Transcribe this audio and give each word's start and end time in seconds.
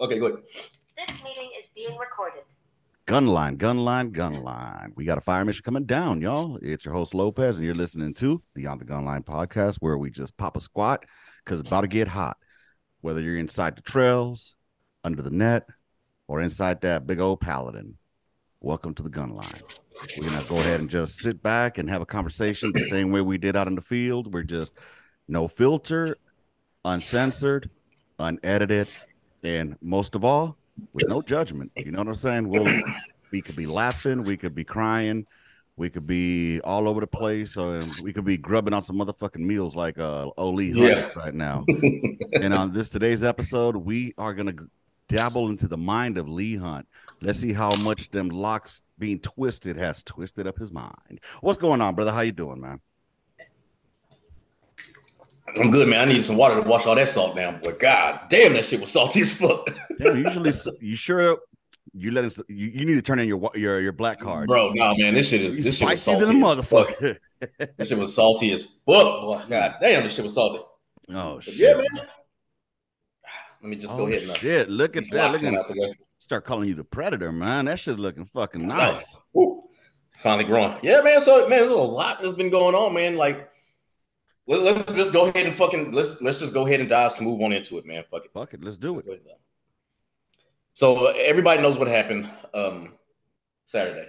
okay, 0.00 0.18
good. 0.18 0.42
This 0.96 1.24
meeting 1.24 1.50
is 1.58 1.68
being 1.74 1.96
recorded. 1.98 2.42
Gunline, 3.06 3.56
gunline, 3.56 4.12
gunline. 4.12 4.92
We 4.94 5.04
got 5.04 5.18
a 5.18 5.20
fire 5.20 5.44
mission 5.44 5.64
coming 5.64 5.84
down, 5.84 6.20
y'all. 6.20 6.58
It's 6.62 6.84
your 6.84 6.94
host 6.94 7.14
Lopez, 7.14 7.56
and 7.56 7.64
you're 7.64 7.74
listening 7.74 8.14
to 8.14 8.42
the 8.54 8.66
On 8.66 8.78
the 8.78 8.84
Gunline 8.84 9.24
podcast, 9.24 9.78
where 9.80 9.98
we 9.98 10.10
just 10.10 10.36
pop 10.36 10.56
a 10.56 10.60
squat 10.60 11.04
because 11.44 11.58
it's 11.60 11.68
about 11.68 11.80
to 11.80 11.88
get 11.88 12.08
hot. 12.08 12.36
Whether 13.00 13.20
you're 13.20 13.38
inside 13.38 13.76
the 13.76 13.82
trails, 13.82 14.54
under 15.02 15.22
the 15.22 15.30
net, 15.30 15.66
or 16.28 16.40
inside 16.40 16.82
that 16.82 17.06
big 17.06 17.18
old 17.18 17.40
paladin, 17.40 17.96
welcome 18.60 18.94
to 18.94 19.02
the 19.02 19.10
gunline. 19.10 19.62
We're 20.16 20.28
gonna 20.28 20.44
go 20.44 20.56
ahead 20.56 20.80
and 20.80 20.88
just 20.88 21.16
sit 21.16 21.42
back 21.42 21.78
and 21.78 21.90
have 21.90 22.02
a 22.02 22.06
conversation 22.06 22.70
the 22.72 22.80
same 22.80 23.10
way 23.10 23.22
we 23.22 23.38
did 23.38 23.56
out 23.56 23.66
in 23.66 23.74
the 23.74 23.82
field. 23.82 24.32
We're 24.32 24.44
just 24.44 24.74
no 25.26 25.48
filter, 25.48 26.16
uncensored, 26.84 27.70
unedited, 28.18 28.88
and 29.42 29.76
most 29.80 30.14
of 30.14 30.24
all, 30.24 30.56
with 30.92 31.08
no 31.08 31.22
judgment. 31.22 31.70
You 31.76 31.90
know 31.92 31.98
what 31.98 32.08
I'm 32.08 32.14
saying? 32.14 32.48
We'll 32.48 32.64
we 33.30 33.40
could 33.40 33.56
be 33.56 33.66
laughing, 33.66 34.24
we 34.24 34.36
could 34.36 34.54
be 34.54 34.64
crying, 34.64 35.26
we 35.76 35.88
could 35.90 36.06
be 36.06 36.60
all 36.62 36.88
over 36.88 37.00
the 37.00 37.06
place, 37.06 37.56
or 37.56 37.80
we 38.02 38.12
could 38.12 38.24
be 38.24 38.36
grubbing 38.36 38.74
on 38.74 38.82
some 38.82 38.96
motherfucking 38.96 39.36
meals 39.38 39.76
like 39.76 39.98
uh 39.98 40.30
Oli 40.36 40.70
Yeah. 40.72 41.08
right 41.16 41.34
now. 41.34 41.64
and 42.32 42.52
on 42.54 42.72
this 42.72 42.90
today's 42.90 43.22
episode, 43.24 43.76
we 43.76 44.14
are 44.18 44.34
gonna 44.34 44.54
dabble 45.08 45.48
into 45.48 45.68
the 45.68 45.76
mind 45.76 46.18
of 46.18 46.28
Lee 46.28 46.56
Hunt. 46.56 46.86
Let's 47.20 47.38
see 47.40 47.52
how 47.52 47.70
much 47.82 48.10
them 48.10 48.28
locks 48.30 48.82
being 48.98 49.18
twisted 49.20 49.76
has 49.76 50.02
twisted 50.02 50.46
up 50.46 50.56
his 50.56 50.72
mind. 50.72 51.20
What's 51.40 51.58
going 51.58 51.80
on, 51.82 51.94
brother? 51.94 52.12
How 52.12 52.20
you 52.20 52.32
doing, 52.32 52.60
man? 52.60 52.80
I'm 55.58 55.70
good, 55.70 55.88
man. 55.88 56.00
I 56.00 56.04
needed 56.04 56.24
some 56.24 56.36
water 56.36 56.56
to 56.56 56.62
wash 56.68 56.86
all 56.86 56.94
that 56.94 57.08
salt 57.08 57.34
down. 57.36 57.60
But 57.62 57.78
god 57.80 58.20
damn, 58.28 58.52
that 58.54 58.66
shit 58.66 58.80
was 58.80 58.90
salty 58.90 59.22
as 59.22 59.32
fuck. 59.32 59.68
Yeah, 59.98 60.12
usually 60.14 60.52
you 60.80 60.96
sure 60.96 61.38
you 61.92 62.10
let 62.12 62.24
us 62.24 62.40
you, 62.48 62.68
you 62.68 62.86
need 62.86 62.94
to 62.94 63.02
turn 63.02 63.18
in 63.18 63.26
your 63.28 63.50
your 63.54 63.80
your 63.80 63.92
black 63.92 64.20
card. 64.20 64.46
Bro, 64.46 64.72
nah, 64.74 64.94
man, 64.96 65.14
this 65.14 65.28
shit 65.28 65.40
is 65.40 65.56
You 65.56 65.62
this 65.62 65.76
shit 65.76 65.88
was 65.88 66.00
salty 66.02 66.24
than 66.26 66.42
a 66.42 66.46
as 66.48 66.64
fuck. 66.66 66.88
motherfucker. 66.88 67.16
This 67.76 67.88
shit 67.88 67.98
was 67.98 68.14
salty 68.14 68.52
as 68.52 68.62
fuck. 68.64 68.76
Boy, 68.86 69.40
god 69.48 69.76
damn, 69.80 70.02
this 70.04 70.14
shit 70.14 70.22
was 70.24 70.34
salty. 70.34 70.62
oh 71.10 71.34
But 71.36 71.44
shit. 71.44 71.54
yeah, 71.56 71.74
man. 71.74 72.06
Let 73.62 73.68
me 73.70 73.76
just 73.76 73.92
oh, 73.94 73.98
go 73.98 74.06
ahead 74.06 74.22
and 74.22 74.30
uh, 74.30 74.34
shit. 74.34 74.70
Look 74.70 74.96
at 74.96 75.04
that. 75.10 75.32
Look 75.32 75.44
at 75.44 75.68
the 75.68 75.94
start 76.18 76.44
calling 76.44 76.68
you 76.68 76.74
the 76.74 76.84
predator, 76.84 77.30
man. 77.32 77.66
That 77.66 77.78
shit's 77.78 77.98
looking 77.98 78.24
fucking 78.26 78.66
Nice. 78.66 78.94
nice. 79.34 79.46
Finally 80.16 80.44
growing. 80.44 80.76
Yeah, 80.82 81.00
man. 81.02 81.20
So 81.20 81.40
man, 81.48 81.58
there's 81.58 81.70
a 81.70 81.76
lot 81.76 82.22
that's 82.22 82.34
been 82.34 82.50
going 82.50 82.74
on, 82.74 82.94
man. 82.94 83.16
Like 83.16 83.49
let, 84.58 84.76
let's 84.76 84.92
just 84.94 85.12
go 85.12 85.28
ahead 85.28 85.46
and 85.46 85.54
fucking 85.54 85.92
let's 85.92 86.20
let's 86.20 86.38
just 86.40 86.52
go 86.52 86.66
ahead 86.66 86.80
and 86.80 86.88
dive 86.88 87.12
smooth 87.12 87.42
on 87.42 87.52
into 87.52 87.78
it, 87.78 87.86
man. 87.86 88.02
Fuck 88.10 88.24
it. 88.24 88.32
Fuck 88.32 88.54
it, 88.54 88.62
let's 88.62 88.76
do 88.76 88.98
it. 88.98 89.06
So 90.72 91.08
uh, 91.08 91.12
everybody 91.16 91.62
knows 91.62 91.78
what 91.78 91.88
happened 91.88 92.28
um 92.54 92.94
Saturday. 93.64 94.08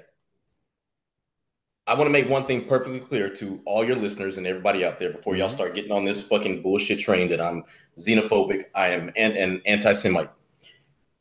I 1.88 1.96
want 1.96 2.06
to 2.08 2.12
make 2.12 2.30
one 2.30 2.46
thing 2.46 2.66
perfectly 2.66 3.00
clear 3.00 3.30
to 3.36 3.62
all 3.66 3.84
your 3.84 3.96
listeners 3.96 4.38
and 4.38 4.46
everybody 4.48 4.86
out 4.86 5.00
there 5.00 5.12
before 5.12 5.36
y'all 5.36 5.50
Mhm. 5.50 5.54
start 5.54 5.76
getting 5.76 5.92
on 5.92 6.06
this 6.06 6.24
fucking 6.24 6.62
bullshit 6.62 7.00
train 7.00 7.28
that 7.30 7.42
I'm 7.42 7.64
xenophobic, 8.00 8.66
I 8.76 8.90
am 8.90 9.10
an, 9.16 9.36
an 9.36 9.62
anti-Semite. 9.66 10.30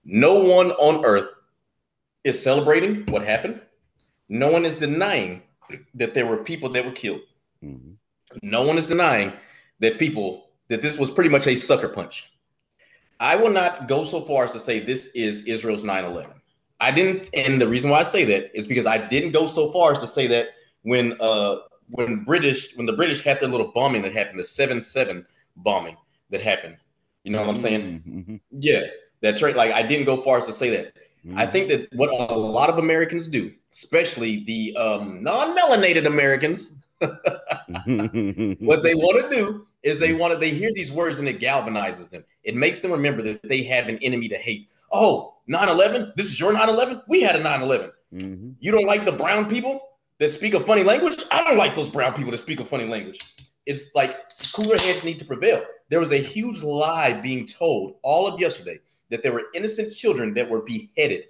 No 0.04 0.34
one 0.38 0.70
on 0.72 1.04
earth 1.04 1.28
is 2.24 2.40
celebrating 2.40 3.04
what 3.06 3.22
happened. 3.24 3.60
No 4.28 4.50
one 4.52 4.64
is 4.64 4.74
denying 4.74 5.42
that 5.94 6.14
there 6.14 6.26
were 6.26 6.38
people 6.44 6.68
that 6.70 6.84
were 6.84 6.92
killed. 6.92 7.22
No 8.42 8.62
one 8.62 8.78
is 8.78 8.86
denying 8.86 9.32
that 9.80 9.98
people 9.98 10.46
that 10.68 10.82
this 10.82 10.98
was 10.98 11.10
pretty 11.10 11.30
much 11.30 11.46
a 11.46 11.56
sucker 11.56 11.88
punch. 11.88 12.30
I 13.18 13.36
will 13.36 13.50
not 13.50 13.88
go 13.88 14.04
so 14.04 14.22
far 14.22 14.44
as 14.44 14.52
to 14.52 14.60
say 14.60 14.78
this 14.78 15.06
is 15.08 15.46
Israel's 15.46 15.84
9/11. 15.84 16.32
I 16.80 16.90
didn't, 16.90 17.28
and 17.34 17.60
the 17.60 17.68
reason 17.68 17.90
why 17.90 18.00
I 18.00 18.04
say 18.04 18.24
that 18.24 18.56
is 18.56 18.66
because 18.66 18.86
I 18.86 18.96
didn't 18.96 19.32
go 19.32 19.46
so 19.46 19.70
far 19.70 19.92
as 19.92 19.98
to 19.98 20.06
say 20.06 20.26
that 20.28 20.50
when 20.82 21.16
uh 21.20 21.56
when 21.90 22.24
British 22.24 22.74
when 22.76 22.86
the 22.86 22.92
British 22.94 23.22
had 23.22 23.40
their 23.40 23.48
little 23.48 23.72
bombing 23.72 24.02
that 24.02 24.12
happened, 24.14 24.38
the 24.38 24.44
7-7 24.44 25.26
bombing 25.56 25.96
that 26.30 26.40
happened. 26.40 26.78
You 27.24 27.32
know 27.32 27.40
what 27.40 27.50
I'm 27.50 27.56
saying? 27.56 28.02
Mhm, 28.08 28.40
Yeah, 28.52 28.86
that 29.20 29.36
trade. 29.36 29.56
Like 29.56 29.72
I 29.72 29.82
didn't 29.82 30.06
go 30.06 30.22
far 30.22 30.38
as 30.38 30.46
to 30.46 30.52
say 30.52 30.70
that. 30.70 30.94
mhm, 31.26 31.36
I 31.36 31.44
think 31.44 31.68
that 31.68 31.92
what 31.92 32.08
a 32.08 32.34
lot 32.34 32.70
of 32.70 32.78
Americans 32.78 33.28
do, 33.28 33.52
especially 33.72 34.44
the 34.44 34.74
um, 34.76 35.22
non-melanated 35.22 36.06
Americans. 36.06 36.79
what 38.60 38.82
they 38.82 38.94
want 38.94 39.30
to 39.30 39.34
do 39.34 39.66
is 39.82 39.98
they 39.98 40.12
want 40.12 40.32
to 40.32 40.38
they 40.38 40.50
hear 40.50 40.70
these 40.74 40.92
words 40.92 41.18
and 41.18 41.28
it 41.28 41.40
galvanizes 41.40 42.10
them. 42.10 42.24
It 42.44 42.54
makes 42.54 42.80
them 42.80 42.92
remember 42.92 43.22
that 43.22 43.42
they 43.42 43.62
have 43.64 43.88
an 43.88 43.98
enemy 44.02 44.28
to 44.28 44.36
hate. 44.36 44.68
Oh 44.92 45.36
9-11 45.48 46.14
this 46.16 46.26
is 46.26 46.38
your 46.38 46.52
9-11 46.52 47.02
we 47.08 47.22
had 47.22 47.36
a 47.36 47.42
9-11 47.42 47.90
Mhm. 48.12 48.56
you 48.58 48.72
don't 48.72 48.86
like 48.86 49.04
the 49.04 49.12
brown 49.12 49.48
people 49.48 49.80
that 50.18 50.30
speak 50.30 50.54
a 50.54 50.60
funny 50.60 50.82
language? 50.82 51.22
I 51.30 51.42
don't 51.44 51.56
like 51.56 51.74
those 51.74 51.88
brown 51.88 52.12
people 52.12 52.32
that 52.32 52.38
speak 52.38 52.60
a 52.60 52.64
funny 52.64 52.84
language. 52.84 53.18
It's 53.66 53.94
like 53.94 54.16
cooler 54.52 54.76
heads 54.76 55.04
need 55.04 55.18
to 55.20 55.24
prevail. 55.24 55.62
There 55.88 56.00
was 56.00 56.12
a 56.12 56.18
huge 56.18 56.62
lie 56.62 57.12
being 57.12 57.46
told 57.46 57.96
all 58.02 58.26
of 58.26 58.40
yesterday 58.40 58.80
that 59.10 59.22
there 59.22 59.32
were 59.32 59.44
innocent 59.54 59.94
children 59.94 60.34
that 60.34 60.48
were 60.50 60.62
beheaded. 60.62 61.26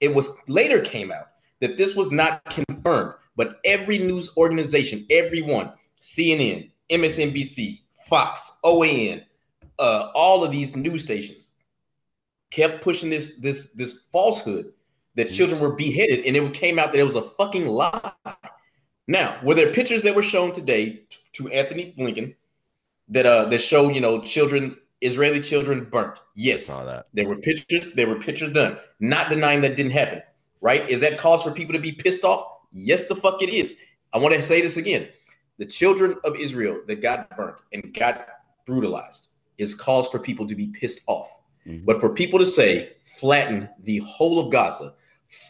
It 0.00 0.14
was 0.14 0.34
later 0.48 0.80
came 0.80 1.12
out 1.12 1.28
that 1.60 1.76
this 1.76 1.94
was 1.94 2.10
not 2.10 2.44
confirmed 2.46 3.14
but 3.36 3.58
every 3.64 3.98
news 3.98 4.30
organization 4.36 5.06
everyone 5.10 5.72
cnn 6.00 6.70
msnbc 6.90 7.80
fox 8.08 8.58
oan 8.64 9.22
uh, 9.78 10.10
all 10.14 10.44
of 10.44 10.50
these 10.52 10.76
news 10.76 11.02
stations 11.02 11.52
kept 12.50 12.82
pushing 12.82 13.10
this 13.10 13.38
this 13.38 13.72
this 13.72 14.02
falsehood 14.12 14.72
that 15.14 15.28
Mhm. 15.28 15.36
children 15.36 15.60
were 15.60 15.72
beheaded 15.74 16.24
and 16.26 16.36
it 16.36 16.54
came 16.54 16.78
out 16.78 16.92
that 16.92 16.98
it 16.98 17.04
was 17.04 17.16
a 17.16 17.22
fucking 17.22 17.66
lie 17.66 18.12
now 19.08 19.38
were 19.42 19.54
there 19.54 19.72
pictures 19.72 20.02
that 20.02 20.14
were 20.14 20.22
shown 20.22 20.52
today 20.52 21.02
to 21.32 21.48
antony 21.48 21.94
blinken 21.98 22.34
that 23.08 23.26
uh 23.26 23.44
that 23.46 23.60
show 23.60 23.88
you 23.88 24.00
know 24.00 24.20
children 24.22 24.76
israeli 25.00 25.40
children 25.40 25.84
burnt 25.90 26.20
yes 26.36 26.66
Saw 26.66 26.84
that. 26.84 27.06
there 27.12 27.26
were 27.26 27.36
pictures, 27.36 27.92
there 27.94 28.06
were 28.06 28.20
pictures 28.20 28.52
done. 28.52 28.78
Not 29.00 29.28
denying 29.30 29.62
that 29.62 29.74
didn't 29.76 29.90
happen, 29.90 30.22
right? 30.60 30.88
Is 30.88 31.00
that 31.00 31.18
cause 31.18 31.42
for 31.42 31.50
people 31.50 31.72
to 31.72 31.80
be 31.80 31.90
pissed 31.90 32.22
off? 32.22 32.46
Yes, 32.72 33.06
the 33.06 33.16
fuck 33.16 33.42
it 33.42 33.48
is. 33.50 33.78
I 34.12 34.18
want 34.18 34.34
to 34.34 34.42
say 34.42 34.60
this 34.60 34.76
again. 34.76 35.08
The 35.58 35.66
children 35.66 36.16
of 36.24 36.36
Israel 36.36 36.80
that 36.86 37.00
got 37.02 37.34
burnt 37.36 37.56
and 37.72 37.92
got 37.94 38.26
brutalized 38.66 39.28
is 39.58 39.74
cause 39.74 40.08
for 40.08 40.18
people 40.18 40.46
to 40.46 40.54
be 40.54 40.68
pissed 40.68 41.02
off. 41.06 41.28
Mhm. 41.66 41.84
But 41.84 42.00
for 42.00 42.10
people 42.10 42.38
to 42.38 42.46
say 42.46 42.94
flatten 43.18 43.68
the 43.80 43.98
whole 43.98 44.38
of 44.40 44.50
Gaza, 44.50 44.94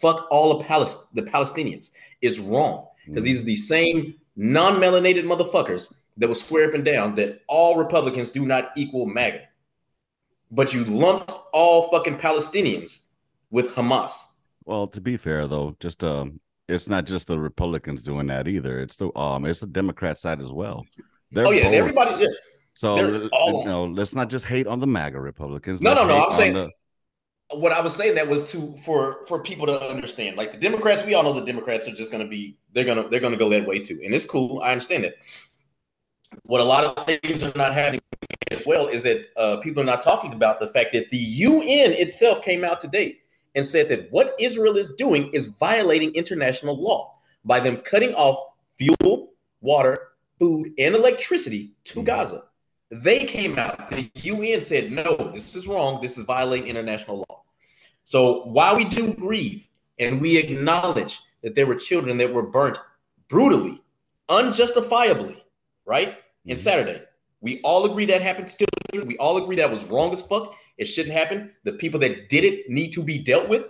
fuck 0.01 0.27
all 0.31 0.53
of 0.53 0.67
Palest- 0.67 1.15
the 1.15 1.23
Palestinians 1.23 1.91
is 2.21 2.39
wrong 2.41 2.89
because 3.07 3.25
these 3.25 3.43
are 3.43 3.47
the 3.47 3.57
same 3.57 4.15
non-melanated 4.37 5.25
motherfuckers 5.25 5.93
that 6.17 6.29
will 6.29 6.35
swear 6.35 6.69
up 6.69 6.75
and 6.75 6.85
down 6.85 7.15
that 7.15 7.41
all 7.49 7.77
Republicans 7.77 8.31
do 8.31 8.45
not 8.45 8.71
equal 8.77 9.07
MAGA. 9.07 9.43
But 10.51 10.75
you 10.75 10.85
lumped 10.85 11.33
all 11.53 11.89
fucking 11.91 12.17
Palestinians 12.17 13.03
with 13.51 13.75
Hamas. 13.75 14.13
Well, 14.65 14.87
to 14.89 15.01
be 15.01 15.17
fair 15.17 15.47
though, 15.49 15.77
just 15.81 16.05
um, 16.05 16.41
it's 16.69 16.89
not 16.89 17.05
just 17.07 17.27
the 17.29 17.39
Republicans 17.39 18.03
doing 18.03 18.27
that 18.29 18.49
either. 18.49 18.81
It's 18.81 18.97
the 18.97 19.17
um, 19.19 19.45
it's 19.47 19.61
the 19.61 19.67
Democrat 19.67 20.19
side 20.19 20.41
as 20.41 20.53
well. 20.53 20.85
They're 21.31 21.47
oh 21.47 21.51
yeah, 21.51 21.65
both. 21.65 21.75
everybody. 21.75 22.23
Yeah. 22.23 22.29
So 22.75 22.97
you 22.97 23.31
know, 23.65 23.85
let's 23.85 24.15
not 24.15 24.31
just 24.31 24.45
hate 24.47 24.67
on 24.67 24.81
the 24.81 24.87
MAGA 24.87 25.21
Republicans. 25.21 25.81
No, 25.81 25.91
Let's 25.91 26.01
no, 26.03 26.07
no, 26.09 26.25
I'm 26.27 26.33
saying- 26.33 26.55
the- 26.55 26.71
What 27.55 27.73
I 27.73 27.81
was 27.83 27.95
saying 27.95 28.15
that 28.15 28.29
was 28.29 28.51
to 28.53 28.75
for 28.79 29.27
for 29.27 29.43
people 29.43 29.67
to 29.67 29.79
understand. 29.91 30.37
Like 30.37 30.53
the 30.53 30.59
Democrats, 30.59 31.05
we 31.05 31.13
all 31.15 31.23
know 31.23 31.35
the 31.35 31.45
Democrats 31.45 31.87
are 31.87 31.93
just 31.93 32.11
going 32.11 32.25
to 32.25 32.29
be 32.31 32.57
they're 32.73 32.85
gonna 32.87 33.09
they're 33.09 33.21
gonna 33.21 33.37
go 33.37 33.51
that 33.51 33.67
way 33.67 33.79
too, 33.79 34.01
and 34.03 34.15
it's 34.15 34.25
cool. 34.25 34.61
I 34.63 34.73
understand 34.73 35.05
it. 35.05 35.17
What 36.45 36.63
a 36.63 36.65
lot 36.65 36.85
of 36.85 37.07
things 37.07 37.43
are 37.43 37.53
not 37.57 37.75
happening 37.75 38.01
as 38.51 38.65
well 38.67 38.87
is 38.89 39.03
that 39.03 39.27
uh, 39.37 39.59
people 39.59 39.83
are 39.83 39.87
not 39.87 40.01
talking 40.01 40.33
about 40.33 40.61
the 40.61 40.67
fact 40.69 40.93
that 40.95 41.11
the 41.11 41.19
UN 41.19 41.93
itself 41.93 42.41
came 42.43 42.65
out 42.65 42.81
today 42.81 43.19
and 43.55 43.65
said 43.67 43.89
that 43.89 44.11
what 44.11 44.35
Israel 44.41 44.77
is 44.77 44.89
doing 44.91 45.31
is 45.33 45.47
violating 45.47 46.15
international 46.15 46.81
law 46.81 47.15
by 47.45 47.61
them 47.61 47.77
cutting 47.79 48.15
off 48.15 48.39
fuel, 48.79 49.33
water, 49.61 50.09
food, 50.39 50.73
and 50.79 50.95
electricity 50.95 51.73
to 51.85 52.01
Mhm. 52.01 52.05
Gaza. 52.05 52.45
They 52.91 53.25
came 53.25 53.59
out. 53.59 53.91
The 53.91 54.11
UN 54.15 54.61
said, 54.61 54.93
no, 54.93 55.17
this 55.33 55.55
is 55.57 55.67
wrong. 55.67 56.01
This 56.03 56.19
is 56.19 56.25
violating 56.25 56.69
international 56.69 57.25
law. 57.29 57.43
So 58.05 58.45
while 58.45 58.77
we 58.77 58.85
do 58.85 59.15
grieve 59.15 59.65
and 59.99 60.21
we 60.21 60.37
acknowledge 60.37 61.21
that 61.43 61.55
there 61.55 61.67
were 61.67 61.75
children 61.77 62.19
that 62.19 62.33
were 62.33 62.43
burnt 62.43 62.79
brutally, 63.29 63.81
unjustifiably, 64.29 65.43
right? 65.87 66.19
In 66.45 66.57
Mhm. 66.57 66.59
Saturday, 66.61 67.03
we 67.41 67.61
all 67.63 67.85
agree 67.85 68.05
that 68.07 68.21
happened 68.21 68.49
to 68.49 68.67
We 68.93 69.17
all 69.19 69.39
agree 69.39 69.57
that 69.57 69.71
was 69.71 69.85
wrong 69.85 70.13
as 70.13 70.23
fuck. 70.23 70.55
It 70.77 70.85
shouldn't 70.85 71.15
happen. 71.15 71.53
The 71.65 71.73
people 71.73 71.99
that 72.01 72.29
did 72.29 72.45
it 72.45 72.69
need 72.69 72.93
to 72.93 73.03
be 73.03 73.19
dealt 73.19 73.49
with. 73.49 73.67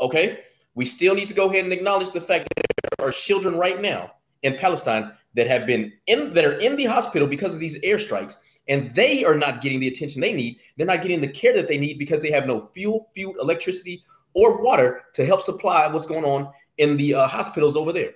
Okay. 0.00 0.40
We 0.74 0.84
still 0.84 1.14
need 1.14 1.28
to 1.28 1.34
go 1.34 1.48
ahead 1.48 1.64
and 1.64 1.72
acknowledge 1.72 2.10
the 2.10 2.20
fact 2.20 2.48
that 2.56 2.66
there 2.98 3.08
are 3.08 3.12
children 3.12 3.56
right 3.56 3.80
now 3.80 4.12
in 4.42 4.56
Palestine 4.56 5.12
that 5.34 5.46
have 5.46 5.66
been 5.66 5.92
in 6.06 6.32
that 6.34 6.44
are 6.44 6.58
in 6.58 6.76
the 6.76 6.84
hospital 6.84 7.28
because 7.28 7.54
of 7.54 7.60
these 7.60 7.80
airstrikes 7.82 8.40
and 8.68 8.90
they 8.90 9.24
are 9.24 9.36
not 9.36 9.60
getting 9.60 9.80
the 9.80 9.88
attention 9.88 10.20
they 10.20 10.32
need. 10.32 10.58
They're 10.76 10.86
not 10.86 11.02
getting 11.02 11.20
the 11.20 11.28
care 11.28 11.54
that 11.54 11.68
they 11.68 11.78
need 11.78 11.98
because 11.98 12.20
they 12.20 12.32
have 12.32 12.46
no 12.46 12.70
fuel, 12.74 13.08
fuel, 13.14 13.34
electricity, 13.40 14.04
or 14.34 14.62
water 14.62 15.04
to 15.14 15.24
help 15.24 15.42
supply 15.42 15.86
what's 15.86 16.06
going 16.06 16.24
on 16.24 16.50
in 16.78 16.96
the 16.96 17.14
uh, 17.14 17.28
hospitals 17.28 17.76
over 17.76 17.92
there. 17.92 18.14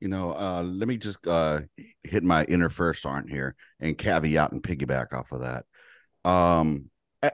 You 0.00 0.08
know, 0.08 0.32
uh, 0.32 0.62
let 0.62 0.86
me 0.86 0.96
just 0.96 1.26
uh, 1.26 1.60
hit 2.04 2.22
my 2.22 2.44
inner 2.44 2.68
first 2.68 3.04
aren't 3.04 3.30
here 3.30 3.56
and 3.80 3.98
caveat 3.98 4.52
and 4.52 4.62
piggyback 4.62 5.12
off 5.12 5.32
of 5.32 5.40
that. 5.40 5.64
Um, 6.28 6.90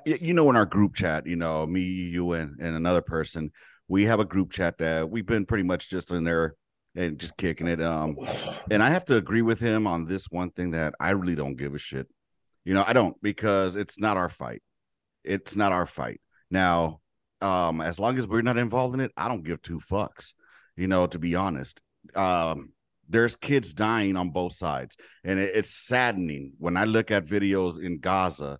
you 0.06 0.32
know, 0.32 0.48
in 0.48 0.56
our 0.56 0.64
group 0.64 0.94
chat, 0.94 1.26
you 1.26 1.36
know, 1.36 1.66
me, 1.66 1.82
you, 1.82 2.32
and, 2.32 2.58
and 2.58 2.74
another 2.74 3.02
person, 3.02 3.50
we 3.86 4.04
have 4.04 4.20
a 4.20 4.24
group 4.24 4.50
chat 4.50 4.78
that 4.78 5.10
we've 5.10 5.26
been 5.26 5.44
pretty 5.44 5.64
much 5.64 5.90
just 5.90 6.10
in 6.10 6.24
there 6.24 6.54
and 6.94 7.18
just 7.18 7.36
kicking 7.36 7.66
it. 7.66 7.82
Um, 7.82 8.16
and 8.70 8.82
I 8.82 8.90
have 8.90 9.04
to 9.06 9.16
agree 9.16 9.42
with 9.42 9.60
him 9.60 9.86
on 9.86 10.06
this 10.06 10.26
one 10.30 10.50
thing 10.50 10.70
that 10.70 10.94
I 10.98 11.10
really 11.10 11.34
don't 11.34 11.56
give 11.56 11.74
a 11.74 11.78
shit. 11.78 12.08
You 12.64 12.72
know, 12.72 12.84
I 12.86 12.94
don't 12.94 13.20
because 13.20 13.76
it's 13.76 13.98
not 14.00 14.16
our 14.16 14.30
fight. 14.30 14.62
It's 15.22 15.54
not 15.54 15.72
our 15.72 15.86
fight. 15.86 16.20
Now, 16.50 17.00
um, 17.40 17.80
as 17.80 17.98
long 17.98 18.16
as 18.16 18.26
we're 18.26 18.42
not 18.42 18.56
involved 18.56 18.94
in 18.94 19.00
it, 19.00 19.12
I 19.16 19.28
don't 19.28 19.44
give 19.44 19.60
two 19.60 19.80
fucks. 19.80 20.32
You 20.76 20.86
know, 20.86 21.06
to 21.06 21.18
be 21.18 21.36
honest, 21.36 21.80
um, 22.14 22.72
there's 23.08 23.36
kids 23.36 23.74
dying 23.74 24.16
on 24.16 24.30
both 24.30 24.54
sides, 24.54 24.96
and 25.22 25.38
it, 25.38 25.52
it's 25.54 25.70
saddening 25.70 26.52
when 26.58 26.76
I 26.76 26.84
look 26.84 27.10
at 27.10 27.26
videos 27.26 27.82
in 27.82 27.98
Gaza 27.98 28.58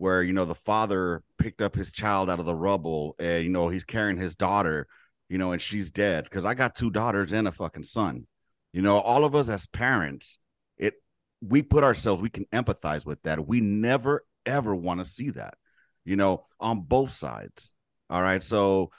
where 0.00 0.22
you 0.22 0.32
know 0.32 0.46
the 0.46 0.54
father 0.54 1.22
picked 1.36 1.60
up 1.60 1.74
his 1.74 1.92
child 1.92 2.30
out 2.30 2.40
of 2.40 2.46
the 2.46 2.54
rubble, 2.54 3.14
and 3.18 3.44
you 3.44 3.50
know 3.50 3.68
he's 3.68 3.84
carrying 3.84 4.16
his 4.16 4.34
daughter, 4.34 4.86
you 5.28 5.36
know, 5.36 5.52
and 5.52 5.60
she's 5.60 5.90
dead 5.90 6.24
because 6.24 6.46
I 6.46 6.54
got 6.54 6.74
two 6.74 6.90
daughters 6.90 7.34
and 7.34 7.46
a 7.46 7.52
fucking 7.52 7.84
son. 7.84 8.26
You 8.72 8.80
know, 8.80 8.98
all 8.98 9.24
of 9.24 9.34
us 9.34 9.50
as 9.50 9.66
parents, 9.66 10.38
it 10.78 10.94
we 11.42 11.60
put 11.60 11.84
ourselves, 11.84 12.22
we 12.22 12.30
can 12.30 12.46
empathize 12.46 13.04
with 13.04 13.22
that. 13.24 13.46
We 13.46 13.60
never 13.60 14.24
ever 14.46 14.74
want 14.74 15.00
to 15.00 15.04
see 15.04 15.30
that, 15.30 15.54
you 16.04 16.16
know, 16.16 16.46
on 16.58 16.80
both 16.80 17.12
sides. 17.12 17.74
All 18.08 18.22
right. 18.22 18.42
So 18.42 18.90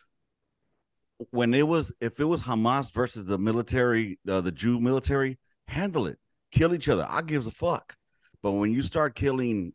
when 1.30 1.54
it 1.54 1.68
was, 1.68 1.94
if 2.02 2.20
it 2.20 2.26
was 2.26 2.42
Hamas 2.42 2.92
versus 2.92 3.26
the 3.26 3.38
military, 3.38 4.20
uh, 4.28 4.42
the 4.42 4.52
Jew 4.52 4.80
military, 4.80 5.38
handle 5.68 6.08
it, 6.08 6.18
kill 6.52 6.74
each 6.74 6.90
other. 6.90 7.06
I 7.08 7.22
gives 7.22 7.48
a 7.48 7.52
fuck. 7.52 7.96
But 8.42 8.54
when 8.54 8.72
you 8.72 8.82
start 8.82 9.16
killing 9.16 9.74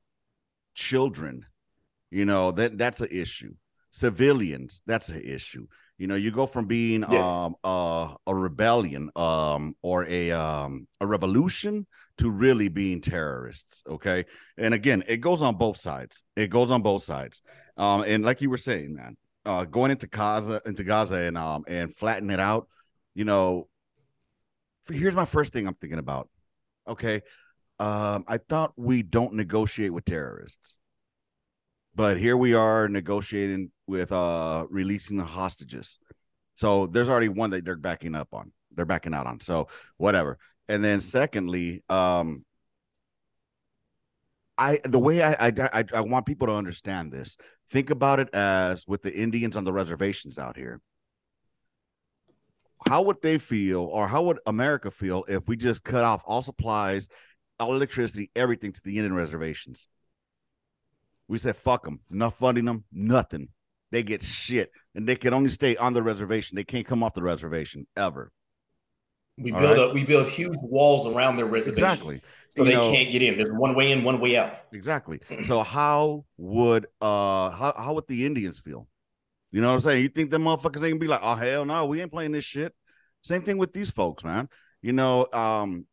children, 0.75 1.45
you 2.11 2.25
know 2.25 2.53
that 2.53 2.79
that's 2.79 3.01
an 3.01 3.09
issue. 3.11 3.55
Civilians, 3.91 4.83
that's 4.87 5.09
an 5.09 5.23
issue. 5.23 5.67
You 5.99 6.07
know, 6.07 6.15
you 6.15 6.31
go 6.31 6.47
from 6.47 6.67
being 6.67 7.05
yes. 7.11 7.29
um 7.29 7.57
uh, 7.65 8.15
a 8.27 8.35
rebellion 8.35 9.11
um 9.17 9.75
or 9.83 10.05
a 10.07 10.33
um 10.33 10.87
a 11.01 11.07
revolution 11.07 11.87
to 12.19 12.31
really 12.31 12.69
being 12.69 13.01
terrorists. 13.01 13.83
Okay, 13.89 14.25
and 14.59 14.75
again, 14.75 15.03
it 15.07 15.19
goes 15.19 15.43
on 15.43 15.57
both 15.57 15.79
sides. 15.79 16.23
It 16.35 16.49
goes 16.49 16.71
on 16.71 16.83
both 16.83 17.03
sides. 17.03 17.41
Um, 17.77 18.05
and 18.07 18.25
like 18.25 18.41
you 18.41 18.51
were 18.51 18.57
saying, 18.59 18.95
man, 18.95 19.17
uh, 19.47 19.65
going 19.65 19.91
into 19.91 20.07
Gaza, 20.07 20.61
into 20.67 20.85
Gaza, 20.85 21.17
and 21.17 21.39
um, 21.39 21.65
and 21.69 21.95
flatten 21.95 22.29
it 22.31 22.41
out. 22.41 22.69
You 23.15 23.25
know, 23.25 23.69
here's 24.89 25.15
my 25.15 25.25
first 25.25 25.53
thing 25.53 25.67
I'm 25.67 25.75
thinking 25.75 25.99
about. 25.99 26.29
Okay, 26.87 27.23
um, 27.79 28.25
I 28.29 28.39
thought 28.39 28.73
we 28.77 29.03
don't 29.03 29.35
negotiate 29.35 29.93
with 29.93 30.05
terrorists, 30.05 30.81
but 31.95 32.19
here 32.19 32.37
we 32.37 32.55
are 32.55 32.89
negotiating 32.89 33.71
with 33.87 34.13
uh 34.13 34.67
releasing 34.69 35.17
the 35.17 35.25
hostages. 35.25 35.99
So 36.57 36.87
there's 36.87 37.09
already 37.09 37.29
one 37.29 37.51
that 37.51 37.65
they're 37.65 37.77
backing 37.77 38.15
up 38.15 38.29
on. 38.33 38.53
They're 38.75 38.85
backing 38.85 39.15
out 39.15 39.27
on. 39.27 39.41
So 39.41 39.69
whatever. 39.97 40.39
And 40.69 40.83
then 40.83 41.01
secondly, 41.01 41.85
um, 41.89 42.45
I 44.59 44.81
the 44.85 44.99
way 44.99 45.23
I, 45.23 45.49
I 45.49 45.85
I 45.93 46.01
want 46.01 46.27
people 46.27 46.47
to 46.49 46.55
understand 46.55 47.13
this. 47.13 47.37
Think 47.69 47.91
about 47.91 48.21
it 48.21 48.33
as 48.33 48.87
with 48.87 49.03
the 49.03 49.13
Indians 49.13 49.57
on 49.57 49.65
the 49.65 49.73
reservations 49.73 50.39
out 50.39 50.57
here. 50.57 50.81
How 52.89 53.03
would 53.03 53.21
they 53.23 53.39
feel, 53.39 53.81
or 53.81 54.07
how 54.07 54.23
would 54.25 54.39
America 54.47 54.91
feel 54.91 55.25
if 55.27 55.49
we 55.49 55.57
just 55.57 55.83
cut 55.83 56.05
off 56.05 56.23
all 56.25 56.43
supplies, 56.43 57.09
all 57.59 57.75
electricity, 57.75 58.31
everything 58.37 58.73
to 58.73 58.81
the 58.85 58.99
Indian 58.99 59.15
reservations? 59.15 59.89
We 61.27 61.39
said, 61.39 61.57
fuck 61.57 61.83
them, 61.83 62.01
not 62.11 62.35
funding 62.35 62.67
them, 62.67 62.85
nothing. 62.93 63.49
They 63.91 64.05
get 64.05 64.23
shit, 64.23 64.71
and 64.95 65.09
they 65.09 65.17
can 65.17 65.35
only 65.35 65.51
stay 65.51 65.77
on 65.77 65.93
the 65.93 66.03
reservation. 66.03 66.55
They 66.55 66.65
can't 66.65 66.87
come 66.87 67.03
off 67.03 67.15
the 67.15 67.23
reservation 67.23 67.87
ever. 67.97 68.31
We 69.39 69.53
All 69.53 69.61
build 69.61 69.79
right? 69.79 69.89
up. 69.89 69.95
We 69.95 70.05
build 70.05 70.29
huge 70.29 70.57
walls 70.63 71.07
around 71.07 71.37
their 71.37 71.47
reservation. 71.47 71.85
Exactly. 71.85 72.21
So 72.51 72.65
you 72.65 72.71
they 72.71 72.75
know, 72.75 72.91
can't 72.91 73.11
get 73.13 73.21
in. 73.21 73.37
There's 73.37 73.51
one 73.51 73.75
way 73.75 73.93
in, 73.93 74.03
one 74.03 74.19
way 74.19 74.37
out. 74.37 74.53
Exactly. 74.73 75.21
So 75.45 75.63
how 75.63 76.25
would 76.39 76.87
uh 77.01 77.51
how, 77.51 77.75
how 77.77 77.95
would 77.95 78.07
the 78.09 78.25
Indians 78.25 78.59
feel? 78.59 78.89
You 79.53 79.61
know 79.61 79.69
what 79.69 79.75
I'm 79.75 79.81
saying? 79.81 80.03
You 80.03 80.09
think 80.09 80.31
the 80.31 80.39
motherfuckers 80.39 80.77
ain't 80.77 80.83
gonna 80.83 80.99
be 80.99 81.07
like, 81.07 81.21
oh 81.23 81.35
hell 81.35 81.65
no, 81.65 81.87
we 81.87 82.01
ain't 82.01 82.11
playing 82.11 82.33
this 82.33 82.45
shit. 82.45 82.75
Same 83.23 83.43
thing 83.43 83.59
with 83.59 83.73
these 83.73 83.91
folks, 83.91 84.25
man. 84.25 84.49
You 84.81 84.93
know, 84.93 85.27
um, 85.33 85.87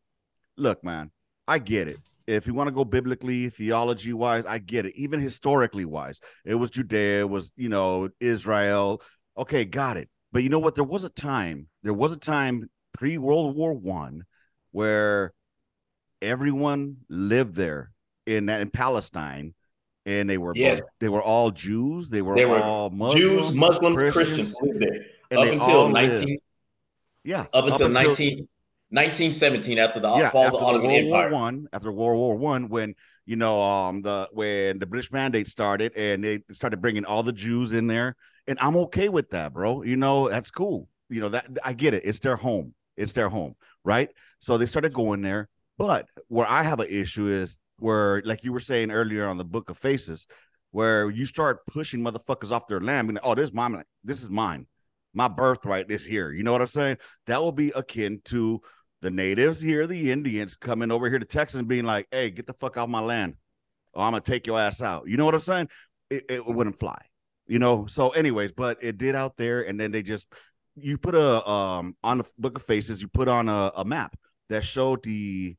look, 0.56 0.82
man, 0.82 1.10
I 1.46 1.58
get 1.58 1.88
it. 1.88 1.98
If 2.26 2.46
you 2.46 2.54
want 2.54 2.68
to 2.68 2.74
go 2.74 2.84
biblically, 2.84 3.50
theology 3.50 4.14
wise, 4.14 4.46
I 4.46 4.58
get 4.58 4.86
it. 4.86 4.94
Even 4.96 5.20
historically 5.20 5.84
wise, 5.84 6.20
it 6.44 6.54
was 6.54 6.70
Judea, 6.70 7.20
it 7.20 7.28
was 7.28 7.52
you 7.56 7.68
know 7.68 8.08
Israel. 8.20 9.02
Okay, 9.36 9.64
got 9.66 9.98
it. 9.98 10.08
But 10.32 10.42
you 10.42 10.48
know 10.48 10.58
what? 10.58 10.74
There 10.74 10.84
was 10.84 11.04
a 11.04 11.10
time. 11.10 11.68
There 11.82 11.92
was 11.92 12.12
a 12.12 12.18
time 12.18 12.68
pre 12.94 13.18
World 13.18 13.54
War 13.54 13.74
One, 13.74 14.24
where 14.72 15.34
everyone 16.22 16.96
lived 17.10 17.54
there 17.54 17.90
in 18.26 18.48
in 18.48 18.70
Palestine, 18.70 19.54
and 20.06 20.28
they 20.30 20.38
were 20.38 20.52
yes. 20.54 20.80
Both, 20.80 20.90
they 21.00 21.08
were 21.10 21.22
all 21.22 21.50
Jews. 21.50 22.08
They 22.08 22.22
were, 22.22 22.34
they 22.34 22.46
were 22.46 22.62
all 22.62 22.88
Muslims, 22.90 23.20
Jews, 23.20 23.52
Muslims, 23.52 23.96
Christians, 23.96 24.54
Christians 24.54 24.54
lived 24.62 24.80
there 24.80 25.38
up 25.38 25.52
until 25.52 25.88
nineteen. 25.90 26.28
Lived. 26.28 26.40
Yeah, 27.24 27.40
up 27.52 27.66
until, 27.66 27.72
up 27.72 27.72
until 27.72 27.88
19, 27.88 28.48
1917 28.90 29.78
after 29.78 29.98
the 29.98 30.14
yeah, 30.14 30.30
fall 30.30 30.46
of 30.46 30.52
the 30.52 30.58
Ottoman 30.58 30.86
World 30.88 31.04
Empire. 31.06 31.30
War 31.30 31.40
One, 31.40 31.68
after 31.72 31.90
World 31.90 32.18
War 32.18 32.36
One, 32.36 32.68
when 32.68 32.94
you 33.26 33.36
know 33.36 33.60
um 33.60 34.02
the 34.02 34.28
when 34.32 34.78
the 34.78 34.86
British 34.86 35.10
Mandate 35.10 35.48
started 35.48 35.94
and 35.96 36.22
they 36.22 36.40
started 36.52 36.80
bringing 36.80 37.04
all 37.04 37.22
the 37.22 37.32
Jews 37.32 37.72
in 37.72 37.86
there, 37.86 38.14
and 38.46 38.58
I'm 38.60 38.76
okay 38.76 39.08
with 39.08 39.30
that, 39.30 39.52
bro. 39.52 39.82
You 39.82 39.96
know 39.96 40.28
that's 40.28 40.50
cool. 40.50 40.88
You 41.08 41.20
know 41.22 41.30
that 41.30 41.46
I 41.64 41.72
get 41.72 41.94
it. 41.94 42.04
It's 42.04 42.20
their 42.20 42.36
home. 42.36 42.74
It's 42.96 43.12
their 43.12 43.28
home, 43.28 43.54
right? 43.84 44.08
So 44.40 44.58
they 44.58 44.66
started 44.66 44.92
going 44.92 45.22
there. 45.22 45.48
But 45.76 46.06
where 46.28 46.48
I 46.48 46.62
have 46.62 46.80
an 46.80 46.88
issue 46.88 47.26
is 47.26 47.56
where, 47.78 48.22
like 48.24 48.44
you 48.44 48.52
were 48.52 48.60
saying 48.60 48.90
earlier 48.90 49.26
on 49.26 49.38
the 49.38 49.44
Book 49.44 49.70
of 49.70 49.78
Faces, 49.78 50.26
where 50.70 51.10
you 51.10 51.24
start 51.24 51.66
pushing 51.66 52.00
motherfuckers 52.00 52.50
off 52.50 52.66
their 52.66 52.80
land. 52.80 53.08
And, 53.08 53.18
oh, 53.22 53.34
this 53.34 53.48
is 53.48 53.54
mine. 53.54 53.82
This 54.02 54.22
is 54.22 54.30
mine. 54.30 54.66
My 55.12 55.28
birthright 55.28 55.90
is 55.90 56.04
here. 56.04 56.32
You 56.32 56.42
know 56.42 56.52
what 56.52 56.60
I'm 56.60 56.66
saying? 56.66 56.96
That 57.26 57.40
will 57.40 57.52
be 57.52 57.70
akin 57.70 58.20
to 58.26 58.60
the 59.00 59.10
natives 59.10 59.60
here, 59.60 59.86
the 59.86 60.10
Indians 60.10 60.56
coming 60.56 60.90
over 60.90 61.08
here 61.08 61.18
to 61.18 61.26
Texas 61.26 61.58
and 61.58 61.68
being 61.68 61.84
like, 61.84 62.08
"Hey, 62.10 62.30
get 62.30 62.46
the 62.46 62.54
fuck 62.54 62.78
out 62.78 62.88
my 62.88 63.00
land, 63.00 63.34
or 63.92 64.02
I'm 64.02 64.12
gonna 64.12 64.22
take 64.22 64.46
your 64.46 64.58
ass 64.58 64.80
out." 64.80 65.06
You 65.06 65.18
know 65.18 65.26
what 65.26 65.34
I'm 65.34 65.40
saying? 65.40 65.68
It, 66.08 66.24
it 66.30 66.46
wouldn't 66.46 66.80
fly. 66.80 66.98
You 67.46 67.58
know. 67.58 67.86
So, 67.86 68.10
anyways, 68.10 68.52
but 68.52 68.78
it 68.82 68.96
did 68.96 69.14
out 69.14 69.36
there, 69.36 69.60
and 69.60 69.78
then 69.78 69.92
they 69.92 70.02
just 70.02 70.26
you 70.76 70.98
put 70.98 71.14
a 71.14 71.48
um 71.48 71.96
on 72.02 72.18
the 72.18 72.24
book 72.38 72.56
of 72.56 72.62
faces 72.62 73.00
you 73.00 73.08
put 73.08 73.28
on 73.28 73.48
a, 73.48 73.72
a 73.76 73.84
map 73.84 74.16
that 74.48 74.64
showed 74.64 75.02
the 75.02 75.54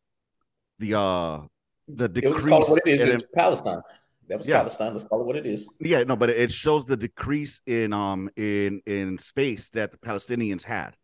the 0.79 0.97
uh 0.97 1.41
the 1.87 2.09
decrease. 2.09 2.31
It 2.31 2.35
was 2.35 2.45
called 2.45 2.69
what 2.69 2.81
it 2.85 2.89
is. 2.89 3.01
It's 3.01 3.25
Palestine. 3.33 3.81
That 4.27 4.39
was 4.39 4.47
yeah. 4.47 4.57
Palestine. 4.57 4.91
Let's 4.93 5.03
call 5.03 5.21
it 5.21 5.25
what 5.25 5.35
it 5.35 5.45
is. 5.45 5.69
Yeah, 5.79 6.03
no, 6.03 6.15
but 6.15 6.29
it 6.29 6.51
shows 6.51 6.85
the 6.85 6.97
decrease 6.97 7.61
in 7.65 7.93
um 7.93 8.29
in 8.35 8.81
in 8.85 9.17
space 9.17 9.69
that 9.71 9.91
the 9.91 9.97
Palestinians 9.97 10.63
had, 10.63 10.95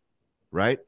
right? 0.50 0.78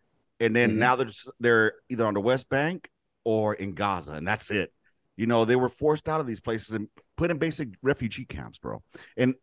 And 0.41 0.55
then 0.55 0.71
mm-hmm. 0.71 0.79
now 0.81 0.97
they're 0.97 1.07
just, 1.07 1.31
they're 1.39 1.75
either 1.89 2.05
on 2.05 2.15
the 2.15 2.21
West 2.21 2.49
Bank 2.49 2.89
or 3.25 3.55
in 3.55 3.73
Gaza, 3.73 4.15
and 4.15 4.27
that's 4.27 4.51
it. 4.51 4.73
You 5.17 5.27
know, 5.27 5.45
they 5.45 5.55
were 5.55 5.69
forced 5.69 6.09
out 6.09 6.21
of 6.21 6.27
these 6.27 6.41
places 6.41 6.75
and 6.75 6.89
put 7.17 7.31
in 7.31 7.39
basic 7.39 7.69
refugee 7.83 8.25
camps, 8.25 8.59
bro. 8.59 8.83
And 9.17 9.35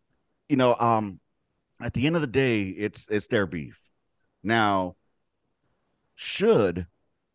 you 0.50 0.58
know, 0.58 0.76
um, 0.76 1.22
at 1.84 1.94
the 1.94 2.06
end 2.06 2.16
of 2.16 2.22
the 2.22 2.28
day, 2.28 2.64
it's 2.64 3.08
it's 3.10 3.28
their 3.28 3.46
beef. 3.46 3.80
Now, 4.44 4.96
should 6.16 6.88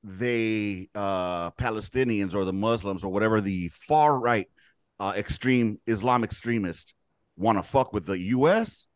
they 0.03 0.89
uh 0.95 1.51
Palestinians 1.53 2.35
or 2.35 2.45
the 2.45 2.53
Muslims 2.53 3.05
or 3.05 3.13
whatever 3.13 3.41
the 3.41 3.69
far 3.71 4.17
right 4.19 4.49
uh 5.01 5.13
extreme 5.17 5.79
Islam 5.87 6.23
extremists 6.23 6.95
want 7.37 7.59
to 7.59 7.63
fuck 7.63 7.93
with 7.93 8.07
the 8.07 8.19
US, 8.19 8.87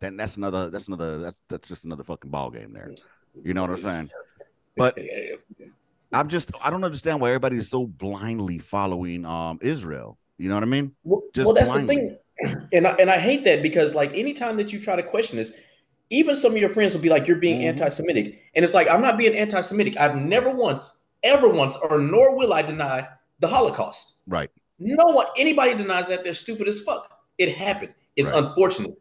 then 0.00 0.16
that's 0.16 0.36
another 0.36 0.70
that's 0.70 0.88
another 0.88 1.18
that's 1.18 1.42
that's 1.48 1.68
just 1.68 1.84
another 1.84 2.04
fucking 2.04 2.30
ball 2.30 2.50
game 2.50 2.72
there. 2.72 2.94
You 3.42 3.54
know 3.54 3.62
what 3.62 3.70
I'm 3.70 3.78
saying? 3.78 4.10
But 4.76 4.98
I'm 6.12 6.28
just 6.28 6.52
I 6.62 6.70
don't 6.70 6.84
understand 6.84 7.20
why 7.20 7.28
everybody's 7.28 7.68
so 7.68 7.86
blindly 7.86 8.58
following 8.58 9.24
um 9.24 9.58
Israel. 9.60 10.18
You 10.38 10.48
know 10.48 10.56
what 10.56 10.64
I 10.64 10.66
mean? 10.66 10.92
Well, 11.04 11.22
well 11.36 11.52
that's 11.52 11.70
blindly. 11.70 11.94
the 11.94 12.00
thing 12.00 12.18
and 12.72 12.86
I, 12.86 12.90
and 12.92 13.10
I 13.10 13.18
hate 13.18 13.44
that 13.44 13.62
because 13.62 13.94
like 13.94 14.14
anytime 14.14 14.56
that 14.56 14.72
you 14.72 14.80
try 14.80 14.96
to 14.96 15.02
question 15.02 15.38
this, 15.38 15.52
even 16.10 16.36
some 16.36 16.52
of 16.52 16.58
your 16.58 16.70
friends 16.70 16.94
will 16.94 17.00
be 17.00 17.08
like, 17.08 17.26
"You're 17.26 17.38
being 17.38 17.60
mm-hmm. 17.60 17.68
anti-Semitic," 17.68 18.40
and 18.54 18.64
it's 18.64 18.74
like 18.74 18.90
I'm 18.90 19.00
not 19.00 19.16
being 19.16 19.34
anti-Semitic. 19.34 19.96
I've 19.96 20.16
never 20.16 20.50
once, 20.50 20.98
ever 21.22 21.48
once, 21.48 21.76
or 21.76 21.98
nor 22.00 22.36
will 22.36 22.52
I 22.52 22.62
deny 22.62 23.08
the 23.40 23.48
Holocaust. 23.48 24.16
Right. 24.26 24.50
No 24.78 25.04
one, 25.04 25.26
anybody 25.36 25.74
denies 25.74 26.08
that 26.08 26.24
they're 26.24 26.34
stupid 26.34 26.68
as 26.68 26.80
fuck. 26.80 27.20
It 27.38 27.54
happened. 27.54 27.94
It's 28.16 28.30
Right. 28.30 28.44
unfortunate. 28.44 28.96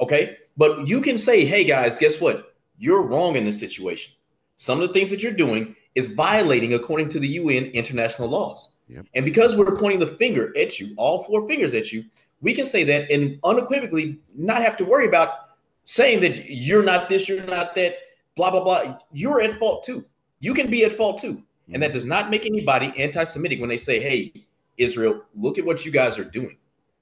Okay. 0.00 0.36
But 0.56 0.86
you 0.86 1.00
can 1.00 1.16
say, 1.16 1.44
hey 1.44 1.64
guys, 1.64 1.98
guess 1.98 2.20
what? 2.20 2.54
You're 2.78 3.02
wrong 3.02 3.36
in 3.36 3.44
this 3.44 3.58
situation. 3.58 4.14
Some 4.56 4.80
of 4.80 4.88
the 4.88 4.94
things 4.94 5.10
that 5.10 5.22
you're 5.22 5.32
doing 5.32 5.76
is 5.94 6.08
violating 6.08 6.74
according 6.74 7.08
to 7.10 7.20
the 7.20 7.28
UN 7.28 7.66
international 7.66 8.28
laws. 8.28 8.70
Yep. 8.88 9.06
And 9.14 9.24
because 9.24 9.56
we're 9.56 9.76
pointing 9.76 10.00
the 10.00 10.06
finger 10.06 10.52
at 10.56 10.78
you, 10.78 10.94
all 10.96 11.24
four 11.24 11.46
fingers 11.46 11.74
at 11.74 11.92
you, 11.92 12.04
we 12.42 12.52
can 12.52 12.64
say 12.64 12.84
that 12.84 13.10
and 13.10 13.38
unequivocally 13.44 14.18
not 14.36 14.60
have 14.60 14.76
to 14.76 14.84
worry 14.84 15.06
about 15.06 15.30
saying 15.84 16.20
that 16.20 16.50
you're 16.50 16.82
not 16.82 17.08
this, 17.08 17.28
you're 17.28 17.44
not 17.44 17.74
that, 17.76 17.96
blah, 18.36 18.50
blah, 18.50 18.62
blah. 18.62 18.98
You're 19.12 19.40
at 19.40 19.58
fault 19.58 19.84
too. 19.84 20.04
You 20.40 20.52
can 20.52 20.70
be 20.70 20.84
at 20.84 20.92
fault 20.92 21.20
too. 21.20 21.42
And 21.72 21.82
that 21.82 21.92
does 21.92 22.04
not 22.04 22.28
make 22.30 22.44
anybody 22.44 22.92
anti 22.98 23.24
Semitic 23.24 23.60
when 23.60 23.68
they 23.68 23.78
say, 23.78 24.00
hey, 24.00 24.32
Israel, 24.76 25.22
look 25.34 25.58
at 25.58 25.64
what 25.64 25.84
you 25.86 25.92
guys 25.92 26.18
are 26.18 26.24
doing. 26.24 26.58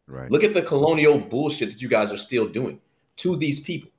Right. 0.06 0.30
Look 0.30 0.44
at 0.44 0.54
the 0.54 0.62
colonial 0.62 1.18
bullshit 1.18 1.70
that 1.70 1.82
you 1.82 1.88
guys 1.88 2.12
are 2.12 2.18
still 2.18 2.46
doing 2.46 2.80
to 3.16 3.36
these 3.36 3.60
people. 3.60 3.90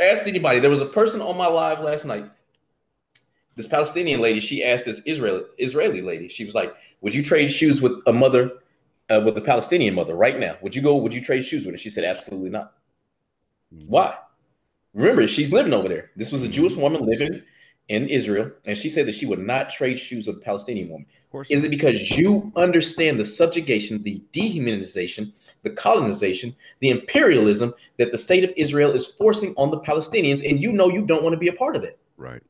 Ask 0.00 0.26
anybody. 0.26 0.58
There 0.60 0.70
was 0.70 0.80
a 0.80 0.86
person 0.86 1.20
on 1.20 1.36
my 1.36 1.46
live 1.46 1.80
last 1.80 2.04
night. 2.04 2.30
This 3.54 3.66
Palestinian 3.66 4.20
lady, 4.20 4.40
she 4.40 4.64
asked 4.64 4.86
this 4.86 5.02
Israeli 5.04 5.44
Israeli 5.58 6.00
lady. 6.00 6.28
She 6.28 6.44
was 6.44 6.54
like, 6.54 6.74
"Would 7.02 7.14
you 7.14 7.22
trade 7.22 7.48
shoes 7.48 7.82
with 7.82 8.00
a 8.06 8.12
mother, 8.12 8.50
uh, 9.10 9.22
with 9.24 9.36
a 9.36 9.40
Palestinian 9.40 9.94
mother 9.94 10.14
right 10.14 10.38
now? 10.38 10.56
Would 10.62 10.74
you 10.74 10.82
go? 10.82 10.96
Would 10.96 11.14
you 11.14 11.20
trade 11.20 11.44
shoes 11.44 11.64
with 11.64 11.74
her?" 11.74 11.78
She 11.78 11.90
said, 11.90 12.04
"Absolutely 12.04 12.50
not." 12.50 12.72
Why? 13.70 14.16
Remember, 14.94 15.26
she's 15.26 15.52
living 15.52 15.72
over 15.72 15.88
there. 15.88 16.10
This 16.16 16.32
was 16.32 16.44
a 16.44 16.48
Jewish 16.48 16.76
woman 16.76 17.02
living 17.02 17.42
in 17.88 18.08
Israel, 18.08 18.50
and 18.64 18.76
she 18.76 18.88
said 18.88 19.06
that 19.06 19.14
she 19.14 19.26
would 19.26 19.38
not 19.38 19.70
trade 19.70 19.98
shoes 19.98 20.26
with 20.26 20.36
a 20.36 20.40
Palestinian 20.40 20.88
woman. 20.88 21.06
Of. 21.32 21.46
Is 21.48 21.64
it 21.64 21.70
because 21.70 22.10
you 22.10 22.52
understand 22.56 23.18
the 23.18 23.24
subjugation, 23.24 24.02
the 24.02 24.22
dehumanization, 24.32 25.32
the 25.62 25.70
colonization, 25.70 26.54
the 26.80 26.90
imperialism 26.90 27.72
that 27.96 28.12
the 28.12 28.18
state 28.18 28.44
of 28.44 28.52
Israel 28.56 28.92
is 28.92 29.06
forcing 29.06 29.54
on 29.56 29.70
the 29.70 29.80
Palestinians, 29.80 30.48
and 30.48 30.60
you 30.60 30.72
know 30.72 30.90
you 30.90 31.06
don't 31.06 31.22
want 31.22 31.32
to 31.32 31.38
be 31.38 31.48
a 31.48 31.54
part 31.54 31.74
of 31.74 31.82
that? 31.82 31.98
Right. 32.18 32.42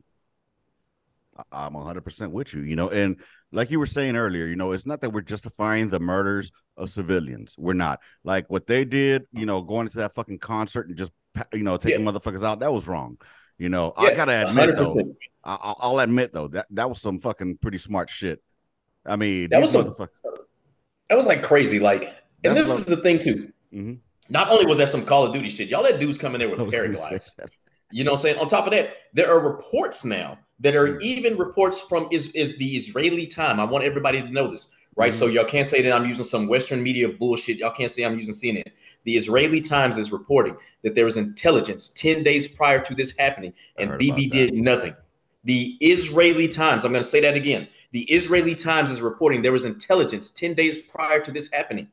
I'm 1.51 1.75
100% 1.75 2.31
with 2.31 2.53
you, 2.53 2.63
you 2.63 2.77
know, 2.77 2.91
and 2.91 3.17
like 3.53 3.71
you 3.71 3.79
were 3.79 3.87
saying 3.87 4.17
earlier, 4.17 4.47
you 4.47 4.57
know, 4.57 4.73
it's 4.73 4.87
not 4.87 5.01
that 5.03 5.11
we're 5.11 5.21
justifying 5.21 5.91
the 5.91 6.01
murders 6.01 6.51
of 6.77 6.91
civilians. 6.91 7.55
We're 7.59 7.75
not. 7.75 8.01
Like 8.25 8.51
what 8.51 8.67
they 8.67 8.85
did, 8.85 9.27
you 9.33 9.47
know, 9.47 9.61
going 9.63 9.87
into 9.87 9.99
that 9.99 10.15
fucking 10.15 10.39
concert 10.39 10.89
and 10.89 10.97
just, 10.97 11.13
you 11.53 11.63
know, 11.63 11.77
taking 11.77 12.05
motherfuckers 12.05 12.45
out, 12.45 12.61
that 12.61 12.73
was 12.73 12.89
wrong. 12.89 13.19
You 13.59 13.69
know, 13.69 13.93
I 13.97 14.15
gotta 14.15 14.49
admit 14.49 14.77
though, 14.77 14.95
100%. 14.95 15.15
I- 15.45 15.59
I'll, 15.61 15.77
I'll 15.81 15.99
admit 16.01 16.33
though 16.33 16.49
that 16.49 16.67
that 16.71 16.89
was 16.89 17.01
some 17.01 17.19
fucking 17.19 17.59
pretty 17.59 17.79
smart 17.79 18.09
shit. 18.11 18.43
I 19.05 19.17
mean, 19.17 19.51
That 19.51 19.61
was 19.61 19.73
some-. 19.73 19.95
That 21.09 21.17
was 21.17 21.27
like 21.27 21.43
crazy. 21.43 21.79
Like, 21.79 22.05
and 22.45 22.57
That's 22.57 22.71
this 22.73 22.81
is 22.81 22.87
the 22.87 22.97
thing 22.97 23.19
too. 23.19 23.53
Mhm. 23.73 23.99
Not 24.31 24.51
only 24.51 24.65
was 24.67 24.79
that 24.79 24.89
some 24.89 25.05
Call 25.05 25.27
of 25.27 25.33
Duty 25.33 25.49
shit, 25.51 25.69
y'all 25.69 25.83
let 25.83 26.01
dudes 26.01 26.17
come 26.17 26.35
in 26.35 26.39
there 26.39 26.49
with 26.49 26.59
paraglides. 26.73 27.31
You 27.91 28.05
know 28.05 28.13
what 28.13 28.19
I'm 28.21 28.23
saying? 28.23 28.39
On 28.39 28.49
top 28.49 28.65
of 28.67 28.73
that, 28.73 28.95
there 29.13 29.31
are 29.31 29.39
reports 29.39 30.05
now 30.05 30.39
that 30.63 30.75
are 30.77 30.99
even 31.01 31.37
reports 31.37 31.81
from 31.81 32.09
is, 32.11 32.31
is 32.31 32.57
the 32.57 32.67
Israeli 32.67 33.27
time. 33.27 33.61
I 33.61 33.65
want 33.65 33.85
everybody 33.85 34.23
to 34.23 34.31
know 34.31 34.49
this, 34.49 34.71
right? 34.97 35.13
So 35.13 35.27
y'all 35.27 35.45
can't 35.45 35.67
say 35.67 35.83
that 35.83 35.93
I'm 35.93 36.07
using 36.07 36.25
some 36.25 36.47
Western 36.47 36.83
media 36.83 37.09
bullshit. 37.09 37.59
Y'all 37.59 37.71
can't 37.71 37.91
say 37.91 38.05
I'm 38.05 38.17
using 38.17 38.35
CNN. 38.35 38.65
The 39.05 39.17
Israeli 39.17 39.61
Times 39.61 39.99
is 39.99 40.13
reporting 40.13 40.57
that 40.83 40.95
there 40.95 41.05
was 41.05 41.17
intelligence 41.17 41.89
10 41.91 42.23
days 42.23 42.47
prior 42.47 42.81
to 42.81 42.95
this 42.95 43.15
happening, 43.19 43.53
and 43.77 43.99
Bibi 43.99 44.27
did 44.29 44.55
nothing. 44.55 44.95
The 45.45 45.77
Israeli 45.81 46.47
Times, 46.47 46.85
I'm 46.85 46.93
going 46.93 47.03
to 47.03 47.09
say 47.09 47.21
that 47.21 47.35
again. 47.35 47.67
The 47.91 48.03
Israeli 48.03 48.55
Times 48.55 48.91
is 48.93 49.01
reporting 49.01 49.43
there 49.43 49.53
was 49.53 49.65
intelligence 49.65 50.31
10 50.31 50.55
days 50.55 50.79
prior 50.79 51.21
to 51.21 51.33
this 51.33 51.51
happening. 51.53 51.89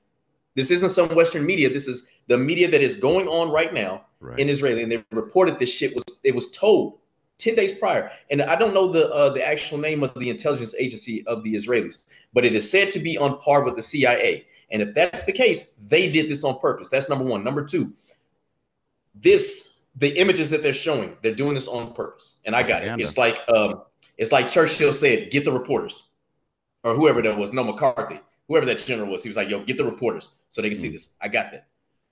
This 0.55 0.69
isn't 0.69 0.89
some 0.89 1.09
Western 1.15 1.45
media. 1.45 1.69
This 1.69 1.87
is 1.87 2.07
the 2.27 2.37
media 2.37 2.69
that 2.69 2.81
is 2.81 2.95
going 2.95 3.27
on 3.27 3.49
right 3.51 3.73
now 3.73 4.05
Right. 4.21 4.37
in 4.37 4.49
Israel, 4.49 4.77
and 4.79 4.91
they 4.91 5.01
reported 5.11 5.59
this 5.59 5.73
shit 5.73 5.95
was 5.95 6.03
it 6.25 6.35
was 6.35 6.51
told 6.51 6.98
ten 7.39 7.55
days 7.55 7.73
prior. 7.73 8.11
And 8.29 8.43
I 8.43 8.55
don't 8.55 8.73
know 8.75 8.87
the 8.87 9.09
uh, 9.11 9.29
the 9.29 9.45
actual 9.45 9.79
name 9.79 10.03
of 10.03 10.13
the 10.13 10.29
intelligence 10.29 10.75
agency 10.77 11.25
of 11.25 11.43
the 11.43 11.55
Israelis, 11.55 12.03
but 12.33 12.45
it 12.45 12.53
is 12.53 12.69
said 12.69 12.91
to 12.91 12.99
be 12.99 13.17
on 13.17 13.39
par 13.39 13.63
with 13.63 13.75
the 13.75 13.81
CIA. 13.81 14.45
And 14.71 14.83
if 14.83 14.93
that's 14.93 15.25
the 15.25 15.31
case, 15.31 15.73
they 15.81 16.11
did 16.11 16.29
this 16.29 16.43
on 16.43 16.59
purpose. 16.59 16.89
That's 16.89 17.09
number 17.09 17.25
one. 17.25 17.43
Number 17.43 17.65
two, 17.65 17.91
this 19.15 19.79
the 19.95 20.17
images 20.19 20.49
that 20.51 20.61
they're 20.63 20.73
showing, 20.73 21.17
they're 21.23 21.33
doing 21.33 21.55
this 21.55 21.67
on 21.67 21.93
purpose. 21.93 22.37
And 22.45 22.55
I 22.55 22.61
got 22.63 22.83
it. 22.83 23.01
It's 23.01 23.17
like 23.17 23.39
um, 23.53 23.81
it's 24.17 24.31
like 24.31 24.47
Churchill 24.47 24.93
said, 24.93 25.31
"Get 25.31 25.45
the 25.45 25.51
reporters," 25.51 26.03
or 26.83 26.93
whoever 26.93 27.21
that 27.23 27.37
was. 27.37 27.51
No, 27.51 27.63
McCarthy, 27.63 28.19
whoever 28.47 28.65
that 28.67 28.79
general 28.79 29.09
was. 29.09 29.23
He 29.23 29.29
was 29.29 29.37
like, 29.37 29.49
"Yo, 29.49 29.63
get 29.63 29.77
the 29.77 29.85
reporters 29.85 30.31
so 30.49 30.61
they 30.61 30.69
can 30.69 30.77
see 30.77 30.89
this." 30.89 31.09
I 31.21 31.27
got 31.27 31.51
that. 31.51 31.67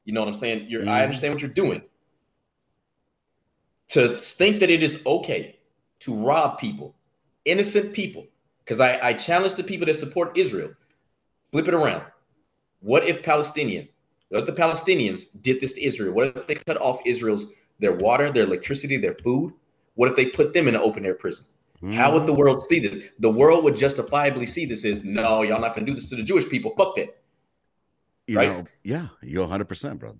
You 0.05 0.13
know 0.13 0.21
what 0.21 0.27
I'm 0.29 0.33
saying? 0.33 0.67
You're, 0.69 0.83
I 0.83 0.99
Mhm. 1.01 1.03
understand 1.03 1.33
what 1.33 1.41
you're 1.41 1.51
doing. 1.51 1.81
To 3.89 4.09
think 4.09 4.59
that 4.59 4.69
it 4.69 4.83
is 4.83 5.01
okay 5.05 5.57
to 5.99 6.13
rob 6.13 6.59
people, 6.59 6.95
innocent 7.45 7.93
people, 7.93 8.27
because 8.63 8.79
I, 8.81 8.99
I 9.01 9.13
challenge 9.13 9.55
the 9.55 9.63
people 9.63 9.85
that 9.87 9.95
support 9.95 10.37
Israel. 10.37 10.71
Flip 11.51 11.67
it 11.67 11.73
around. 11.73 12.03
What 12.81 13.07
if 13.07 13.23
Palestinian, 13.23 13.87
what 14.29 14.41
if 14.41 14.45
the 14.45 14.61
Palestinians 14.61 15.25
did 15.41 15.61
this 15.61 15.73
to 15.73 15.83
Israel? 15.83 16.13
What 16.13 16.35
if 16.35 16.47
they 16.47 16.55
cut 16.55 16.77
off 16.81 16.99
Israel's 17.05 17.47
their 17.79 17.93
water, 17.93 18.29
their 18.29 18.43
electricity, 18.43 18.97
their 18.97 19.15
food? 19.15 19.53
What 19.95 20.09
if 20.09 20.15
they 20.15 20.25
put 20.27 20.53
them 20.53 20.67
in 20.67 20.75
an 20.75 20.81
open 20.81 21.05
air 21.05 21.15
prison? 21.15 21.45
How 21.89 22.11
would 22.13 22.25
the 22.27 22.33
Mm-hmm. 22.33 22.39
world 22.39 22.61
see 22.61 22.79
this? 22.79 23.05
The 23.19 23.29
world 23.31 23.63
would 23.63 23.77
justifiably 23.77 24.45
see 24.45 24.65
this 24.65 24.83
as 24.85 25.05
no, 25.05 25.43
y'all 25.43 25.61
not 25.61 25.73
gonna 25.75 25.87
do 25.87 25.93
this 25.93 26.09
to 26.09 26.15
the 26.15 26.23
Jewish 26.23 26.47
people. 26.49 26.73
Fuck 26.77 26.95
that. 26.97 27.17
you 28.27 28.35
right? 28.37 28.49
know, 28.49 28.65
yeah, 28.83 29.07
you're 29.21 29.43
100 29.43 29.65
percent, 29.67 29.99
brother. 29.99 30.17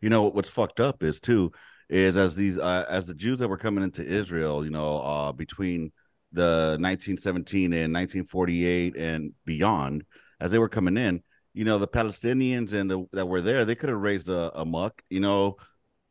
You 0.00 0.10
know 0.10 0.24
what's 0.24 0.50
fucked 0.50 0.80
up 0.80 1.02
is 1.02 1.20
too 1.20 1.52
is 1.90 2.16
as 2.16 2.36
these 2.36 2.58
uh, 2.58 2.86
as 2.88 3.06
the 3.06 3.14
Jews 3.14 3.38
that 3.38 3.48
were 3.48 3.58
coming 3.58 3.84
into 3.84 4.04
Israel, 4.04 4.64
you 4.64 4.70
know, 4.70 5.00
uh, 5.02 5.32
between 5.32 5.92
the 6.32 6.78
1917 6.80 7.72
and 7.72 7.92
1948 7.92 8.96
and 8.96 9.32
beyond, 9.44 10.04
as 10.40 10.52
they 10.52 10.58
were 10.58 10.68
coming 10.68 10.96
in, 10.96 11.22
you 11.54 11.64
know, 11.64 11.78
the 11.78 11.88
Palestinians 11.88 12.72
and 12.72 12.90
the, 12.90 13.04
that 13.12 13.26
were 13.26 13.42
there, 13.42 13.64
they 13.64 13.74
could 13.74 13.90
have 13.90 13.98
raised 14.00 14.28
a, 14.30 14.58
a 14.60 14.64
muck, 14.64 15.02
you 15.10 15.20
know. 15.20 15.56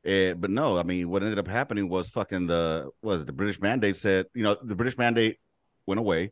eh, 0.06 0.34
but 0.34 0.52
no, 0.52 0.78
I 0.78 0.84
mean, 0.84 1.10
what 1.10 1.24
ended 1.24 1.40
up 1.40 1.48
happening 1.48 1.90
was 1.90 2.10
fucking 2.10 2.48
the 2.48 2.90
was 3.02 3.22
it, 3.24 3.28
the 3.28 3.34
British 3.34 3.60
mandate 3.62 3.98
said, 3.98 4.26
you 4.36 4.44
know, 4.44 4.56
the 4.62 4.76
British 4.76 4.98
mandate 4.98 5.38
went 5.86 6.00
away, 6.00 6.32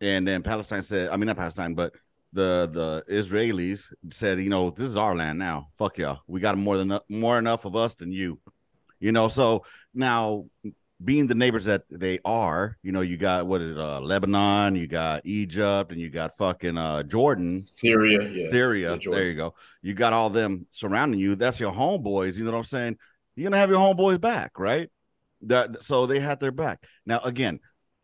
and 0.00 0.26
then 0.26 0.42
Palestine 0.42 0.82
said, 0.82 1.10
I 1.10 1.16
mean, 1.16 1.26
not 1.28 1.36
Palestine, 1.36 1.74
but 1.74 1.94
the 2.32 2.68
the 2.72 3.04
Israelis 3.12 3.92
said, 4.10 4.40
you 4.40 4.50
know, 4.50 4.70
this 4.70 4.86
is 4.86 4.96
our 4.96 5.14
land 5.16 5.38
now. 5.38 5.68
Fuck 5.78 5.98
y'all. 5.98 6.20
We 6.26 6.40
got 6.40 6.58
more 6.58 6.78
than 6.78 6.98
more 7.08 7.38
enough 7.38 7.64
of 7.64 7.76
us 7.76 7.94
than 7.96 8.12
you. 8.12 8.40
You 9.02 9.10
know, 9.10 9.26
so 9.26 9.64
now 9.92 10.46
being 11.04 11.26
the 11.26 11.34
neighbors 11.34 11.64
that 11.64 11.82
they 11.90 12.20
are, 12.24 12.78
you 12.84 12.92
know, 12.92 13.00
you 13.00 13.16
got 13.16 13.48
what 13.48 13.60
is 13.60 13.72
it, 13.72 13.78
uh, 13.78 14.00
Lebanon, 14.00 14.76
you 14.76 14.86
got 14.86 15.22
Egypt, 15.26 15.90
and 15.90 16.00
you 16.00 16.08
got 16.08 16.36
fucking 16.38 16.78
uh 16.78 17.02
Jordan, 17.02 17.58
Syria, 17.58 18.28
yeah. 18.28 18.48
Syria. 18.48 18.92
Yeah, 18.92 19.10
there 19.10 19.24
you 19.24 19.34
go. 19.34 19.54
You 19.82 19.94
got 19.94 20.12
all 20.12 20.30
them 20.30 20.68
surrounding 20.70 21.18
you. 21.18 21.34
That's 21.34 21.58
your 21.58 21.72
homeboys. 21.72 22.38
You 22.38 22.44
know 22.44 22.52
what 22.52 22.58
I'm 22.58 22.64
saying? 22.64 22.96
You're 23.34 23.50
gonna 23.50 23.58
have 23.58 23.70
your 23.70 23.80
homeboys 23.80 24.20
back, 24.20 24.56
right? 24.60 24.88
That 25.42 25.82
so 25.82 26.06
they 26.06 26.20
had 26.20 26.38
their 26.38 26.52
back. 26.52 26.84
Now 27.04 27.18
again, 27.18 27.58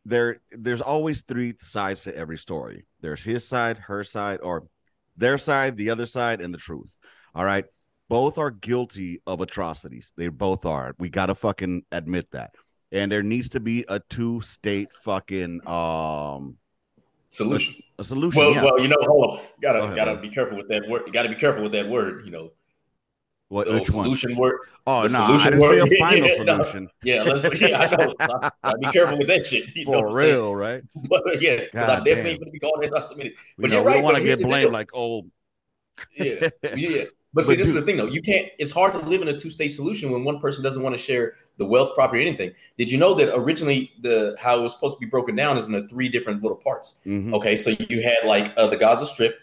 there 0.04 0.40
there's 0.50 0.82
always 0.82 1.22
three 1.22 1.54
sides 1.60 2.02
to 2.04 2.16
every 2.16 2.38
story. 2.38 2.86
There's 3.02 3.22
his 3.22 3.46
side, 3.46 3.78
her 3.78 4.02
side, 4.02 4.40
or 4.42 4.66
their 5.16 5.38
side, 5.38 5.76
the 5.76 5.90
other 5.90 6.06
side, 6.06 6.40
and 6.40 6.52
the 6.52 6.58
truth. 6.58 6.98
All 7.36 7.44
right. 7.44 7.66
Both 8.08 8.38
are 8.38 8.50
guilty 8.50 9.20
of 9.26 9.40
atrocities. 9.40 10.12
They 10.16 10.28
both 10.28 10.64
are. 10.64 10.94
We 10.98 11.10
gotta 11.10 11.34
fucking 11.34 11.84
admit 11.92 12.30
that. 12.30 12.54
And 12.90 13.12
there 13.12 13.22
needs 13.22 13.50
to 13.50 13.60
be 13.60 13.84
a 13.88 14.00
two-state 14.00 14.88
fucking 15.04 15.66
um 15.68 16.56
Solution. 17.30 17.74
a 17.98 18.04
solution. 18.04 18.40
Well, 18.40 18.52
yeah. 18.54 18.64
well, 18.64 18.80
you 18.80 18.88
know, 18.88 18.96
hold 19.02 19.26
on. 19.38 19.44
Gotta 19.60 19.82
ahead, 19.82 19.96
gotta 19.96 20.16
be 20.16 20.30
careful 20.30 20.56
with 20.56 20.68
that 20.68 20.88
word. 20.88 21.02
You 21.06 21.12
gotta 21.12 21.28
be 21.28 21.34
careful 21.34 21.62
with 21.62 21.72
that 21.72 21.86
word, 21.88 22.24
you 22.24 22.30
know. 22.30 22.52
what, 23.48 23.66
The 23.66 23.74
which 23.74 23.90
one? 23.90 24.04
solution 24.06 24.34
word. 24.36 24.60
Oh 24.86 25.00
no, 25.00 25.04
I 25.04 25.06
solution 25.08 25.52
didn't 25.58 25.68
say 25.68 25.78
a 25.96 25.98
final 26.00 26.28
Yeah, 26.28 26.42
no. 26.44 26.52
solution. 26.62 26.88
Yeah, 27.02 27.22
let's 27.24 27.60
yeah, 27.60 27.78
I 27.80 27.96
know. 27.96 28.14
I, 28.20 28.50
gotta 28.64 28.78
be 28.78 28.86
careful 28.86 29.18
with 29.18 29.28
that 29.28 29.44
shit. 29.44 29.76
You 29.76 29.84
For 29.84 29.90
what 30.02 30.06
I'm 30.06 30.16
saying? 30.16 30.34
real, 30.34 30.56
right? 30.56 30.82
But 31.10 31.42
yeah, 31.42 31.56
because 31.60 31.88
I 31.90 31.96
definitely 31.96 32.14
damn. 32.14 32.26
ain't 32.28 32.40
gonna 32.40 32.50
be 32.52 32.58
called 32.58 32.84
anti-Semitic. 32.84 33.34
We 33.58 33.62
But 33.62 33.70
know, 33.70 33.76
you're 33.76 33.84
right. 33.84 33.90
we 33.90 33.94
don't 33.96 34.04
want 34.04 34.16
to 34.16 34.24
get 34.24 34.40
blamed 34.42 34.72
like 34.72 34.90
oh 34.94 35.26
Yeah, 36.16 36.48
yeah. 36.74 37.02
But 37.34 37.44
see, 37.44 37.52
But 37.52 37.58
this 37.58 37.68
is 37.68 37.74
the 37.74 37.82
thing, 37.82 37.98
though. 37.98 38.06
You 38.06 38.22
can't. 38.22 38.48
It's 38.58 38.70
hard 38.70 38.92
to 38.94 38.98
live 39.00 39.20
in 39.20 39.28
a 39.28 39.38
two-state 39.38 39.68
solution 39.68 40.10
when 40.10 40.24
one 40.24 40.40
person 40.40 40.62
doesn't 40.64 40.82
want 40.82 40.96
to 40.96 41.02
share 41.02 41.34
the 41.58 41.66
wealth, 41.66 41.94
property, 41.94 42.22
or 42.22 42.26
anything. 42.26 42.52
Did 42.78 42.90
you 42.90 42.96
know 42.98 43.12
that 43.14 43.34
originally 43.36 43.92
the 44.00 44.36
how 44.40 44.58
it 44.58 44.62
was 44.62 44.72
supposed 44.72 44.96
to 44.96 45.00
be 45.00 45.06
broken 45.06 45.36
down 45.36 45.58
is 45.58 45.66
into 45.68 45.86
three 45.88 46.08
different 46.08 46.42
little 46.42 46.56
parts? 46.56 46.94
mhm. 47.06 47.34
Okay, 47.34 47.56
so 47.56 47.70
you 47.90 48.02
had 48.02 48.18
like 48.24 48.52
uh, 48.56 48.66
the 48.66 48.76
Gaza 48.76 49.06
Strip. 49.06 49.38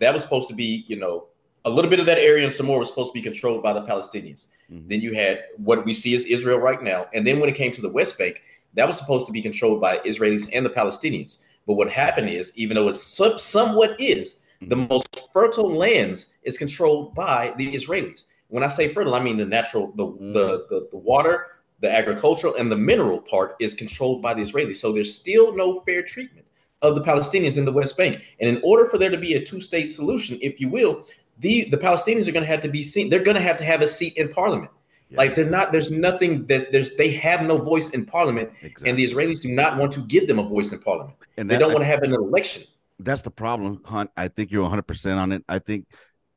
That 0.00 0.12
was 0.12 0.22
supposed 0.22 0.48
to 0.48 0.54
be, 0.54 0.84
you 0.86 0.96
know, 0.96 1.26
a 1.64 1.70
little 1.70 1.90
bit 1.90 2.00
of 2.00 2.06
that 2.06 2.18
area 2.18 2.44
and 2.44 2.52
some 2.52 2.66
more 2.66 2.78
was 2.78 2.88
supposed 2.88 3.10
to 3.10 3.14
be 3.14 3.22
controlled 3.22 3.62
by 3.62 3.72
the 3.72 3.82
Palestinians. 3.82 4.48
Mhm. 4.72 4.88
Then 4.88 5.00
you 5.00 5.14
had 5.14 5.44
what 5.56 5.84
we 5.84 5.92
see 5.94 6.14
as 6.14 6.24
Israel 6.26 6.58
right 6.58 6.82
now. 6.82 7.06
And 7.14 7.26
then 7.26 7.38
when 7.40 7.48
it 7.48 7.54
came 7.54 7.72
to 7.72 7.82
the 7.82 7.88
West 7.90 8.18
Bank, 8.18 8.42
that 8.74 8.86
was 8.86 8.96
supposed 8.98 9.26
to 9.26 9.32
be 9.32 9.42
controlled 9.42 9.80
by 9.80 9.98
Israelis 9.98 10.48
and 10.52 10.64
the 10.64 10.70
Palestinians. 10.70 11.38
But 11.66 11.74
what 11.74 11.90
happened 11.90 12.30
is, 12.30 12.52
even 12.56 12.76
though 12.76 12.88
it's 12.88 13.02
some, 13.02 13.38
somewhat 13.38 14.00
is, 14.00 14.40
the 14.60 14.76
Mhm. 14.76 14.88
most 14.88 15.08
fertile 15.32 15.70
lands 15.70 16.34
is 16.42 16.58
controlled 16.58 17.14
by 17.14 17.54
the 17.56 17.72
Israelis. 17.74 18.26
When 18.48 18.62
I 18.62 18.68
say 18.68 18.88
fertile, 18.88 19.14
I 19.14 19.20
mean 19.20 19.36
the 19.36 19.44
natural, 19.46 19.92
the, 19.94 20.06
Mhm. 20.06 20.34
the, 20.34 20.66
the, 20.68 20.88
the 20.90 20.96
water, 20.98 21.46
the 21.80 21.90
agricultural, 21.90 22.54
and 22.56 22.70
the 22.70 22.76
mineral 22.76 23.18
part 23.20 23.56
is 23.60 23.74
controlled 23.74 24.20
by 24.20 24.34
the 24.34 24.42
Israelis. 24.42 24.76
So 24.76 24.92
there's 24.92 25.14
still 25.14 25.54
no 25.56 25.80
fair 25.80 26.02
treatment 26.02 26.46
of 26.82 26.94
the 26.94 27.00
Palestinians 27.02 27.56
in 27.56 27.64
the 27.64 27.72
West 27.72 27.96
Bank. 27.96 28.20
And 28.38 28.48
in 28.56 28.60
order 28.62 28.86
for 28.86 28.98
there 28.98 29.10
to 29.10 29.16
be 29.16 29.34
a 29.34 29.42
two-state 29.42 29.86
solution, 29.88 30.38
if 30.42 30.60
you 30.60 30.68
will, 30.68 31.06
the, 31.38 31.64
the 31.70 31.78
Palestinians 31.78 32.28
are 32.28 32.32
going 32.32 32.42
to 32.44 32.50
have 32.50 32.62
to 32.62 32.68
be 32.68 32.82
seen. 32.82 33.08
They're 33.08 33.22
going 33.22 33.36
to 33.36 33.42
have 33.42 33.56
to 33.58 33.64
have 33.64 33.80
a 33.80 33.88
seat 33.88 34.14
in 34.16 34.28
parliament. 34.28 34.70
Like 35.12 35.34
they're 35.34 35.50
not. 35.50 35.72
There's 35.72 35.90
nothing 35.90 36.46
that 36.46 36.70
there's. 36.70 36.94
They 36.94 37.10
have 37.10 37.42
no 37.42 37.58
voice 37.58 37.90
in 37.90 38.06
parliament, 38.06 38.50
and 38.86 38.96
the. 38.96 39.02
Israelis 39.04 39.40
do 39.40 39.48
not 39.48 39.76
want 39.76 39.90
to 39.94 40.02
give 40.06 40.28
them 40.28 40.38
a 40.38 40.44
voice 40.44 40.70
in 40.70 40.78
parliament. 40.78 41.16
and 41.36 41.50
They 41.50 41.58
don't 41.58 41.72
want 41.72 41.82
to 41.82 41.86
have 41.86 42.04
an 42.04 42.12
election. 42.14 42.62
That's 43.04 43.22
the 43.22 43.30
problem, 43.30 43.80
Hunt. 43.84 44.10
I 44.16 44.28
think 44.28 44.50
you're 44.50 44.62
100 44.62 44.82
percent 44.82 45.18
on 45.18 45.32
it. 45.32 45.44
I 45.48 45.58
think 45.58 45.86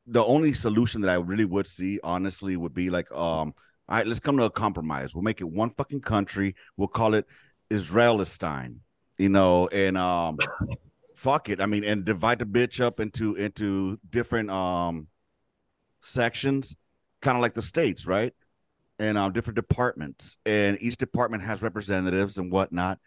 the 0.06 0.24
only 0.24 0.52
solution 0.52 1.00
that 1.02 1.10
I 1.10 1.14
really 1.14 1.44
would 1.44 1.66
see, 1.66 2.00
honestly, 2.02 2.56
would 2.56 2.74
be 2.74 2.90
like, 2.90 3.10
um, 3.12 3.54
all 3.88 3.96
right, 3.96 4.06
let's 4.06 4.20
come 4.20 4.36
to 4.38 4.44
a 4.44 4.50
compromise. 4.50 5.14
We'll 5.14 5.22
make 5.22 5.40
it 5.40 5.48
one 5.48 5.70
fucking 5.70 6.00
country. 6.00 6.54
We'll 6.76 6.88
call 6.88 7.14
it 7.14 7.26
Israelistan, 7.70 8.76
you 9.18 9.28
know, 9.28 9.68
and 9.68 9.96
um, 9.96 10.38
fuck 11.14 11.48
it. 11.48 11.60
I 11.60 11.66
mean, 11.66 11.84
and 11.84 12.04
divide 12.04 12.38
the 12.38 12.46
bitch 12.46 12.80
up 12.80 13.00
into 13.00 13.34
into 13.34 13.98
different 14.10 14.50
um 14.50 15.08
sections, 16.00 16.76
kind 17.20 17.36
of 17.36 17.42
like 17.42 17.54
the 17.54 17.62
states, 17.62 18.06
right? 18.06 18.32
And 18.98 19.18
um, 19.18 19.32
different 19.32 19.56
departments, 19.56 20.38
and 20.46 20.80
each 20.80 20.96
department 20.96 21.42
has 21.42 21.62
representatives 21.62 22.38
and 22.38 22.52
whatnot, 22.52 22.98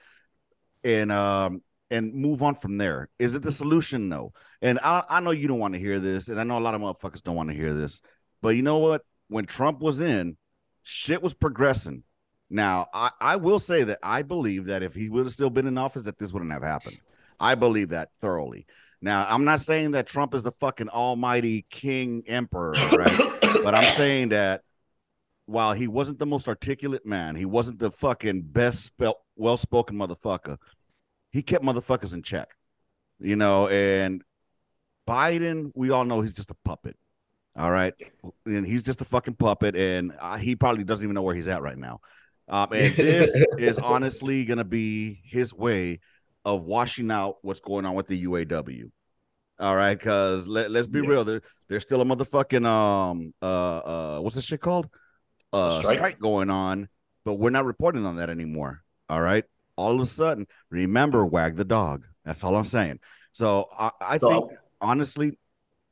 and 0.83 1.11
um, 1.11 1.61
and 1.89 2.13
move 2.13 2.41
on 2.41 2.55
from 2.55 2.77
there. 2.77 3.09
Is 3.19 3.35
it 3.35 3.41
the 3.41 3.49
mm-hmm. 3.49 3.55
solution? 3.55 4.09
No. 4.09 4.33
And 4.61 4.79
I, 4.83 5.03
I 5.09 5.19
know 5.19 5.31
you 5.31 5.47
don't 5.47 5.59
want 5.59 5.73
to 5.73 5.79
hear 5.79 5.99
this, 5.99 6.27
and 6.27 6.39
I 6.39 6.43
know 6.43 6.57
a 6.57 6.59
lot 6.59 6.75
of 6.75 6.81
motherfuckers 6.81 7.23
don't 7.23 7.35
want 7.35 7.49
to 7.49 7.55
hear 7.55 7.73
this, 7.73 8.01
but 8.41 8.49
you 8.49 8.61
know 8.61 8.77
what? 8.77 9.01
When 9.29 9.45
Trump 9.45 9.79
was 9.79 10.01
in, 10.01 10.37
shit 10.83 11.21
was 11.21 11.33
progressing. 11.33 12.03
Now, 12.49 12.87
I, 12.93 13.11
I 13.19 13.35
will 13.35 13.59
say 13.59 13.83
that 13.83 13.99
I 14.01 14.21
believe 14.21 14.65
that 14.65 14.83
if 14.83 14.93
he 14.93 15.09
would 15.09 15.25
have 15.25 15.33
still 15.33 15.49
been 15.49 15.67
in 15.67 15.77
office, 15.77 16.03
that 16.03 16.17
this 16.17 16.31
wouldn't 16.31 16.51
have 16.51 16.63
happened. 16.63 16.99
I 17.39 17.55
believe 17.55 17.89
that 17.89 18.09
thoroughly. 18.19 18.65
Now, 19.01 19.27
I'm 19.29 19.43
not 19.43 19.61
saying 19.61 19.91
that 19.91 20.07
Trump 20.07 20.33
is 20.33 20.43
the 20.43 20.53
fucking 20.53 20.89
almighty 20.89 21.65
king 21.69 22.23
emperor, 22.25 22.71
right? 22.71 23.31
but 23.63 23.75
I'm 23.75 23.95
saying 23.95 24.29
that 24.29 24.61
while 25.45 25.73
he 25.73 25.87
wasn't 25.87 26.19
the 26.19 26.25
most 26.25 26.47
articulate 26.47 27.05
man, 27.05 27.35
he 27.35 27.45
wasn't 27.45 27.79
the 27.79 27.91
fucking 27.91 28.41
best 28.43 28.85
spelt, 28.85 29.19
well-spoken 29.35 29.97
motherfucker. 29.97 30.57
He 31.31 31.41
kept 31.41 31.63
motherfuckers 31.63 32.13
in 32.13 32.23
check, 32.23 32.53
you 33.19 33.35
know. 33.35 33.67
And 33.67 34.23
Biden, 35.07 35.71
we 35.75 35.89
all 35.89 36.05
know 36.05 36.21
he's 36.21 36.33
just 36.33 36.51
a 36.51 36.55
puppet. 36.65 36.95
All 37.55 37.71
right, 37.71 37.93
and 38.45 38.67
he's 38.67 38.83
just 38.83 39.01
a 39.01 39.05
fucking 39.05 39.33
puppet, 39.33 39.75
and 39.75 40.11
uh, 40.21 40.37
he 40.37 40.55
probably 40.55 40.83
doesn't 40.83 41.03
even 41.03 41.15
know 41.15 41.23
where 41.23 41.33
he's 41.33 41.47
at 41.47 41.63
right 41.63 41.77
now. 41.77 42.01
Um, 42.47 42.71
and 42.71 42.95
this 42.95 43.35
is 43.57 43.79
honestly 43.79 44.45
gonna 44.45 44.63
be 44.63 45.19
his 45.23 45.53
way 45.53 45.99
of 46.45 46.63
washing 46.63 47.09
out 47.09 47.37
what's 47.41 47.59
going 47.59 47.85
on 47.85 47.95
with 47.95 48.07
the 48.07 48.25
UAW. 48.25 48.91
All 49.59 49.75
right, 49.75 49.97
because 49.97 50.47
let, 50.47 50.69
let's 50.69 50.87
be 50.87 51.01
Yeah. 51.01 51.07
real, 51.09 51.23
there, 51.23 51.41
there's 51.67 51.81
still 51.81 51.99
a 51.99 52.05
motherfucking 52.05 52.63
um 52.63 53.33
uh 53.41 53.45
uh 53.77 54.19
what's 54.19 54.35
this 54.35 54.45
shit 54.45 54.61
called? 54.61 54.87
Uh 55.51 55.79
strike? 55.79 55.97
strike 55.97 56.19
going 56.19 56.51
on, 56.51 56.89
but 57.25 57.33
we're 57.35 57.49
not 57.49 57.65
reporting 57.65 58.05
on 58.05 58.17
that 58.17 58.29
anymore. 58.29 58.83
All 59.09 59.19
right. 59.19 59.45
All 59.77 59.95
of 59.95 60.01
a 60.01 60.05
sudden, 60.05 60.47
remember 60.69 61.25
wag 61.25 61.55
the 61.55 61.63
dog. 61.65 62.05
That's 62.25 62.43
all 62.43 62.55
I'm 62.55 62.65
saying. 62.65 62.99
So 63.31 63.67
I, 63.77 63.91
I 64.01 64.17
So- 64.17 64.29
think 64.29 64.51
honestly, 64.81 65.37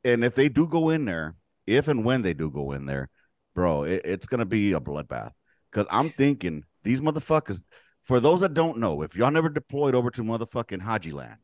and 0.04 0.24
if 0.24 0.34
they 0.34 0.48
do 0.48 0.66
go 0.68 0.90
in 0.90 1.04
there, 1.04 1.34
if 1.66 1.88
and 1.88 2.04
when 2.04 2.22
they 2.22 2.34
do 2.34 2.50
go 2.50 2.72
in 2.72 2.86
there, 2.86 3.08
bro, 3.54 3.84
it, 3.84 4.02
it's 4.04 4.26
gonna 4.26 4.44
be 4.44 4.72
a 4.72 4.80
bloodbath. 4.80 5.32
Because 5.70 5.86
I'm 5.90 6.10
thinking 6.10 6.64
these 6.82 7.00
motherfuckers. 7.00 7.62
For 8.04 8.20
those 8.20 8.40
that 8.42 8.54
don't 8.54 8.78
know, 8.78 9.02
if 9.02 9.16
y'all 9.16 9.32
never 9.32 9.48
deployed 9.48 9.96
over 9.96 10.10
to 10.12 10.22
motherfucking 10.22 10.80
Haji 10.80 11.10
Land, 11.10 11.38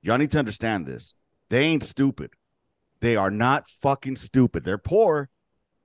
y'all 0.00 0.16
need 0.16 0.30
to 0.30 0.38
understand 0.38 0.86
this. 0.86 1.12
They 1.50 1.62
ain't 1.64 1.82
stupid. 1.82 2.30
They 3.00 3.16
are 3.16 3.32
not 3.32 3.68
fucking 3.68 4.14
stupid. 4.16 4.62
They're 4.64 4.78
poor, 4.78 5.28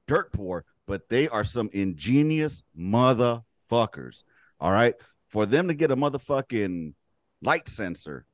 dirt 0.08 0.32
poor, 0.32 0.66
but 0.86 1.10
they 1.10 1.28
are 1.30 1.44
some 1.44 1.70
ingenious 1.74 2.62
motherfuckers. 2.78 4.24
All 4.60 4.72
right. 4.72 4.94
For 5.30 5.46
them 5.46 5.68
to 5.68 5.74
get 5.74 5.92
a 5.92 5.96
motherfucking 5.96 6.94
light 7.42 7.70
sensor 7.70 8.26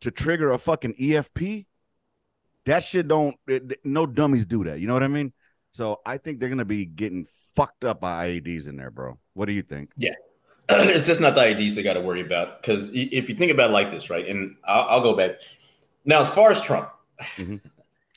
to 0.00 0.10
trigger 0.10 0.52
a 0.52 0.58
fucking 0.58 0.94
EFP, 0.94 1.66
that 2.64 2.84
shit 2.84 3.08
don't, 3.08 3.36
it, 3.46 3.80
no 3.84 4.06
dummies 4.06 4.46
do 4.46 4.64
that. 4.64 4.80
You 4.80 4.86
know 4.86 4.94
what 4.94 5.02
I 5.02 5.08
mean? 5.08 5.32
So 5.72 6.00
I 6.06 6.18
think 6.18 6.38
they're 6.40 6.48
going 6.48 6.58
to 6.58 6.64
be 6.64 6.86
getting 6.86 7.26
fucked 7.54 7.84
up 7.84 8.00
by 8.00 8.28
IEDs 8.28 8.68
in 8.68 8.76
there, 8.76 8.90
bro. 8.90 9.18
What 9.34 9.46
do 9.46 9.52
you 9.52 9.62
think? 9.62 9.90
Yeah, 9.96 10.14
it's 10.68 11.06
just 11.06 11.20
not 11.20 11.34
the 11.34 11.42
IEDs 11.42 11.74
they 11.74 11.82
got 11.82 11.94
to 11.94 12.00
worry 12.00 12.20
about. 12.20 12.62
Because 12.62 12.88
if 12.92 13.28
you 13.28 13.34
think 13.34 13.50
about 13.52 13.70
it 13.70 13.72
like 13.72 13.90
this, 13.90 14.08
right? 14.08 14.26
And 14.26 14.56
I'll, 14.64 14.82
I'll 14.88 15.00
go 15.00 15.16
back 15.16 15.40
now. 16.04 16.20
As 16.20 16.28
far 16.28 16.50
as 16.52 16.60
Trump, 16.60 16.90
mm-hmm. 17.36 17.56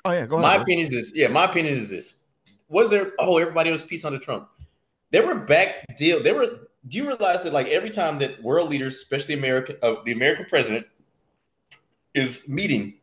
Oh, 0.06 0.12
yeah. 0.12 0.26
Go 0.26 0.40
my 0.40 0.56
ahead. 0.56 0.60
bro. 0.60 0.64
opinion 0.64 0.88
is 0.88 0.94
this. 0.94 1.12
Yeah, 1.14 1.28
my 1.28 1.44
opinion 1.46 1.78
is 1.78 1.90
this. 1.90 2.20
Was 2.70 2.90
there? 2.90 3.12
Oh, 3.20 3.38
everybody 3.40 3.72
was 3.72 3.84
peace 3.84 4.06
under 4.06 4.20
Trump. 4.20 4.48
There 5.12 5.26
were 5.26 5.36
back 5.36 5.98
deal. 5.98 6.24
There 6.24 6.36
were. 6.36 6.67
Do 6.88 6.98
you 6.98 7.08
realize 7.08 7.44
that 7.44 7.54
like 7.54 7.68
every 7.68 7.90
time 7.90 8.20
that 8.20 8.42
world 8.42 8.70
leaders, 8.70 8.96
especially 8.96 9.34
American, 9.34 9.78
uh, 9.82 9.96
the 10.06 10.12
American 10.12 10.46
president, 10.46 10.86
is 12.14 12.48
meeting 12.48 12.96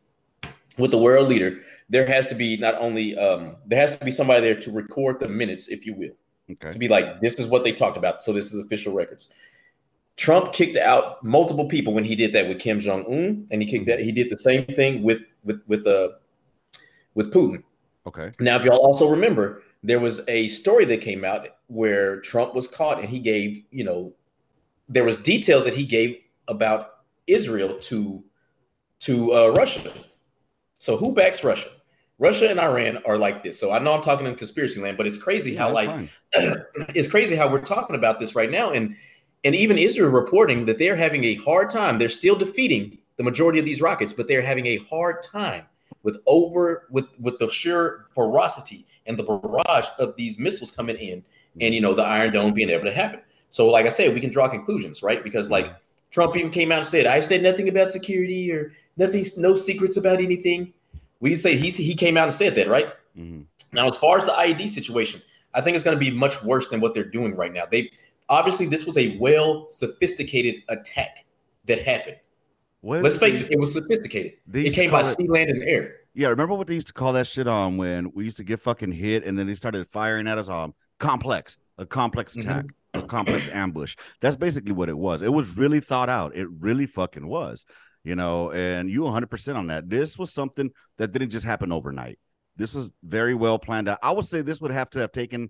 with 0.77 0.91
the 0.91 0.97
world 0.97 1.27
leader, 1.27 1.59
there 1.89 2.05
has 2.07 2.27
to 2.27 2.35
be 2.35 2.57
not 2.57 2.75
only 2.75 3.17
um, 3.17 3.57
there 3.65 3.79
has 3.79 3.97
to 3.97 4.05
be 4.05 4.11
somebody 4.11 4.41
there 4.41 4.59
to 4.59 4.71
record 4.71 5.19
the 5.19 5.27
minutes, 5.27 5.67
if 5.67 5.85
you 5.85 5.93
will, 5.93 6.15
Okay. 6.51 6.69
to 6.69 6.77
be 6.79 6.87
like 6.87 7.21
this 7.21 7.39
is 7.39 7.47
what 7.47 7.63
they 7.63 7.71
talked 7.71 7.97
about, 7.97 8.23
so 8.23 8.33
this 8.33 8.53
is 8.53 8.63
official 8.63 8.93
records. 8.93 9.29
Trump 10.17 10.53
kicked 10.53 10.77
out 10.77 11.23
multiple 11.23 11.67
people 11.67 11.93
when 11.93 12.05
he 12.05 12.15
did 12.15 12.31
that 12.33 12.47
with 12.47 12.59
Kim 12.59 12.79
Jong 12.79 13.05
Un, 13.07 13.47
and 13.51 13.61
he 13.61 13.67
kicked 13.67 13.85
that. 13.87 13.99
He 13.99 14.11
did 14.11 14.29
the 14.29 14.37
same 14.37 14.65
thing 14.65 15.03
with 15.03 15.23
with 15.43 15.61
with 15.67 15.85
uh, 15.85 16.09
with 17.13 17.33
Putin. 17.33 17.63
Okay. 18.07 18.31
Now, 18.39 18.55
if 18.55 18.63
y'all 18.63 18.77
also 18.77 19.09
remember, 19.09 19.61
there 19.85 19.99
was 19.99 20.21
a 20.27 20.47
story 20.47 20.83
that 20.85 21.01
came 21.01 21.23
out 21.23 21.47
where 21.67 22.19
Trump 22.21 22.55
was 22.55 22.67
caught 22.67 22.99
and 22.99 23.07
he 23.07 23.19
gave, 23.19 23.63
you 23.69 23.83
know, 23.83 24.13
there 24.89 25.03
was 25.03 25.17
details 25.17 25.65
that 25.65 25.75
he 25.75 25.83
gave 25.83 26.17
about 26.47 26.97
Israel 27.27 27.77
to 27.79 28.23
to 29.01 29.33
uh, 29.33 29.49
Russia. 29.49 29.91
So 30.79 30.97
who 30.97 31.13
backs 31.13 31.43
Russia? 31.43 31.69
Russia 32.17 32.49
and 32.49 32.59
Iran 32.59 32.99
are 33.05 33.17
like 33.17 33.43
this. 33.43 33.59
So 33.59 33.71
I 33.71 33.79
know 33.79 33.93
I'm 33.93 34.01
talking 34.01 34.25
in 34.25 34.35
conspiracy 34.35 34.79
land, 34.79 34.97
but 34.97 35.05
it's 35.05 35.17
crazy 35.17 35.51
Yeah, 35.51 35.59
how 35.59 35.71
like 35.71 36.09
it's 36.33 37.09
crazy 37.09 37.35
how 37.35 37.47
we're 37.47 37.61
talking 37.61 37.95
about 37.95 38.19
this 38.19 38.35
right 38.35 38.49
now 38.49 38.71
and 38.71 38.95
and 39.43 39.53
even 39.53 39.77
Israel 39.77 40.09
reporting 40.09 40.65
that 40.65 40.79
they're 40.79 40.95
having 40.95 41.23
a 41.23 41.35
hard 41.35 41.69
time. 41.69 41.99
They're 41.99 42.09
still 42.09 42.35
defeating 42.35 42.97
the 43.17 43.23
majority 43.23 43.59
of 43.59 43.65
these 43.65 43.81
rockets, 43.81 44.13
but 44.13 44.27
they're 44.27 44.41
having 44.41 44.65
a 44.65 44.77
hard 44.77 45.21
time 45.21 45.65
with 46.01 46.17
over 46.25 46.87
with 46.89 47.05
with 47.19 47.37
the 47.37 47.49
sheer 47.49 48.05
ferocity 48.15 48.87
and 49.05 49.17
the 49.17 49.23
barrage 49.23 49.87
of 49.99 50.15
these 50.15 50.39
missiles 50.39 50.71
coming 50.71 50.97
in 50.97 51.23
and 51.61 51.73
you 51.73 51.81
know 51.81 51.93
the 51.93 52.03
Iron 52.03 52.33
Dome 52.33 52.53
being 52.53 52.69
able 52.69 52.83
to 52.85 52.93
happen. 52.93 53.19
So 53.49 53.67
like 53.69 53.85
I 53.85 53.89
said, 53.89 54.13
we 54.13 54.19
can 54.19 54.29
draw 54.29 54.47
conclusions, 54.47 55.01
right? 55.01 55.23
Because 55.23 55.49
like 55.49 55.73
Trump 56.11 56.35
even 56.35 56.51
came 56.51 56.71
out 56.71 56.79
and 56.79 56.87
said, 56.87 57.05
"I 57.05 57.19
said 57.19 57.41
nothing 57.43 57.69
about 57.69 57.91
security 57.91 58.51
or 58.51 58.71
nothing, 58.97 59.23
no 59.37 59.55
secrets 59.55 59.97
about 59.97 60.19
anything." 60.19 60.73
We 61.19 61.35
say 61.35 61.55
he 61.55 61.69
he 61.69 61.95
came 61.95 62.17
out 62.17 62.23
and 62.23 62.33
said 62.33 62.55
that, 62.55 62.67
right? 62.67 62.87
Mhm. 63.17 63.45
Now, 63.73 63.87
as 63.87 63.97
far 63.97 64.17
as 64.17 64.25
the 64.25 64.31
IED 64.31 64.67
situation, 64.69 65.21
I 65.53 65.61
think 65.61 65.75
it's 65.75 65.83
going 65.83 65.97
to 65.97 65.99
be 65.99 66.11
much 66.11 66.43
worse 66.43 66.69
than 66.69 66.81
what 66.81 66.93
they're 66.93 67.03
doing 67.03 67.35
right 67.35 67.51
now. 67.53 67.65
They 67.65 67.91
obviously 68.29 68.65
this 68.65 68.85
was 68.85 68.97
a 68.97 69.17
well 69.17 69.67
sophisticated 69.69 70.63
attack 70.69 71.25
that 71.65 71.79
happened. 71.83 72.17
What 72.81 73.01
Let's 73.01 73.17
face 73.17 73.41
it, 73.41 73.51
it 73.51 73.59
was 73.59 73.73
sophisticated. 73.73 74.33
It 74.53 74.73
came 74.73 74.91
by 74.91 75.01
it- 75.01 75.05
sea, 75.05 75.27
land, 75.27 75.49
and 75.49 75.63
air. 75.63 76.01
Yeah, 76.15 76.29
remember 76.29 76.55
what 76.55 76.67
they 76.67 76.75
used 76.75 76.87
to 76.87 76.93
call 76.93 77.13
that 77.13 77.27
shit 77.27 77.45
on 77.45 77.75
when 77.75 78.11
we 78.13 78.23
used 78.23 78.37
to 78.37 78.43
get 78.43 78.61
fucking 78.61 78.93
hit 78.93 79.25
and 79.25 79.37
then 79.37 79.47
they 79.47 79.55
started 79.55 79.85
firing 79.87 80.27
at 80.27 80.37
us 80.37 80.47
um 80.47 80.73
complex, 80.97 81.57
a 81.77 81.85
complex 81.85 82.35
Mhm. 82.35 82.39
attack, 82.41 82.65
a 82.93 83.01
complex 83.03 83.49
ambush. 83.49 83.97
That's 84.21 84.37
basically 84.37 84.71
what 84.71 84.87
it 84.87 84.97
was. 84.97 85.21
It 85.21 85.33
was 85.33 85.57
really 85.57 85.81
thought 85.81 86.07
out. 86.09 86.33
It 86.35 86.47
really 86.49 86.87
fucking 86.87 87.27
was. 87.27 87.65
You 88.05 88.15
know, 88.15 88.51
and 88.51 88.89
you 88.89 89.01
100% 89.01 89.57
on 89.57 89.67
that. 89.67 89.89
This 89.89 90.17
was 90.17 90.31
something 90.31 90.69
that 90.97 91.11
didn't 91.11 91.31
just 91.31 91.45
happen 91.45 91.71
overnight. 91.71 92.17
This 92.55 92.73
was 92.73 92.89
very 93.03 93.33
well 93.35 93.59
planned 93.59 93.89
out. 93.89 93.99
I 94.01 94.11
would 94.11 94.25
say 94.25 94.41
this 94.41 94.61
would 94.61 94.71
have 94.71 94.89
to 94.91 94.99
have 94.99 95.11
taken 95.11 95.49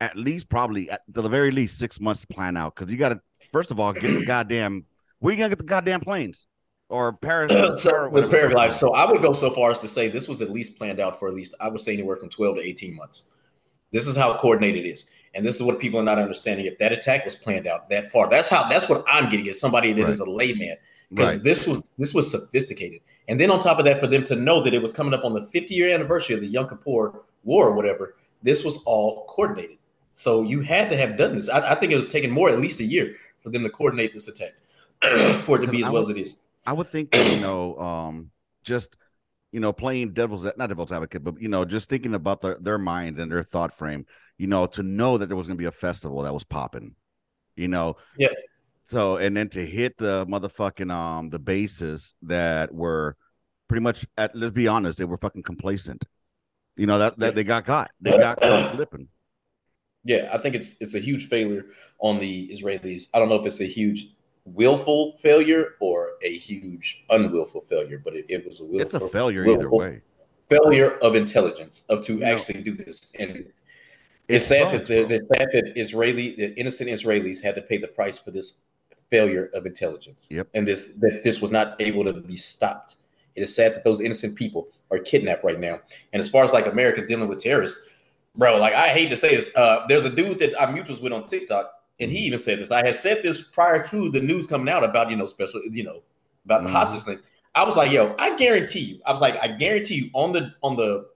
at 0.00 0.16
least 0.16 0.50
probably 0.50 0.90
at 0.90 1.00
the 1.08 1.26
very 1.28 1.50
least 1.50 1.78
6 1.78 1.98
months 2.00 2.20
to 2.20 2.26
plan 2.26 2.56
out 2.56 2.74
cuz 2.74 2.92
you 2.92 2.98
got 2.98 3.08
to 3.10 3.20
first 3.50 3.70
of 3.70 3.80
all 3.80 3.94
get 3.94 4.12
the 4.12 4.26
goddamn 4.26 4.84
where 5.20 5.32
you 5.32 5.42
to 5.42 5.48
get 5.48 5.56
the 5.58 5.64
goddamn 5.64 6.00
planes 6.00 6.46
or 6.88 7.12
Paris 7.22 7.82
so 7.82 7.90
or 7.90 8.08
with 8.08 8.24
whatever 8.24 8.48
they're 8.48 8.50
paragliders. 8.50 8.54
called. 8.68 8.74
So 8.74 8.94
I 8.94 9.10
would 9.10 9.22
go 9.22 9.32
so 9.32 9.50
far 9.50 9.70
as 9.70 9.78
to 9.80 9.88
say 9.88 10.08
this 10.08 10.28
was 10.28 10.42
at 10.42 10.50
least 10.50 10.78
planned 10.78 11.00
out 11.00 11.18
for 11.18 11.28
at 11.28 11.34
least 11.34 11.54
I 11.60 11.68
would 11.68 11.80
say 11.80 11.92
anywhere 11.92 12.16
from 12.16 12.28
12 12.28 12.56
to 12.56 12.62
18 12.62 12.94
months. 12.96 13.30
This 13.92 14.06
is 14.06 14.16
how 14.16 14.36
coordinated 14.38 14.84
it 14.84 14.88
is. 14.88 15.06
And 15.34 15.44
this 15.44 15.56
is 15.56 15.62
what 15.62 15.78
people 15.78 16.00
are 16.00 16.04
not 16.04 16.18
understanding. 16.18 16.66
If 16.66 16.78
that 16.78 16.92
attack 16.92 17.24
was 17.24 17.34
planned 17.34 17.66
out 17.66 17.88
that 17.90 18.10
far, 18.10 18.28
that's 18.28 18.48
how 18.48 18.68
that's 18.68 18.88
what 18.88 19.04
I'm 19.08 19.28
getting 19.28 19.48
as 19.48 19.60
somebody 19.60 19.92
that 19.92 20.08
is 20.08 20.20
a 20.20 20.28
layman. 20.28 20.76
because 21.10 21.34
Right. 21.34 21.42
this 21.42 21.66
was 21.66 21.90
this 21.98 22.14
was 22.14 22.30
sophisticated. 22.30 23.00
And 23.28 23.40
then 23.40 23.50
on 23.50 23.60
top 23.60 23.78
of 23.78 23.84
that, 23.84 23.98
for 24.00 24.06
them 24.06 24.22
to 24.24 24.36
know 24.36 24.62
that 24.62 24.72
it 24.72 24.80
was 24.80 24.92
coming 24.92 25.12
up 25.12 25.24
on 25.24 25.34
the 25.34 25.46
50 25.48 25.74
year 25.74 25.92
anniversary 25.92 26.34
of 26.36 26.40
the 26.40 26.46
Yom 26.46 26.68
Kippur 26.68 27.22
War 27.44 27.68
or 27.68 27.72
whatever, 27.72 28.14
this 28.42 28.64
was 28.64 28.82
all 28.84 29.24
coordinated. 29.28 29.78
So 30.14 30.42
you 30.42 30.60
had 30.60 30.88
to 30.88 30.96
have 30.96 31.18
done 31.18 31.34
this. 31.34 31.48
I, 31.50 31.72
I 31.72 31.74
think 31.74 31.92
it 31.92 31.96
was 31.96 32.08
taking 32.08 32.30
more 32.30 32.48
at 32.48 32.58
least 32.58 32.80
a 32.80 32.84
year 32.84 33.14
for 33.42 33.50
them 33.50 33.62
to 33.64 33.68
coordinate 33.70 34.14
this 34.14 34.28
attack 34.28 34.54
for 35.44 35.56
it 35.60 35.66
to 35.66 35.68
be 35.70 35.78
as 35.82 35.90
well 35.90 35.94
would- 35.94 36.02
as 36.04 36.08
it 36.10 36.18
is. 36.18 36.36
I 36.66 36.72
would 36.72 36.88
think 36.88 37.12
that 37.12 37.26
you 37.26 37.36
know, 37.36 37.78
um, 37.78 38.30
just 38.64 38.96
you 39.52 39.60
know, 39.60 39.72
playing 39.72 40.12
devil's 40.12 40.44
not 40.44 40.68
devil's 40.68 40.92
advocate, 40.92 41.24
but 41.24 41.40
you 41.40 41.48
know, 41.48 41.64
just 41.64 41.88
thinking 41.88 42.14
about 42.14 42.40
their 42.42 42.56
their 42.60 42.78
mind 42.78 43.18
and 43.18 43.30
their 43.30 43.42
thought 43.42 43.76
frame, 43.76 44.06
you 44.38 44.46
know, 44.46 44.66
to 44.66 44.82
know 44.82 45.18
that 45.18 45.26
there 45.26 45.36
was 45.36 45.46
going 45.46 45.56
to 45.56 45.62
be 45.62 45.66
a 45.66 45.72
festival 45.72 46.22
that 46.22 46.34
was 46.34 46.44
popping, 46.44 46.94
you 47.56 47.68
know, 47.68 47.96
Yeah. 48.16 48.28
So 48.84 49.16
and 49.16 49.36
then 49.36 49.48
to 49.50 49.64
hit 49.66 49.98
the 49.98 50.26
motherfucking 50.26 50.92
um 50.92 51.30
the 51.30 51.38
bases 51.38 52.14
that 52.22 52.74
were 52.74 53.16
pretty 53.68 53.82
much 53.82 54.06
at 54.16 54.34
let's 54.36 54.52
be 54.52 54.68
honest, 54.68 54.98
they 54.98 55.04
were 55.04 55.18
fucking 55.18 55.42
complacent. 55.42 56.04
You 56.76 56.86
know 56.86 56.98
that 56.98 57.18
that 57.18 57.34
they 57.34 57.44
got 57.44 57.64
caught, 57.64 57.90
they 58.00 58.16
got 58.16 58.40
caught 58.40 58.74
slipping. 58.74 59.08
Yeah, 60.04 60.30
I 60.32 60.38
think 60.38 60.54
it's 60.54 60.76
it's 60.80 60.94
a 60.94 61.00
huge 61.00 61.28
failure 61.28 61.66
on 61.98 62.20
the 62.20 62.48
Israelis. 62.48 63.08
I 63.12 63.18
don't 63.18 63.28
know 63.28 63.36
if 63.40 63.46
it's 63.46 63.60
a 63.60 63.66
huge 63.66 64.08
willful 64.46 65.16
failure 65.18 65.74
or 65.80 66.12
a 66.22 66.38
huge 66.38 67.04
unwillful 67.10 67.62
failure, 67.62 68.00
but 68.02 68.14
it, 68.16 68.26
it 68.28 68.46
was 68.46 68.60
a 68.60 68.64
willful 68.64 68.80
It's 68.80 68.94
a 68.94 69.08
failure 69.08 69.46
either 69.46 69.68
way. 69.68 70.00
failure 70.48 70.92
of 70.98 71.14
intelligence 71.14 71.84
of 71.88 72.02
to 72.06 72.14
You 72.14 72.20
know, 72.20 72.26
actually 72.26 72.62
do 72.62 72.74
this. 72.74 73.12
And 73.18 73.30
It 74.28 74.36
it's 74.36 74.46
sad 74.46 74.70
sucks, 74.70 74.88
that 74.88 75.08
the, 75.08 75.14
it's 75.14 75.28
sad 75.28 75.48
that 75.52 75.72
Israeli, 75.76 76.34
the 76.36 76.58
innocent 76.58 76.90
Israelis 76.90 77.42
had 77.42 77.54
to 77.54 77.62
pay 77.62 77.78
the 77.78 77.88
price 77.88 78.18
for 78.18 78.30
this 78.30 78.58
failure 79.10 79.50
of 79.54 79.66
intelligence. 79.66 80.28
Yep. 80.30 80.48
And 80.54 80.66
this 80.66 80.94
that 80.94 81.22
this 81.22 81.40
was 81.40 81.50
not 81.50 81.80
able 81.80 82.04
to 82.04 82.12
be 82.12 82.36
stopped. 82.36 82.96
It 83.34 83.42
is 83.42 83.54
sad 83.54 83.74
that 83.74 83.84
those 83.84 84.00
innocent 84.00 84.34
people 84.34 84.68
are 84.90 84.98
kidnapped 84.98 85.44
right 85.44 85.60
now. 85.60 85.80
And 86.12 86.20
as 86.20 86.28
far 86.28 86.44
as 86.44 86.52
like 86.52 86.66
America 86.66 87.06
dealing 87.06 87.28
with 87.28 87.38
terrorists, 87.38 87.86
bro, 88.34 88.58
like 88.58 88.74
I 88.74 88.88
hate 88.88 89.10
to 89.10 89.16
say 89.16 89.36
this, 89.36 89.54
uh, 89.56 89.84
there's 89.88 90.04
a 90.04 90.10
dude 90.10 90.38
that 90.38 90.60
I'm 90.60 90.74
mutuals 90.74 91.00
with 91.02 91.12
on 91.12 91.24
TikTok, 91.26 91.70
and 92.00 92.10
he 92.10 92.18
even 92.18 92.38
said 92.38 92.58
this. 92.58 92.70
I 92.70 92.84
had 92.84 92.96
said 92.96 93.22
this 93.22 93.40
prior 93.42 93.82
to 93.88 94.10
the 94.10 94.20
news 94.20 94.46
coming 94.46 94.68
out 94.72 94.84
about 94.84 95.10
you 95.10 95.16
know 95.16 95.26
special, 95.26 95.62
you 95.70 95.84
know, 95.84 96.02
about 96.44 96.62
the 96.62 96.68
Mhm. 96.68 96.72
hostage 96.72 97.02
thing. 97.02 97.18
I 97.54 97.64
was 97.64 97.76
like, 97.76 97.90
yo, 97.90 98.14
I 98.18 98.36
guarantee 98.36 98.80
you. 98.80 99.00
I 99.06 99.12
was 99.12 99.20
like, 99.22 99.36
I 99.42 99.48
guarantee 99.48 99.94
you 99.94 100.10
on 100.12 100.32
the 100.32 100.52
on 100.62 100.76
the 100.76 101.06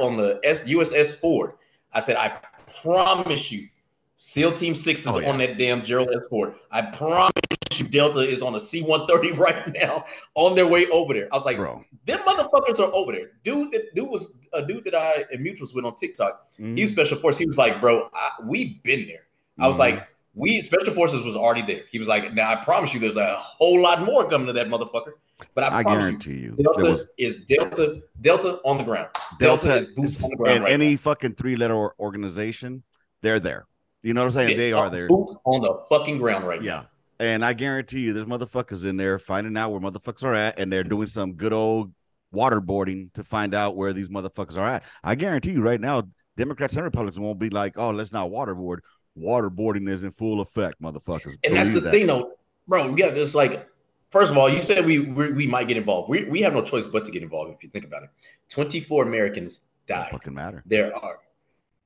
on 0.00 0.16
the 0.16 0.40
S, 0.44 0.64
USS 0.66 1.14
Ford. 1.20 1.52
I 1.92 2.00
said, 2.00 2.16
I 2.16 2.38
promise 2.82 3.52
you, 3.52 3.68
SEAL 4.16 4.54
Team 4.54 4.74
Six 4.74 5.00
is 5.00 5.06
Oh, 5.08 5.18
yeah. 5.20 5.28
on 5.30 5.38
that 5.38 5.58
damn 5.58 5.82
Gerald 5.84 6.10
S. 6.10 6.24
Ford. 6.28 6.54
I 6.70 6.82
promise 6.82 7.30
you, 7.74 7.86
Delta 7.86 8.20
is 8.20 8.42
on 8.42 8.54
a 8.56 8.60
C 8.60 8.82
one 8.82 9.06
thirty 9.06 9.30
right 9.46 9.72
now 9.72 10.04
on 10.34 10.54
their 10.56 10.66
way 10.66 10.86
over 10.88 11.14
there. 11.14 11.28
I 11.32 11.36
was 11.36 11.44
like, 11.44 11.58
Bro. 11.58 11.84
them 12.06 12.18
motherfuckers 12.20 12.80
are 12.80 12.92
over 12.92 13.12
there. 13.12 13.30
Dude, 13.44 13.70
that 13.72 13.94
dude 13.94 14.08
was 14.08 14.34
a 14.52 14.64
dude 14.66 14.84
that 14.84 14.94
I 14.94 15.24
am 15.32 15.44
mutuals 15.44 15.74
with 15.74 15.84
on 15.84 15.94
TikTok. 15.94 16.48
He 16.56 16.80
was 16.82 16.90
special 16.90 17.18
force. 17.18 17.38
He 17.38 17.46
was 17.46 17.58
like, 17.58 17.80
bro, 17.80 18.08
I, 18.14 18.30
we've 18.44 18.82
been 18.82 19.06
there. 19.06 19.26
I 19.58 19.66
was 19.66 19.78
like, 19.78 19.94
mm-hmm. 19.94 20.04
we 20.34 20.60
special 20.60 20.94
forces 20.94 21.22
was 21.22 21.36
already 21.36 21.62
there. 21.62 21.82
He 21.90 21.98
was 21.98 22.08
like, 22.08 22.32
now 22.34 22.50
I 22.50 22.56
promise 22.56 22.94
you, 22.94 23.00
there's 23.00 23.16
a 23.16 23.36
whole 23.36 23.80
lot 23.80 24.02
more 24.02 24.28
coming 24.28 24.46
to 24.46 24.52
that 24.54 24.68
motherfucker. 24.68 25.12
But 25.54 25.64
I, 25.64 25.78
I 25.78 25.82
promise 25.82 26.04
guarantee 26.04 26.32
you, 26.32 26.54
you, 26.58 26.64
Delta 26.64 26.90
was 26.90 27.06
is 27.16 27.36
Delta 27.44 28.00
Delta 28.20 28.60
on 28.64 28.78
the 28.78 28.84
ground. 28.84 29.08
Delta, 29.38 29.76
is 29.76 29.88
boots 29.88 30.24
on 30.24 30.30
the 30.30 30.36
ground 30.36 30.56
and 30.56 30.64
right 30.64 30.72
any 30.72 30.92
now. 30.92 30.98
fucking 30.98 31.34
three 31.34 31.56
letter 31.56 31.92
organization, 32.00 32.82
they're 33.22 33.40
there. 33.40 33.66
You 34.02 34.14
know 34.14 34.22
what 34.22 34.36
I'm 34.36 34.46
saying? 34.46 34.56
They 34.56 34.72
are 34.72 34.90
there. 34.90 35.08
Boots 35.08 35.34
on 35.44 35.60
the 35.60 35.74
fucking 35.90 36.18
ground 36.18 36.46
right 36.46 36.62
Yeah. 36.62 36.84
And 37.20 37.44
I 37.44 37.52
guarantee 37.52 38.00
you, 38.00 38.12
there's 38.12 38.26
motherfuckers 38.26 38.86
in 38.86 38.96
there 38.96 39.18
finding 39.18 39.56
out 39.56 39.70
where 39.70 39.80
motherfuckers 39.80 40.22
are 40.22 40.34
at, 40.34 40.58
and 40.58 40.72
they're 40.72 40.84
doing 40.84 41.08
some 41.08 41.34
good 41.34 41.52
old 41.52 41.92
waterboarding 42.32 43.12
to 43.14 43.24
find 43.24 43.54
out 43.54 43.76
where 43.76 43.92
these 43.92 44.08
motherfuckers 44.08 44.56
are 44.56 44.68
at. 44.68 44.84
I 45.02 45.16
guarantee 45.16 45.50
you, 45.52 45.62
right 45.62 45.80
now, 45.80 46.04
Democrats 46.36 46.74
and 46.76 46.84
Republicans 46.84 47.18
won't 47.18 47.40
be 47.40 47.50
like, 47.50 47.76
"Oh, 47.76 47.90
let's 47.90 48.12
not 48.12 48.30
waterboard." 48.30 48.78
Waterboarding 49.16 49.88
is 49.88 50.04
in 50.04 50.12
full 50.12 50.40
effect, 50.40 50.80
motherfuckers. 50.82 51.36
And 51.44 51.56
that's 51.56 51.70
the 51.72 51.80
that. 51.80 51.90
thing, 51.90 52.06
though, 52.06 52.32
bro. 52.66 52.94
Yeah, 52.96 53.06
it's 53.06 53.34
like, 53.34 53.68
first 54.10 54.30
of 54.30 54.38
all, 54.38 54.48
you 54.48 54.58
said 54.58 54.86
we 54.86 54.98
we, 55.00 55.32
we 55.32 55.46
might 55.46 55.68
get 55.68 55.76
involved. 55.76 56.08
We, 56.08 56.24
we 56.24 56.40
have 56.42 56.52
no 56.52 56.62
choice 56.62 56.86
but 56.86 57.04
to 57.06 57.10
get 57.10 57.22
involved 57.22 57.52
if 57.54 57.62
you 57.62 57.68
think 57.68 57.84
about 57.84 58.04
it. 58.04 58.10
Twenty 58.48 58.80
four 58.80 59.02
Americans 59.04 59.60
Don't 59.86 59.98
died. 59.98 60.10
fucking 60.10 60.34
matter. 60.34 60.62
There 60.66 60.94
are 60.96 61.18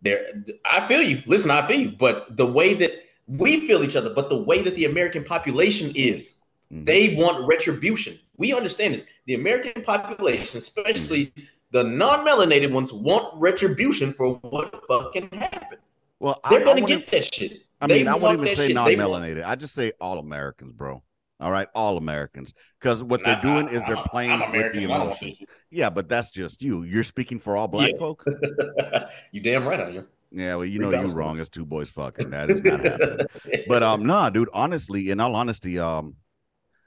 there. 0.03 0.27
I 0.65 0.87
feel 0.87 1.01
you. 1.03 1.23
Listen, 1.27 1.51
I 1.51 1.67
feel 1.67 1.79
you. 1.81 1.93
But 1.93 2.37
the 2.37 2.47
way 2.47 2.75
that 2.75 2.93
we 3.27 3.61
feel 3.67 3.83
each 3.85 3.97
other, 3.97 4.13
but 4.13 4.29
the 4.29 4.43
way 4.43 4.61
that 4.63 4.75
the 4.77 4.85
American 4.85 5.25
population 5.25 5.93
is, 5.95 6.35
Mhm. 6.73 6.85
they 6.87 7.15
want 7.17 7.47
retribution. 7.47 8.19
We 8.37 8.53
understand 8.53 8.95
this. 8.95 9.07
The 9.27 9.35
American 9.35 9.83
population, 9.83 10.59
especially 10.59 11.33
the 11.71 11.85
non-melanated 11.85 12.73
ones, 12.73 12.93
want 12.93 13.33
retribution 13.41 14.13
for 14.13 14.35
what 14.37 14.85
fucking 14.89 15.29
happened. 15.33 15.81
Well, 16.23 16.41
I- 16.45 16.51
They're 16.51 16.61
I 16.61 16.65
gonna 16.65 16.81
wanna- 16.83 16.97
get 16.97 17.11
that 17.11 17.25
shit. 17.35 17.63
I 17.81 17.87
They 17.89 17.99
mean, 17.99 18.09
I 18.09 18.13
want 18.13 18.23
won't 18.23 18.41
even 18.43 18.57
say 18.57 18.67
shit. 18.69 18.75
Non-melanated. 18.77 19.45
I 19.45 19.57
just 19.57 19.75
say 19.75 19.93
all 20.01 20.19
Americans, 20.19 20.73
bro. 20.73 21.03
All 21.41 21.51
right, 21.51 21.67
all 21.75 21.97
Americans, 21.97 22.55
because 22.79 23.03
what 23.03 23.21
Nah, 23.23 23.27
they're 23.35 23.43
doing 23.43 23.67
is 23.69 23.83
they're 23.85 23.97
I'm- 23.97 24.07
playing 24.09 24.31
I'm 24.41 24.53
with 24.53 24.73
the 24.73 24.85
I 24.85 24.87
don't 24.87 24.91
want 24.91 25.03
emotions. 25.23 25.39
Yeah, 25.71 25.91
but 25.91 26.09
that's 26.09 26.31
just 26.31 26.63
you. 26.63 26.85
You're 26.85 27.03
speaking 27.03 27.41
for 27.41 27.57
all 27.57 27.67
black 27.67 27.91
Yeah. 27.91 27.99
folk. 27.99 28.25
you 29.33 29.41
damn 29.41 29.67
right 29.67 29.81
I 29.81 29.91
am. 29.97 30.07
Yeah, 30.31 30.55
well, 30.55 30.65
you 30.65 30.79
Free 30.79 30.91
know 30.91 31.01
you're 31.01 31.11
wrong. 31.11 31.41
It's 31.41 31.49
two 31.51 31.67
boys 31.67 31.91
fucking. 31.91 32.31
That 32.31 32.51
is 32.51 32.63
not 32.63 32.81
happening. 32.81 33.27
But 33.69 33.83
um, 33.83 34.07
nah, 34.07 34.31
dude. 34.31 34.49
Honestly, 34.55 35.11
in 35.11 35.19
all 35.21 35.35
honesty, 35.35 35.79
um, 35.81 36.15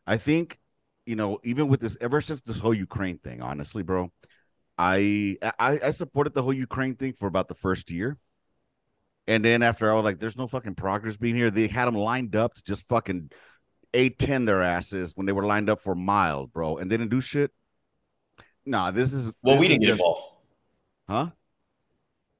I 0.08 0.15
think 0.17 0.58
you 1.06 1.15
know, 1.17 1.39
even 1.43 1.67
with 1.67 1.82
this, 1.82 1.95
ever 2.02 2.21
since 2.21 2.41
this 2.41 2.58
whole 2.58 2.74
Ukraine 2.74 3.17
thing, 3.19 3.41
honestly, 3.41 3.84
bro, 3.84 4.12
I 4.78 5.38
I, 5.60 5.80
I 5.84 5.91
supported 5.91 6.34
the 6.34 6.41
whole 6.41 6.54
Ukraine 6.54 6.95
thing 6.95 7.13
for 7.13 7.28
about 7.28 7.48
the 7.50 7.54
first 7.56 7.91
year, 7.91 8.17
and 9.28 9.44
then 9.44 9.64
after 9.64 9.92
I 9.92 9.96
was 9.96 10.04
like, 10.06 10.20
"There's 10.20 10.38
no 10.38 10.48
fucking 10.48 10.76
progress 10.76 11.18
being 11.18 11.36
here." 11.36 11.50
They 11.52 11.68
had 11.68 11.86
them 11.86 11.96
lined 11.96 12.36
up 12.36 12.54
to 12.56 12.64
just 12.64 12.88
fucking 12.88 13.32
a 13.94 14.10
ten 14.10 14.46
their 14.46 14.62
asses 14.62 15.14
when 15.16 15.26
they 15.26 15.34
were 15.34 15.46
lined 15.46 15.70
up 15.70 15.82
for 15.82 15.96
miles, 15.96 16.48
bro, 16.50 16.78
and 16.78 16.92
they 16.92 16.98
didn't 16.98 17.12
do 17.12 17.22
shit. 17.22 17.52
Nah, 18.66 18.92
this 18.92 19.14
is 19.14 19.32
well, 19.42 19.56
this 19.56 19.62
we 19.62 19.68
didn't 19.68 19.82
get 19.82 19.88
just- 19.90 20.00
involved. 20.02 20.24
huh? 21.08 21.30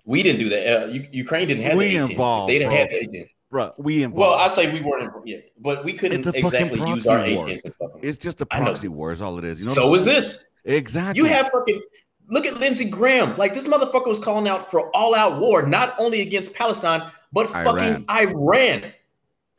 We 0.08 0.22
didn't 0.22 0.40
do 0.40 0.50
that. 0.50 0.84
Uh, 0.84 0.86
U- 0.88 1.08
Ukraine 1.12 1.48
didn't 1.48 1.64
have 1.64 1.78
We 1.78 1.90
the 1.90 1.96
18s. 1.98 2.10
involved, 2.12 2.50
They 2.52 2.60
didn't 2.60 2.70
bro. 2.74 2.78
have 2.80 2.90
the 2.90 2.96
18s. 3.08 3.30
Bro, 3.50 3.72
we 3.80 4.04
involved. 4.04 4.20
Well, 4.20 4.34
I 4.40 4.48
say 4.50 4.72
we 4.72 4.82
weren't, 4.82 5.12
yeah, 5.26 5.38
but 5.60 5.84
we 5.86 5.94
couldn't 5.94 6.20
It's 6.20 6.28
a 6.28 6.34
fucking 6.34 6.68
exactly 6.68 6.90
use 6.92 7.08
our 7.08 7.18
war. 7.20 7.26
18s. 7.28 7.62
it's 8.04 8.18
just 8.20 8.42
a 8.42 8.46
proxy 8.46 8.88
war, 8.88 9.12
is 9.12 9.22
all 9.22 9.38
it 9.40 9.46
is. 9.46 9.60
You 9.60 9.66
know 9.66 9.72
so 9.72 9.96
is 9.96 10.04
this. 10.06 10.46
exactly. 10.64 11.24
You 11.24 11.26
have 11.30 11.50
fucking 11.50 11.82
look 12.30 12.46
at 12.46 12.60
Lindsey 12.60 12.90
Graham. 12.90 13.36
Like 13.38 13.54
this 13.54 13.68
motherfucker 13.68 14.08
was 14.08 14.20
calling 14.20 14.48
out 14.48 14.72
for 14.72 14.90
all-out 14.96 15.40
war, 15.40 15.68
not 15.68 15.96
only 16.00 16.22
against 16.22 16.56
Palestine, 16.56 17.10
but 17.32 17.50
fucking 17.50 18.06
Iran. 18.10 18.84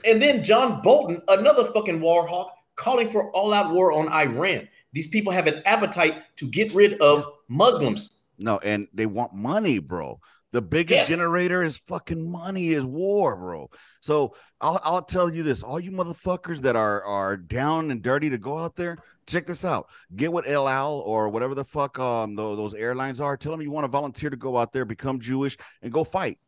And 0.07 0.23
then 0.23 0.45
John 0.45 0.83
Bolton, 0.83 1.23
another 1.29 1.65
fucking 1.73 2.01
war 2.01 2.27
hawk, 2.27 2.53
calling 2.75 3.11
for 3.11 3.31
all-out 3.33 3.73
war 3.73 3.93
on 3.93 4.09
Iran. 4.09 4.69
These 4.93 5.09
people 5.09 5.33
have 5.33 5.47
an 5.47 5.63
appetite 5.65 6.23
to 6.37 6.49
get 6.49 6.73
rid 6.75 7.01
of 7.01 7.25
Muslims. 7.49 8.21
No, 8.39 8.59
and 8.59 8.89
they 8.93 9.07
want 9.07 9.35
money, 9.35 9.79
bro. 9.79 10.21
The 10.57 10.63
biggest 10.63 11.01
Yes. 11.01 11.09
generator 11.11 11.63
is 11.63 11.77
fucking 11.77 12.31
money, 12.31 12.69
is 12.73 12.87
war, 12.87 13.37
bro. 13.37 13.69
So 14.01 14.35
I'll 14.59 14.81
I'll 14.83 15.03
tell 15.03 15.29
you 15.37 15.43
this: 15.43 15.63
all 15.63 15.79
you 15.79 15.91
motherfuckers 15.91 16.61
that 16.63 16.77
are 16.77 17.05
are 17.05 17.37
down 17.37 17.91
and 17.91 18.01
dirty 18.03 18.31
to 18.31 18.39
go 18.39 18.59
out 18.65 18.75
there, 18.75 18.97
check 19.27 19.47
this 19.47 19.67
out. 19.67 19.85
Get 20.15 20.33
with 20.33 20.47
El 20.47 20.67
Al 20.67 20.95
or 20.95 21.29
whatever 21.29 21.55
the 21.55 21.67
fuck 21.67 21.99
um 21.99 22.37
tho- 22.37 22.57
those 22.57 22.73
airlines 22.75 23.21
are. 23.21 23.37
Tell 23.37 23.53
them 23.53 23.61
you 23.61 23.71
want 23.71 23.85
to 23.85 23.89
volunteer 23.89 24.31
to 24.31 24.37
go 24.37 24.57
out 24.57 24.73
there, 24.73 24.87
become 24.87 25.21
Jewish, 25.21 25.59
and 25.83 25.93
go 25.93 26.05
fight. 26.05 26.39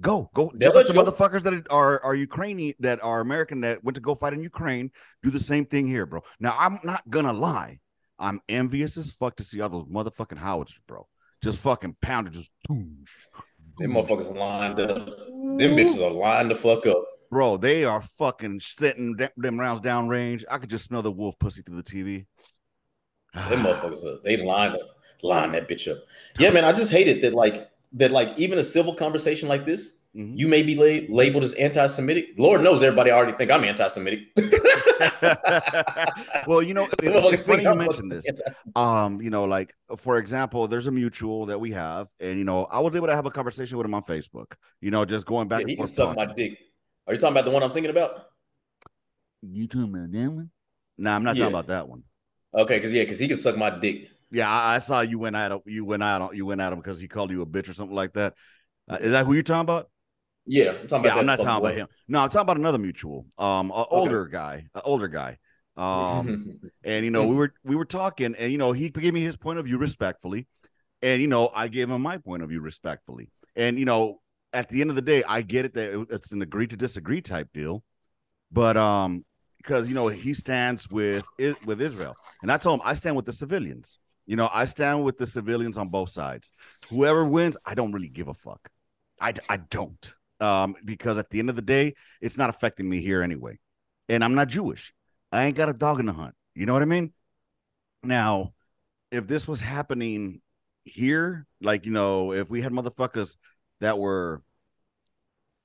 Go, 0.00 0.30
go. 0.32 0.50
Just 0.56 0.74
like 0.74 0.86
the 0.86 0.94
motherfuckers 0.94 1.42
that 1.42 1.66
are 1.68 2.02
are 2.02 2.14
Ukrainian, 2.14 2.72
that 2.78 3.04
are 3.04 3.20
American, 3.20 3.60
that 3.60 3.84
went 3.84 3.96
to 3.96 4.00
go 4.00 4.14
fight 4.14 4.32
in 4.32 4.42
Ukraine, 4.42 4.90
do 5.22 5.28
the 5.30 5.38
same 5.52 5.66
thing 5.66 5.86
here, 5.86 6.06
bro. 6.06 6.22
Now 6.46 6.56
I'm 6.58 6.78
not 6.82 7.02
gonna 7.10 7.34
lie, 7.34 7.80
I'm 8.18 8.40
envious 8.48 8.96
as 8.96 9.10
fuck 9.10 9.36
to 9.36 9.44
see 9.44 9.60
all 9.60 9.68
those 9.68 9.84
motherfucking 9.84 10.38
howitzers, 10.38 10.80
bro. 10.88 11.06
Just 11.42 11.58
fucking 11.58 11.96
pounded, 12.00 12.32
just. 12.32 12.50
Them 13.80 13.92
mm. 13.92 13.96
motherfuckers 13.96 14.36
lined 14.36 14.78
up. 14.78 15.06
Them 15.06 15.76
bitches 15.76 16.06
are 16.06 16.10
lined 16.10 16.50
the 16.50 16.54
fuck 16.54 16.86
up. 16.86 17.02
Bro, 17.30 17.58
they 17.58 17.84
are 17.84 18.02
fucking 18.02 18.60
setting 18.60 19.16
them, 19.36 19.58
rounds 19.58 19.80
down 19.80 20.08
range. 20.08 20.44
I 20.50 20.58
could 20.58 20.68
just 20.68 20.84
smell 20.84 21.00
the 21.00 21.10
wolf 21.10 21.38
pussy 21.38 21.62
through 21.62 21.80
the 21.80 21.82
TV. 21.82 22.26
Them 23.48 23.62
motherfuckers, 23.64 24.04
are, 24.04 24.18
they 24.22 24.36
lined 24.36 24.74
up, 24.74 24.82
lined 25.22 25.54
that 25.54 25.68
bitch 25.68 25.90
up. 25.90 25.98
Yeah, 26.38 26.50
man, 26.50 26.64
I 26.64 26.72
just 26.72 26.92
hate 26.92 27.08
it 27.08 27.22
that 27.22 27.34
like 27.34 27.70
that 27.94 28.10
like 28.10 28.38
even 28.38 28.58
a 28.58 28.64
civil 28.64 28.94
conversation 28.94 29.48
like 29.48 29.64
this, 29.64 29.96
Mhm. 30.16 30.36
you 30.36 30.48
may 30.48 30.64
be 30.64 30.74
la- 30.74 31.06
labeled 31.14 31.44
as 31.44 31.52
anti-Semitic. 31.52 32.30
Lord 32.36 32.62
knows 32.62 32.82
everybody 32.82 33.12
already 33.12 33.30
think 33.32 33.52
I'm 33.52 33.62
anti-Semitic. 33.62 34.20
well, 36.46 36.62
you 36.62 36.74
know, 36.74 36.86
it's, 36.86 36.96
Motherfuckers 37.16 37.32
it's 37.34 37.46
funny 37.46 37.62
you 37.62 37.74
mentioned 37.74 38.12
this. 38.12 38.26
anti- 38.26 38.42
Um, 38.74 39.20
you 39.20 39.30
know, 39.30 39.44
like 39.44 39.74
for 39.98 40.18
example, 40.18 40.66
there's 40.68 40.86
a 40.86 40.90
mutual 40.90 41.46
that 41.46 41.60
we 41.60 41.70
have, 41.72 42.08
and 42.20 42.38
you 42.38 42.44
know, 42.44 42.64
I 42.64 42.80
was 42.80 42.94
able 42.96 43.06
to 43.06 43.14
have 43.14 43.26
a 43.26 43.30
conversation 43.30 43.78
with 43.78 43.84
him 43.86 43.94
on 43.94 44.02
Facebook. 44.02 44.52
You 44.80 44.90
know, 44.90 45.04
just 45.04 45.26
going 45.26 45.48
back 45.48 45.60
Yeah, 45.60 45.66
he 45.68 45.72
and 45.74 45.78
can 45.78 45.86
forth. 45.86 45.90
suck 45.90 46.16
my 46.16 46.26
dick. 46.34 46.58
Are 47.06 47.14
you 47.14 47.20
talking 47.20 47.34
about 47.34 47.44
the 47.44 47.50
one 47.52 47.62
I'm 47.62 47.72
thinking 47.72 47.90
about? 47.90 48.26
You 49.42 49.66
talking 49.68 49.94
about 49.94 50.10
that 50.12 50.28
one? 50.30 50.50
Nah, 50.98 51.14
I'm 51.14 51.24
not 51.24 51.36
Yeah. 51.36 51.44
talking 51.44 51.54
about 51.54 51.66
that 51.68 51.88
one. 51.88 52.02
Okay, 52.54 52.78
because 52.78 52.92
yeah, 52.92 53.02
because 53.04 53.18
he 53.18 53.28
can 53.28 53.36
suck 53.36 53.56
my 53.56 53.70
dick. 53.70 54.08
Yeah, 54.32 54.50
I, 54.50 54.74
I 54.74 54.78
saw 54.78 55.00
you 55.00 55.18
went 55.18 55.36
at 55.36 55.50
him. 55.52 55.60
You 55.66 55.84
went 55.84 56.02
out. 56.02 56.22
on- 56.22 56.36
You 56.36 56.46
went 56.46 56.60
at 56.60 56.72
him 56.72 56.78
because 56.80 56.98
he 57.00 57.08
called 57.08 57.30
you 57.30 57.42
a 57.42 57.46
bitch 57.46 57.68
or 57.68 57.74
something 57.74 57.96
like 57.96 58.12
that. 58.14 58.34
Uh, 58.88 58.98
is 59.00 59.12
that 59.12 59.24
who 59.24 59.34
you're 59.34 59.42
talking 59.42 59.60
about? 59.60 59.88
Yeah, 60.50 60.70
I'm 60.70 60.88
talking 60.88 61.04
Yeah, 61.04 61.12
about. 61.12 61.20
I'm 61.20 61.26
not 61.26 61.36
talking 61.36 61.62
boy. 61.62 61.68
about 61.68 61.74
him. 61.76 61.86
No, 62.08 62.18
I'm 62.20 62.28
talking 62.28 62.40
about 62.42 62.56
another 62.56 62.78
mutual. 62.78 63.24
Um, 63.38 63.70
an 63.70 63.84
older 63.90 64.26
guy, 64.26 64.66
an 64.74 64.82
older 64.84 65.06
guy. 65.06 65.38
Um, 65.76 66.60
and 66.84 67.04
you 67.04 67.12
know, 67.12 67.24
we 67.24 67.36
were 67.36 67.54
we 67.62 67.76
were 67.76 67.84
talking, 67.84 68.34
and 68.34 68.50
you 68.50 68.58
know, 68.58 68.72
he 68.72 68.90
gave 68.90 69.14
me 69.14 69.20
his 69.22 69.36
point 69.36 69.60
of 69.60 69.64
view 69.66 69.78
respectfully, 69.78 70.48
and 71.02 71.22
you 71.22 71.28
know, 71.28 71.50
I 71.54 71.68
gave 71.68 71.88
him 71.88 72.02
my 72.02 72.18
point 72.18 72.42
of 72.42 72.48
view 72.48 72.60
respectfully. 72.60 73.30
And 73.54 73.78
you 73.78 73.84
know, 73.84 74.20
at 74.52 74.68
the 74.68 74.80
end 74.80 74.90
of 74.90 74.96
the 74.96 75.02
day, 75.02 75.22
I 75.26 75.42
get 75.42 75.66
it 75.66 75.74
that 75.74 76.06
it's 76.10 76.32
an 76.32 76.42
agree 76.42 76.66
to 76.66 76.76
disagree 76.76 77.20
type 77.22 77.48
deal, 77.54 77.84
but 78.50 78.76
um, 78.76 79.24
because 79.58 79.88
you 79.88 79.94
know 79.94 80.08
he 80.08 80.34
stands 80.34 80.90
with 80.90 81.28
with 81.64 81.80
Israel, 81.80 82.18
and 82.42 82.50
I 82.50 82.56
told 82.56 82.80
him 82.80 82.86
I 82.86 82.94
stand 82.94 83.14
with 83.14 83.26
the 83.26 83.32
civilians. 83.32 84.00
You 84.26 84.34
know, 84.34 84.50
I 84.52 84.64
stand 84.64 85.04
with 85.04 85.16
the 85.18 85.26
civilians 85.26 85.78
on 85.78 85.88
both 85.88 86.10
sides. 86.10 86.52
Whoever 86.90 87.24
wins, 87.24 87.56
I 87.64 87.74
don't 87.74 87.92
really 87.92 88.08
give 88.08 88.26
a 88.28 88.34
fuck. 88.34 88.68
I 89.20 89.34
I 89.48 89.58
don't. 89.58 90.12
Um, 90.40 90.74
because 90.84 91.18
at 91.18 91.28
the 91.28 91.38
end 91.38 91.50
of 91.50 91.56
the 91.56 91.62
day, 91.62 91.94
it's 92.20 92.38
not 92.38 92.48
affecting 92.50 92.88
me 92.88 93.00
here 93.00 93.22
anyway, 93.22 93.58
and 94.08 94.24
I'm 94.24 94.34
not 94.34 94.48
Jewish. 94.48 94.92
I 95.30 95.44
ain't 95.44 95.56
got 95.56 95.68
a 95.68 95.74
dog 95.74 96.00
in 96.00 96.06
the 96.06 96.12
hunt. 96.12 96.34
You 96.54 96.66
know 96.66 96.72
what 96.72 96.82
I 96.82 96.86
mean? 96.86 97.12
Now, 98.02 98.54
if 99.10 99.26
this 99.26 99.46
was 99.46 99.60
happening 99.60 100.40
here, 100.84 101.46
like 101.60 101.84
you 101.84 101.92
know, 101.92 102.32
if 102.32 102.48
we 102.48 102.62
had 102.62 102.72
motherfuckers 102.72 103.36
that 103.80 103.98
were 103.98 104.42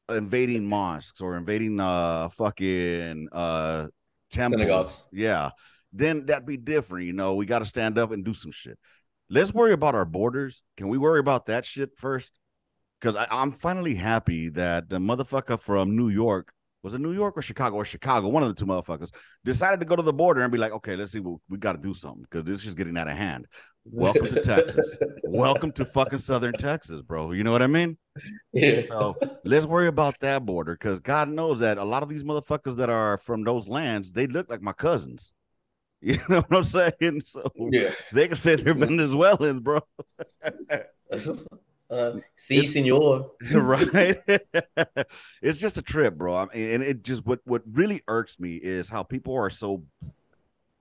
invading 0.10 0.68
mosques 0.68 1.22
or 1.22 1.36
invading 1.36 1.80
uh 1.80 2.30
fucking 2.30 3.28
uh 3.32 3.88
temples, 4.30 4.62
Synagogues. 4.62 5.08
yeah, 5.12 5.50
then 5.94 6.26
that'd 6.26 6.46
be 6.46 6.58
different. 6.58 7.06
You 7.08 7.14
know, 7.14 7.36
we 7.36 7.46
got 7.46 7.60
to 7.60 7.66
stand 7.66 7.98
up 7.98 8.12
and 8.12 8.24
do 8.24 8.34
some 8.34 8.52
shit. 8.52 8.78
Let's 9.30 9.54
worry 9.54 9.74
about 9.74 9.96
our 9.96 10.06
borders. 10.06 10.62
Can 10.78 10.90
we 10.90 10.98
worry 10.98 11.20
about 11.20 11.48
that 11.48 11.66
shit 11.66 11.92
first? 11.98 12.38
Because 13.02 13.26
I'm 13.30 13.52
finally 13.52 13.96
happy 13.96 14.50
that 14.50 14.90
the 14.90 14.98
motherfucker 14.98 15.60
from 15.60 15.96
New 15.96 16.10
York 16.10 16.52
was 16.86 16.94
it 16.94 17.02
New 17.02 17.14
York 17.14 17.36
or 17.36 17.42
Chicago 17.42 17.78
or 17.78 17.84
Chicago, 17.86 18.28
one 18.28 18.44
of 18.44 18.50
the 18.50 18.54
two 18.54 18.68
motherfuckers 18.68 19.12
decided 19.44 19.80
to 19.80 19.88
go 19.88 19.96
to 19.96 20.04
the 20.04 20.14
border 20.14 20.42
and 20.42 20.52
be 20.52 20.60
like, 20.60 20.72
okay, 20.72 20.96
let's 20.96 21.12
see, 21.12 21.20
what 21.20 21.40
we 21.50 21.58
got 21.58 21.72
to 21.72 21.80
do 21.80 21.96
something 21.96 22.22
because 22.30 22.44
this 22.44 22.64
is 22.64 22.76
getting 22.76 22.96
out 22.96 23.08
of 23.08 23.18
hand. 23.18 23.48
Welcome 23.86 24.28
to 24.28 24.40
Texas. 24.40 24.96
Welcome 25.24 25.72
to 25.74 25.86
fucking 25.86 26.20
Southern 26.20 26.54
Texas, 26.54 27.02
bro. 27.02 27.32
You 27.32 27.44
know 27.44 27.52
what 27.52 27.64
I 27.64 27.68
mean? 27.68 27.98
yeah. 28.54 28.82
So 28.88 29.16
let's 29.44 29.66
worry 29.66 29.88
about 29.88 30.20
that 30.20 30.46
border 30.46 30.74
because 30.80 31.00
God 31.00 31.28
knows 31.28 31.60
that 31.62 31.80
a 31.80 31.84
lot 31.84 32.04
of 32.04 32.10
these 32.10 32.24
motherfuckers 32.24 32.76
that 32.78 32.92
are 32.92 33.18
from 33.18 33.44
those 33.44 33.68
lands, 33.68 34.12
they 34.12 34.28
look 34.28 34.48
like 34.50 34.62
my 34.62 34.74
cousins. 34.74 35.32
You 36.02 36.20
know 36.30 36.42
what 36.42 36.58
I'm 36.58 36.64
saying? 36.64 37.22
So 37.26 37.50
Yeah. 37.56 37.90
they 38.12 38.28
can 38.28 38.36
say 38.38 38.56
they're 38.58 38.74
Venezuelans, 38.76 39.60
bro. 39.62 39.80
Uh, 41.90 42.14
see, 42.36 42.66
senor. 42.66 43.32
right? 43.52 44.18
it's 45.42 45.60
just 45.60 45.78
a 45.78 45.82
trip, 45.82 46.16
bro. 46.16 46.36
I 46.36 46.46
mean, 46.54 46.70
and 46.72 46.84
it 46.84 47.04
just 47.04 47.26
what 47.26 47.40
what 47.46 47.62
really 47.72 48.02
irks 48.08 48.40
me 48.40 48.56
is 48.56 48.90
how 48.90 49.04
people 49.04 49.36
are 49.36 49.50
so 49.52 49.84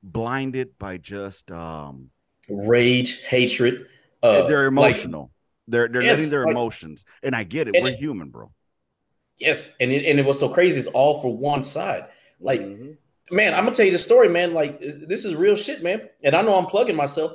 blinded 0.02 0.78
by 0.78 0.96
just 0.98 1.50
um 1.50 2.10
Rage, 2.48 3.22
hatred. 3.22 3.86
Uh, 4.22 4.46
they're 4.46 4.70
like, 4.70 4.94
emotional. 4.96 5.30
they're 5.66 5.88
they're 5.88 6.02
Yes, 6.02 6.18
letting 6.18 6.30
their 6.30 6.44
like- 6.44 6.50
emotions, 6.52 7.04
and 7.22 7.34
I 7.34 7.44
get 7.44 7.68
it. 7.68 7.76
We're 7.82 7.90
it- 7.90 7.98
human, 7.98 8.28
bro. 8.30 8.50
yes, 9.38 9.74
and 9.80 9.90
it, 9.90 10.04
and 10.06 10.18
it 10.18 10.26
was 10.26 10.38
so 10.38 10.48
crazy. 10.48 10.78
It's 10.78 10.86
all 10.88 11.20
for 11.22 11.34
one 11.36 11.62
side. 11.62 12.06
Like, 12.40 12.60
Mhm. 12.60 12.96
man, 13.30 13.54
I'm 13.54 13.64
gonna 13.64 13.74
tell 13.74 13.86
you 13.86 13.92
the 13.92 13.98
story, 13.98 14.28
man. 14.28 14.52
Like, 14.54 14.78
this 14.80 15.24
is 15.24 15.34
real 15.34 15.56
shit, 15.56 15.82
man. 15.82 16.08
And 16.22 16.34
I 16.34 16.42
know 16.42 16.54
I'm 16.56 16.66
plugging 16.66 16.96
myself. 16.96 17.32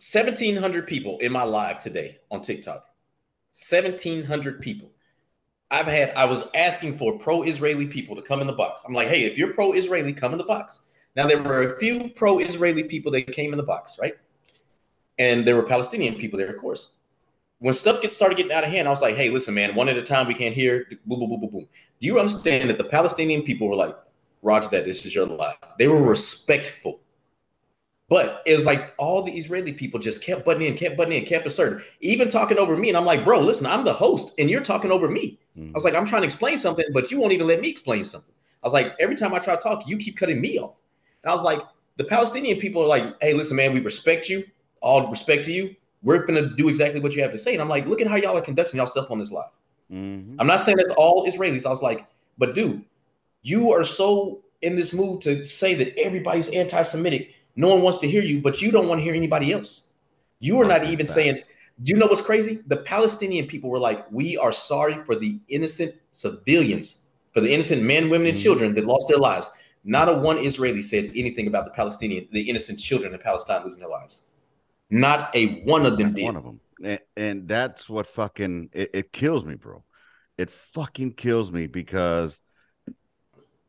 1,700 0.00 0.86
people 0.86 1.18
in 1.18 1.32
my 1.32 1.42
live 1.42 1.82
today 1.82 2.18
on 2.30 2.40
TikTok. 2.40 2.84
1,700 3.68 4.60
people. 4.60 4.92
I've 5.72 5.86
had, 5.86 6.14
I 6.14 6.24
was 6.24 6.44
asking 6.54 6.96
for 6.96 7.18
pro 7.18 7.42
Israeli 7.42 7.86
people 7.86 8.14
to 8.14 8.22
come 8.22 8.40
in 8.40 8.46
the 8.46 8.52
box. 8.52 8.84
I'm 8.86 8.94
like, 8.94 9.08
hey, 9.08 9.24
if 9.24 9.36
you're 9.36 9.52
pro 9.52 9.72
Israeli, 9.72 10.12
come 10.12 10.32
in 10.32 10.38
the 10.38 10.44
box. 10.44 10.82
Now, 11.16 11.26
there 11.26 11.42
were 11.42 11.74
a 11.74 11.78
few 11.78 12.10
pro 12.10 12.38
Israeli 12.38 12.84
people 12.84 13.10
that 13.12 13.26
came 13.32 13.52
in 13.52 13.56
the 13.56 13.64
box, 13.64 13.98
right? 14.00 14.14
And 15.18 15.44
there 15.44 15.56
were 15.56 15.64
Palestinian 15.64 16.14
people 16.14 16.38
there, 16.38 16.48
of 16.48 16.58
course. 16.58 16.92
When 17.58 17.74
stuff 17.74 18.00
gets 18.00 18.14
started 18.14 18.36
getting 18.36 18.52
out 18.52 18.62
of 18.62 18.70
hand, 18.70 18.86
I 18.86 18.92
was 18.92 19.02
like, 19.02 19.16
hey, 19.16 19.30
listen, 19.30 19.52
man, 19.52 19.74
one 19.74 19.88
at 19.88 19.96
a 19.96 20.02
time, 20.02 20.28
we 20.28 20.34
can't 20.34 20.54
hear. 20.54 20.86
Boom, 21.06 21.18
boom, 21.18 21.30
boom, 21.30 21.40
boom, 21.40 21.50
boom. 21.50 21.68
Do 22.00 22.06
you 22.06 22.20
understand 22.20 22.70
that 22.70 22.78
the 22.78 22.84
Palestinian 22.84 23.42
people 23.42 23.68
were 23.68 23.74
like, 23.74 23.96
Roger 24.42 24.68
that, 24.68 24.84
this 24.84 25.04
is 25.04 25.12
your 25.12 25.26
life? 25.26 25.56
They 25.76 25.88
were 25.88 26.00
respectful. 26.00 27.00
But 28.08 28.42
it 28.46 28.54
was 28.56 28.64
like 28.64 28.94
all 28.96 29.22
the 29.22 29.32
Israeli 29.32 29.72
people 29.72 30.00
just 30.00 30.22
kept 30.22 30.44
butting 30.44 30.66
in, 30.66 30.74
kept 30.74 30.96
butting 30.96 31.18
in, 31.18 31.26
kept 31.26 31.46
asserting, 31.46 31.84
even 32.00 32.30
talking 32.30 32.56
over 32.58 32.74
me. 32.76 32.88
And 32.88 32.96
I'm 32.96 33.04
like, 33.04 33.22
bro, 33.24 33.40
listen, 33.40 33.66
I'm 33.66 33.84
the 33.84 33.92
host 33.92 34.32
and 34.38 34.48
you're 34.48 34.62
talking 34.62 34.90
over 34.90 35.08
me. 35.08 35.38
I 35.58 35.72
was 35.74 35.84
like, 35.84 35.94
I'm 35.94 36.06
trying 36.06 36.22
to 36.22 36.26
explain 36.26 36.56
something, 36.56 36.86
but 36.94 37.10
you 37.10 37.18
won't 37.18 37.32
even 37.32 37.46
let 37.48 37.60
me 37.60 37.68
explain 37.68 38.04
something. 38.04 38.32
I 38.62 38.66
was 38.66 38.72
like, 38.72 38.94
every 39.00 39.16
time 39.16 39.34
I 39.34 39.40
try 39.40 39.56
to 39.56 39.60
talk, 39.60 39.88
you 39.88 39.96
keep 39.98 40.16
cutting 40.16 40.40
me 40.40 40.58
off. 40.58 40.76
And 41.22 41.30
I 41.30 41.34
was 41.34 41.42
like, 41.42 41.60
the 41.96 42.04
Palestinian 42.04 42.58
people 42.58 42.82
are 42.82 42.86
like, 42.86 43.14
hey, 43.20 43.34
listen, 43.34 43.56
man, 43.56 43.72
we 43.72 43.80
respect 43.80 44.28
you. 44.28 44.44
All 44.80 45.10
respect 45.10 45.44
to 45.46 45.52
you. 45.52 45.74
We're 46.02 46.24
going 46.24 46.40
to 46.42 46.54
do 46.54 46.68
exactly 46.68 47.00
what 47.00 47.14
you 47.14 47.22
have 47.22 47.32
to 47.32 47.38
say. 47.38 47.52
And 47.52 47.60
I'm 47.60 47.68
like, 47.68 47.86
look 47.86 48.00
at 48.00 48.06
how 48.06 48.14
y'all 48.14 48.36
are 48.36 48.40
conducting 48.40 48.78
yourself 48.78 49.10
on 49.10 49.18
this 49.18 49.32
live. 49.32 49.50
Mhm. 49.92 50.36
I'm 50.38 50.46
not 50.46 50.60
saying 50.60 50.76
that's 50.76 50.92
all 50.92 51.26
Israelis. 51.26 51.66
I 51.66 51.70
was 51.70 51.82
like, 51.82 52.06
but 52.38 52.54
dude, 52.54 52.84
you 53.42 53.72
are 53.72 53.84
so 53.84 54.44
in 54.62 54.76
this 54.76 54.92
mood 54.92 55.20
to 55.22 55.44
say 55.44 55.74
that 55.74 55.98
everybody's 55.98 56.48
anti-Semitic. 56.48 57.34
No 57.58 57.74
one 57.74 57.82
wants 57.82 57.98
to 57.98 58.08
hear 58.08 58.22
you, 58.22 58.40
but 58.40 58.62
you 58.62 58.70
don't 58.70 58.86
want 58.86 59.00
to 59.00 59.02
hear 59.02 59.14
anybody 59.14 59.52
else. 59.52 59.82
You 60.38 60.60
are 60.60 60.64
not 60.64 60.84
even 60.86 61.08
saying. 61.08 61.38
You 61.82 61.96
know 61.96 62.06
what's 62.06 62.22
crazy? 62.22 62.60
The 62.66 62.76
Palestinian 62.76 63.46
people 63.46 63.68
were 63.68 63.80
like, 63.80 64.00
"We 64.12 64.36
are 64.36 64.52
sorry 64.52 64.96
for 65.04 65.16
the 65.16 65.40
innocent 65.48 65.96
civilians, 66.12 66.86
for 67.34 67.40
the 67.40 67.52
innocent 67.52 67.82
men, 67.82 68.10
women, 68.10 68.28
and 68.28 68.38
Mhm. 68.38 68.42
children 68.42 68.74
that 68.76 68.84
lost 68.84 69.08
their 69.08 69.18
lives." 69.18 69.50
Not 69.82 70.08
a 70.08 70.14
one 70.30 70.38
Israeli 70.38 70.82
said 70.82 71.10
anything 71.16 71.46
about 71.48 71.64
the 71.64 71.72
Palestinian, 71.72 72.28
the 72.30 72.48
innocent 72.50 72.78
children 72.78 73.12
in 73.12 73.18
Palestine 73.18 73.64
losing 73.64 73.80
their 73.80 73.88
lives. 74.00 74.24
Not 74.90 75.34
a 75.34 75.60
one 75.74 75.84
of 75.84 75.98
them 75.98 76.08
Not 76.08 76.16
did. 76.16 76.24
one 76.24 76.36
of 76.36 76.44
them, 76.44 76.60
and, 76.82 77.00
and 77.16 77.48
that's 77.48 77.88
what 77.88 78.06
fucking 78.06 78.70
it, 78.72 78.90
it 78.94 79.12
kills 79.12 79.44
me, 79.44 79.56
bro. 79.56 79.82
It 80.36 80.50
fucking 80.50 81.14
kills 81.14 81.50
me 81.50 81.66
because, 81.66 82.40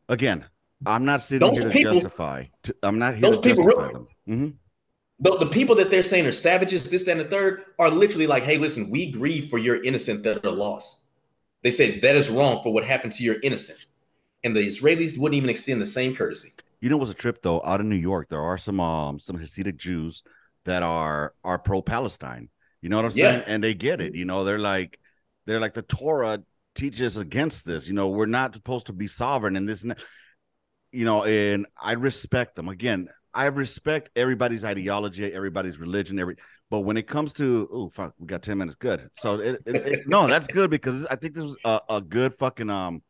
again, 0.08 0.46
I'm 0.86 1.06
not 1.06 1.22
sitting 1.22 1.48
Those 1.48 1.58
here 1.60 1.68
to 1.68 1.72
people- 1.72 1.94
justify. 1.94 2.46
I'm 2.84 3.00
not 3.00 3.14
here 3.16 3.22
those 3.22 3.36
to 3.38 3.42
people 3.42 3.64
justify 3.66 3.82
really- 3.88 3.94
them. 3.94 4.08
Mhm. 4.28 4.54
The, 5.22 5.38
the 5.38 5.46
people 5.48 5.76
that 5.76 5.90
they're 5.90 6.04
saying 6.04 6.26
are 6.28 6.32
savages, 6.32 6.90
this 6.90 7.08
and 7.08 7.20
the 7.20 7.26
third, 7.26 7.64
are 7.78 7.90
literally 7.90 8.26
like, 8.26 8.44
hey, 8.44 8.58
listen, 8.58 8.90
we 8.90 9.12
grieve 9.12 9.50
for 9.50 9.58
your 9.58 9.84
innocent 9.84 10.24
that 10.24 10.46
are 10.46 10.52
lost. 10.52 11.00
They 11.62 11.72
said 11.72 12.02
that 12.04 12.16
is 12.16 12.30
wrong 12.30 12.64
for 12.64 12.74
what 12.74 12.86
happened 12.86 13.12
to 13.14 13.24
your 13.24 13.36
innocent. 13.44 13.86
And 14.46 14.56
the 14.56 14.62
Israelis 14.66 15.18
wouldn't 15.18 15.36
even 15.36 15.50
extend 15.50 15.82
the 15.82 15.86
same 15.86 16.16
courtesy. 16.16 16.54
You 16.80 16.90
know, 16.90 16.96
it 16.96 17.00
was 17.00 17.10
a 17.10 17.14
trip 17.14 17.42
though. 17.42 17.62
Out 17.66 17.82
in 17.82 17.90
New 17.90 17.98
York, 17.98 18.30
there 18.30 18.42
are 18.42 18.58
some 18.58 18.80
um 18.80 19.20
some 19.20 19.38
Hasidic 19.38 19.76
Jews 19.76 20.24
that 20.64 20.84
are 20.84 21.34
are 21.44 21.60
pro 21.60 21.82
Palestine. 21.82 22.48
You 22.82 22.88
know 22.88 22.96
what 22.96 23.12
I'm 23.12 23.18
Yeah. 23.18 23.32
saying? 23.32 23.44
And 23.48 23.62
they 23.62 23.74
get 23.74 24.00
it. 24.00 24.16
You 24.16 24.24
know, 24.24 24.46
they're 24.46 24.58
like 24.58 24.98
they're 25.46 25.60
like 25.60 25.74
the 25.74 25.82
Torah 25.82 26.42
teaches 26.76 27.18
against 27.18 27.66
this. 27.66 27.90
You 27.90 27.94
know, 27.96 28.08
we're 28.08 28.26
not 28.28 28.54
supposed 28.54 28.86
to 28.88 28.94
be 28.94 29.08
sovereign 29.08 29.58
in 29.58 29.66
this 29.66 29.82
and 29.82 29.92
that. 29.92 30.00
You 30.92 31.06
know, 31.06 31.24
and 31.24 31.68
I 31.80 31.94
respect 31.94 32.56
them. 32.56 32.68
Again, 32.68 33.08
I 33.34 33.46
respect 33.46 34.10
everybody's 34.16 34.66
ideology, 34.66 35.32
everybody's 35.34 35.78
religion, 35.80 36.20
every. 36.20 36.36
But 36.72 36.82
when 36.82 36.98
it 36.98 37.08
comes 37.08 37.34
to 37.34 37.70
oh 37.72 37.90
fuck, 37.90 38.14
we 38.18 38.28
got 38.28 38.42
ten 38.42 38.58
minutes. 38.58 38.76
Good. 38.76 39.10
So 39.18 39.40
it, 39.40 39.62
it, 39.66 39.76
it- 39.76 40.00
no, 40.08 40.28
that's 40.28 40.48
good 40.48 40.70
because 40.70 41.06
I 41.06 41.16
think 41.16 41.36
this 41.36 41.44
was 41.44 41.58
a, 41.66 41.80
a 41.90 42.02
good 42.02 42.34
fucking 42.36 42.70
um 42.70 43.04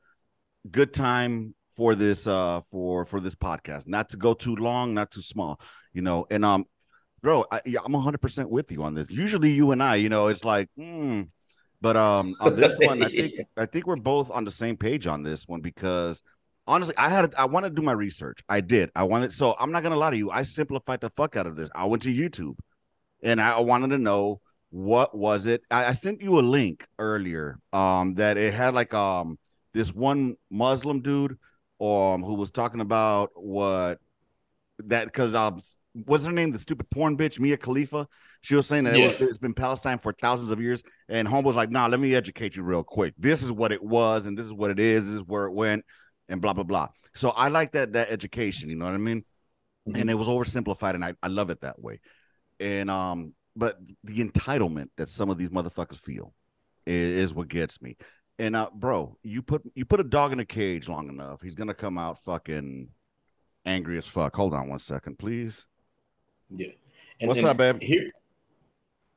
good 0.69 0.93
time 0.93 1.55
for 1.75 1.95
this 1.95 2.27
uh 2.27 2.59
for 2.69 3.05
for 3.05 3.21
this 3.21 3.35
podcast 3.35 3.87
not 3.87 4.09
to 4.09 4.17
go 4.17 4.33
too 4.33 4.55
long 4.55 4.93
not 4.93 5.09
too 5.11 5.21
small 5.21 5.59
you 5.93 6.01
know 6.01 6.25
and 6.29 6.43
um 6.43 6.65
bro 7.21 7.45
I, 7.51 7.61
yeah, 7.65 7.79
i'm 7.85 7.93
100% 7.93 8.49
with 8.49 8.71
you 8.71 8.83
on 8.83 8.93
this 8.93 9.09
usually 9.09 9.51
you 9.51 9.71
and 9.71 9.81
i 9.81 9.95
you 9.95 10.09
know 10.09 10.27
it's 10.27 10.43
like 10.43 10.67
hmm. 10.75 11.21
but 11.79 11.95
um 11.95 12.35
on 12.41 12.57
this 12.57 12.77
one 12.81 13.01
i 13.01 13.09
think 13.09 13.33
i 13.57 13.65
think 13.65 13.87
we're 13.87 13.95
both 13.95 14.29
on 14.29 14.43
the 14.43 14.51
same 14.51 14.75
page 14.75 15.07
on 15.07 15.23
this 15.23 15.47
one 15.47 15.61
because 15.61 16.21
honestly 16.69 16.95
i 16.97 17.09
had 17.09 17.33
i 17.35 17.45
wanted 17.45 17.69
to 17.69 17.75
do 17.75 17.81
my 17.81 17.91
research. 17.91 18.39
I 18.47 18.61
did. 18.61 18.91
I 18.95 19.03
wanted 19.03 19.33
so 19.33 19.55
i'm 19.59 19.71
not 19.71 19.83
gonna 19.83 19.97
lie 19.97 20.11
to 20.11 20.17
you 20.17 20.31
i 20.31 20.43
simplified 20.43 21.01
the 21.01 21.09
fuck 21.17 21.35
out 21.35 21.47
of 21.47 21.55
this. 21.57 21.69
I 21.75 21.85
went 21.85 22.03
to 22.03 22.09
youtube 22.13 22.55
and 23.21 23.41
i 23.41 23.59
wanted 23.59 23.89
to 23.89 23.97
know 23.97 24.41
what 24.71 25.17
was 25.17 25.47
it. 25.47 25.61
I, 25.71 25.85
I 25.85 25.91
sent 25.93 26.21
you 26.21 26.39
a 26.39 26.41
link 26.41 26.85
earlier 26.99 27.57
um 27.73 28.13
that 28.15 28.37
it 28.37 28.53
had 28.53 28.75
like 28.75 28.93
um 28.93 29.37
this 29.73 29.93
one 29.93 30.35
Muslim 30.51 31.01
dude 31.01 31.37
um 31.81 32.23
who 32.23 32.35
was 32.35 32.51
talking 32.51 32.81
about 32.81 33.31
what 33.35 33.97
that 34.85 35.05
because 35.05 35.33
um 35.35 35.61
what's 36.05 36.25
her 36.25 36.31
name? 36.31 36.51
The 36.51 36.59
stupid 36.59 36.89
porn 36.91 37.17
bitch 37.17 37.39
Mia 37.39 37.57
Khalifa. 37.57 38.07
She 38.41 38.55
was 38.55 38.67
saying 38.67 38.85
that 38.85 38.93
it 38.93 38.99
Yeah. 38.99 39.07
was, 39.07 39.15
it's 39.19 39.37
been 39.39 39.53
Palestine 39.55 39.99
for 39.99 40.13
thousands 40.13 40.51
of 40.51 40.61
years 40.61 40.81
and 41.09 41.27
home 41.27 41.43
was 41.43 41.55
like 41.55 41.71
nah 41.71 41.87
let 41.87 41.99
me 41.99 42.15
educate 42.15 42.55
you 42.55 42.63
real 42.63 42.83
quick. 42.83 43.13
This 43.17 43.41
is 43.43 43.51
what 43.51 43.71
it 43.71 43.83
was 43.83 44.27
and 44.27 44.37
this 44.37 44.45
is 44.45 44.53
what 44.53 44.69
it 44.71 44.79
is. 44.79 45.05
This 45.05 45.15
is 45.15 45.23
where 45.23 45.45
it 45.45 45.53
went 45.53 45.83
and 46.29 46.41
blah 46.41 46.53
blah 46.53 46.63
blah. 46.63 46.89
So 47.15 47.31
I 47.31 47.49
like 47.49 47.73
that 47.73 47.93
that 47.93 48.09
education. 48.11 48.69
You 48.69 48.77
know 48.77 48.85
what 48.85 48.93
I 48.93 48.97
mean? 48.97 49.25
Mhm. 49.87 50.01
And 50.01 50.09
it 50.09 50.15
was 50.15 50.27
oversimplified, 50.29 50.95
and 50.95 51.03
I 51.05 51.15
I 51.23 51.27
love 51.27 51.49
it 51.49 51.61
that 51.61 51.81
way. 51.81 51.99
And 52.59 52.89
um, 52.89 53.33
but 53.55 53.77
the 54.03 54.23
entitlement 54.23 54.89
that 54.97 55.09
some 55.09 55.29
of 55.29 55.37
these 55.37 55.49
motherfuckers 55.49 55.99
feel 55.99 56.33
is, 56.85 57.23
is 57.31 57.33
what 57.33 57.47
gets 57.49 57.81
me. 57.81 57.97
And 58.37 58.55
uh, 58.55 58.69
bro, 58.73 59.17
you 59.23 59.41
put 59.41 59.63
you 59.75 59.85
put 59.85 59.99
a 59.99 60.03
dog 60.03 60.31
in 60.33 60.39
a 60.39 60.45
cage 60.45 60.87
long 60.87 61.09
enough, 61.09 61.41
he's 61.41 61.55
gonna 61.55 61.73
come 61.73 61.97
out 61.97 62.23
fucking 62.23 62.89
angry 63.65 63.97
as 63.97 64.07
fuck. 64.07 64.35
Hold 64.35 64.53
on 64.53 64.69
one 64.69 64.79
second, 64.79 65.19
please. 65.19 65.65
Yeah. 66.49 66.69
And, 67.19 67.27
What's 67.27 67.39
and 67.39 67.49
up, 67.49 67.57
babe? 67.57 67.81
Here, 67.81 68.11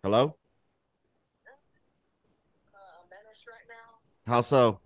Hello, 0.02 0.36
uh, 2.74 2.78
a 2.78 3.08
menace 3.10 3.44
right 3.46 3.66
now. 3.68 3.98
how 4.26 4.40
so? 4.40 4.80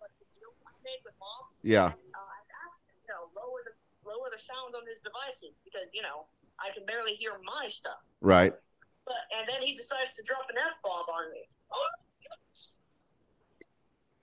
But 0.00 0.10
the 0.18 0.26
deal 0.38 0.52
I 0.66 0.72
made 0.84 1.02
with 1.62 1.72
mom, 1.72 1.78
Yeah, 1.78 1.86
uh, 1.86 1.90
asked 1.90 2.82
you 2.88 3.08
know, 3.08 3.28
lower 3.34 3.60
the 3.64 3.72
lower 4.08 4.28
the 4.30 4.38
sound 4.42 4.74
on 4.74 4.86
his 4.88 5.00
devices 5.00 5.58
because 5.64 5.88
you 5.92 6.02
know 6.02 6.26
I 6.58 6.74
can 6.74 6.84
barely 6.86 7.14
hear 7.14 7.32
my 7.44 7.68
stuff. 7.68 7.98
right. 8.20 8.52
But 9.04 9.16
and 9.38 9.48
then 9.48 9.62
he 9.62 9.74
decides 9.74 10.14
to 10.16 10.22
drop 10.22 10.46
an 10.50 10.56
f 10.58 10.76
bomb 10.82 11.06
on 11.08 11.32
me. 11.32 11.48
Oh. 11.72 11.88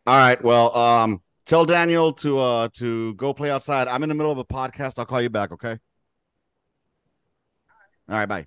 All 0.07 0.17
right. 0.17 0.43
Well, 0.43 0.75
um, 0.77 1.21
tell 1.45 1.65
Daniel 1.65 2.13
to 2.13 2.37
uh 2.39 2.69
to 2.73 3.13
go 3.15 3.33
play 3.33 3.49
outside. 3.49 3.87
I'm 3.87 4.03
in 4.03 4.09
the 4.09 4.15
middle 4.15 4.31
of 4.31 4.37
a 4.37 4.45
podcast. 4.45 4.99
I'll 4.99 5.05
call 5.05 5.21
you 5.21 5.29
back. 5.31 5.51
Okay. 5.51 5.79
All 8.07 8.15
right. 8.15 8.27
Bye. 8.27 8.45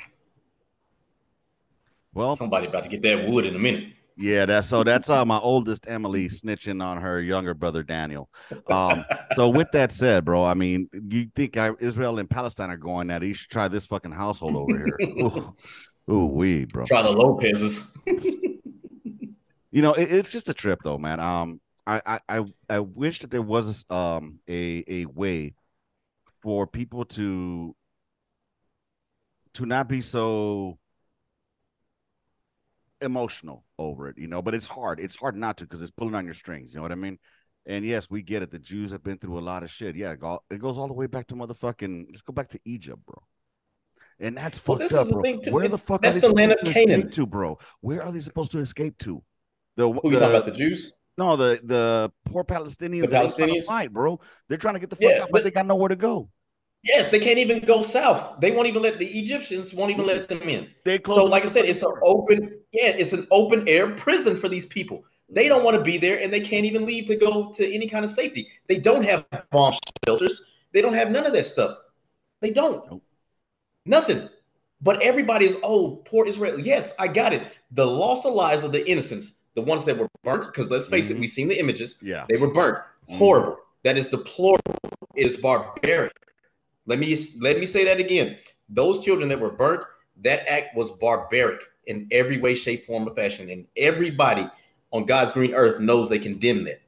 Well, 2.15 2.37
somebody 2.37 2.67
about 2.69 2.85
to 2.85 2.89
get 2.89 3.03
that 3.03 3.29
wood 3.29 3.45
in 3.47 3.55
a 3.57 3.59
minute. 3.59 3.93
Yeah, 4.19 4.47
that's 4.47 4.69
so 4.69 4.83
that's 4.83 5.09
uh 5.09 5.25
my 5.25 5.39
oldest 5.43 5.87
Emily 5.89 6.29
snitching 6.29 6.83
on 6.83 6.99
her 7.01 7.21
younger 7.21 7.55
brother 7.55 7.85
Daniel. 7.85 8.29
Um, 8.69 9.05
so 9.35 9.49
with 9.49 9.71
that 9.73 9.93
said, 9.93 10.25
bro, 10.25 10.45
I 10.45 10.55
mean, 10.55 10.89
you 10.93 11.31
think 11.35 11.57
I, 11.57 11.71
Israel 11.79 12.19
and 12.19 12.29
Palestine 12.29 12.71
are 12.71 12.77
going 12.77 13.11
at 13.11 13.23
it? 13.23 13.27
You 13.29 13.35
should 13.35 13.51
try 13.51 13.69
this 13.69 13.87
fucking 13.87 14.13
household 14.13 14.57
over 14.57 14.77
here. 14.77 14.99
Ooh, 15.23 15.55
ooh, 16.11 16.27
we, 16.27 16.65
bro. 16.65 16.85
Try 16.85 17.03
the 17.03 17.13
Lopez's. 17.13 17.97
You 19.71 19.83
know, 19.83 19.93
it, 19.93 20.11
it's 20.11 20.33
just 20.33 20.49
a 20.49 20.55
trip 20.55 20.81
though, 20.83 20.99
man. 20.99 21.21
Um, 21.21 21.61
I, 21.87 22.03
I, 22.05 22.21
I, 22.29 22.45
I 22.69 22.81
wish 22.81 23.21
that 23.21 23.31
there 23.31 23.43
was 23.43 23.85
um 23.91 24.41
a 24.49 24.85
a 24.89 25.05
way 25.07 25.55
for 26.43 26.67
people 26.67 27.05
to 27.05 27.75
to 29.55 29.67
not 29.67 29.89
be 29.89 30.01
so 30.01 30.79
emotional 33.01 33.65
over 33.79 34.09
it, 34.09 34.19
you 34.19 34.27
know. 34.29 34.43
But 34.43 34.55
it's 34.55 34.67
hard. 34.67 35.01
It's 35.01 35.17
hard 35.17 35.37
not 35.37 35.57
to 35.59 35.65
because 35.65 35.83
it's 35.83 35.91
pulling 35.91 36.15
on 36.15 36.25
your 36.25 36.35
strings. 36.35 36.71
You 36.73 36.77
know 36.77 36.83
what 36.83 36.93
I 36.93 36.97
mean? 36.97 37.19
And 37.67 37.85
yes, 37.85 38.09
we 38.09 38.23
get 38.23 38.43
it. 38.43 38.51
The 38.51 38.59
Jews 38.59 38.93
have 38.93 39.03
been 39.03 39.19
through 39.19 39.39
a 39.39 39.41
lot 39.41 39.63
of 39.63 39.71
shit. 39.71 39.95
Yeah, 39.97 40.13
it 40.13 40.59
goes 40.59 40.79
all 40.79 40.89
the 40.89 40.95
way 40.95 41.07
back 41.07 41.27
to 41.29 41.35
motherfucking. 41.35 42.07
Let's 42.11 42.23
go 42.23 42.33
back 42.33 42.49
to 42.51 42.59
Egypt, 42.65 43.01
bro. 43.07 43.23
And 44.21 44.37
that's 44.37 44.67
Well, 44.67 44.79
fucked 44.79 44.93
up, 44.95 45.07
the 45.09 45.13
bro. 45.13 45.53
Where 45.53 45.69
the 45.69 45.77
fuck 45.79 46.03
that's 46.03 46.17
are 46.17 46.21
they 46.21 46.29
the 46.29 46.35
land 46.35 46.53
of 46.53 46.59
to 46.61 46.71
escape 46.71 46.89
Canaan. 46.89 47.11
to, 47.11 47.27
bro? 47.27 47.59
Where 47.83 48.03
are 48.03 48.11
they 48.11 48.21
supposed 48.21 48.51
to 48.53 48.59
escape 48.59 48.99
to? 48.99 49.23
The, 49.77 49.89
Who 49.93 50.01
you 50.11 50.19
talking 50.19 50.35
about? 50.35 50.45
The 50.47 50.51
Jews? 50.53 50.93
no, 51.17 51.37
the 51.37 51.61
the 51.63 52.13
poor 52.25 52.43
Palestinians. 52.43 53.03
The 53.03 53.07
that 53.09 53.23
ain't 53.25 53.37
trying 53.37 53.49
Palestinians? 53.51 53.65
fight, 53.67 53.93
bro. 53.93 54.19
They're 54.49 54.59
trying 54.59 54.75
to 54.75 54.81
get 54.81 54.91
the 54.91 54.97
fuck 54.97 55.05
Yeah, 55.05 55.23
out, 55.23 55.29
but 55.31 55.33
but- 55.33 55.45
they 55.45 55.51
got 55.51 55.67
nowhere 55.67 55.89
to 55.91 55.97
go. 55.97 56.31
Yes, 56.83 57.09
they 57.09 57.19
can't 57.19 57.39
even 57.39 57.61
go 57.61 57.83
south. 57.83 58.41
They 58.41 58.53
won't 58.53 58.69
even 58.69 58.83
let 58.83 58.99
the 58.99 59.07
Egyptians 59.07 59.75
won't 59.75 59.91
even 59.91 60.07
let 60.07 60.29
them 60.29 60.43
in. 60.43 60.69
They 60.85 60.99
close 60.99 61.17
So, 61.17 61.25
like 61.25 61.43
I 61.43 61.47
said, 61.47 61.65
it's 61.65 61.83
an 61.83 61.93
open, 62.03 62.61
yeah, 62.73 62.91
it's 62.91 63.13
an 63.13 63.27
open 63.31 63.69
air 63.69 63.91
prison 63.91 64.37
for 64.37 64.49
these 64.49 64.67
people. 64.67 65.05
They 65.29 65.49
don't 65.49 65.65
want 65.65 65.77
to 65.77 65.83
be 65.83 65.99
there, 65.99 66.21
and 66.21 66.33
they 66.33 66.41
can't 66.41 66.65
even 66.65 66.87
leave 66.87 67.07
to 67.07 67.17
go 67.17 67.53
to 67.53 67.75
any 67.75 67.89
kind 67.89 68.05
of 68.05 68.11
safety. 68.11 68.49
They 68.69 68.79
don't 68.79 69.05
have 69.05 69.27
bomb 69.51 69.75
shelters. 70.07 70.55
They 70.73 70.81
don't 70.81 70.95
have 70.95 71.11
none 71.11 71.27
of 71.27 71.33
that 71.35 71.47
stuff. 71.47 71.77
They 72.41 72.51
don't. 72.51 72.89
Nope. 72.91 73.03
Nothing. 73.85 74.29
But 74.81 75.03
everybody 75.03 75.45
is, 75.45 75.57
oh, 75.63 75.97
poor 76.05 76.27
Israel. 76.27 76.59
Yes, 76.61 76.95
I 76.99 77.09
got 77.09 77.33
it. 77.33 77.43
The 77.73 77.87
loss 77.87 78.25
of 78.25 78.33
lives 78.33 78.63
of 78.65 78.73
the 78.73 78.89
innocents, 78.89 79.39
the 79.55 79.63
ones 79.63 79.85
that 79.87 79.99
were 79.99 80.09
burnt, 80.23 80.47
because 80.47 80.71
let's 80.71 80.87
face 80.87 81.09
Mhm. 81.09 81.17
it, 81.17 81.19
we've 81.21 81.29
seen 81.29 81.49
the 81.49 81.59
images. 81.59 81.97
Yeah, 82.01 82.25
They 82.29 82.37
were 82.37 82.53
burnt. 82.53 82.79
Mhm. 83.11 83.17
Horrible. 83.19 83.57
That 83.83 83.99
is 83.99 84.07
deplorable. 84.07 84.77
It 85.17 85.27
is 85.27 85.37
barbaric. 85.37 86.13
Let 86.89 86.99
me 86.99 87.17
let 87.41 87.59
me 87.59 87.67
say 87.67 87.85
that 87.85 88.01
again. 88.01 88.39
Those 88.69 89.05
children 89.05 89.29
that 89.29 89.39
were 89.39 89.51
burnt, 89.51 89.85
that 90.23 90.49
act 90.51 90.75
was 90.75 90.91
barbaric 90.93 91.61
in 91.87 92.09
every 92.11 92.39
way, 92.39 92.55
shape, 92.55 92.87
form, 92.87 93.07
or 93.07 93.15
fashion. 93.15 93.51
And 93.51 93.67
everybody 93.77 94.49
on 94.91 95.05
God's 95.05 95.35
green 95.35 95.55
earth 95.55 95.81
knows 95.81 96.09
they 96.09 96.19
condemn 96.19 96.65
that. 96.65 96.81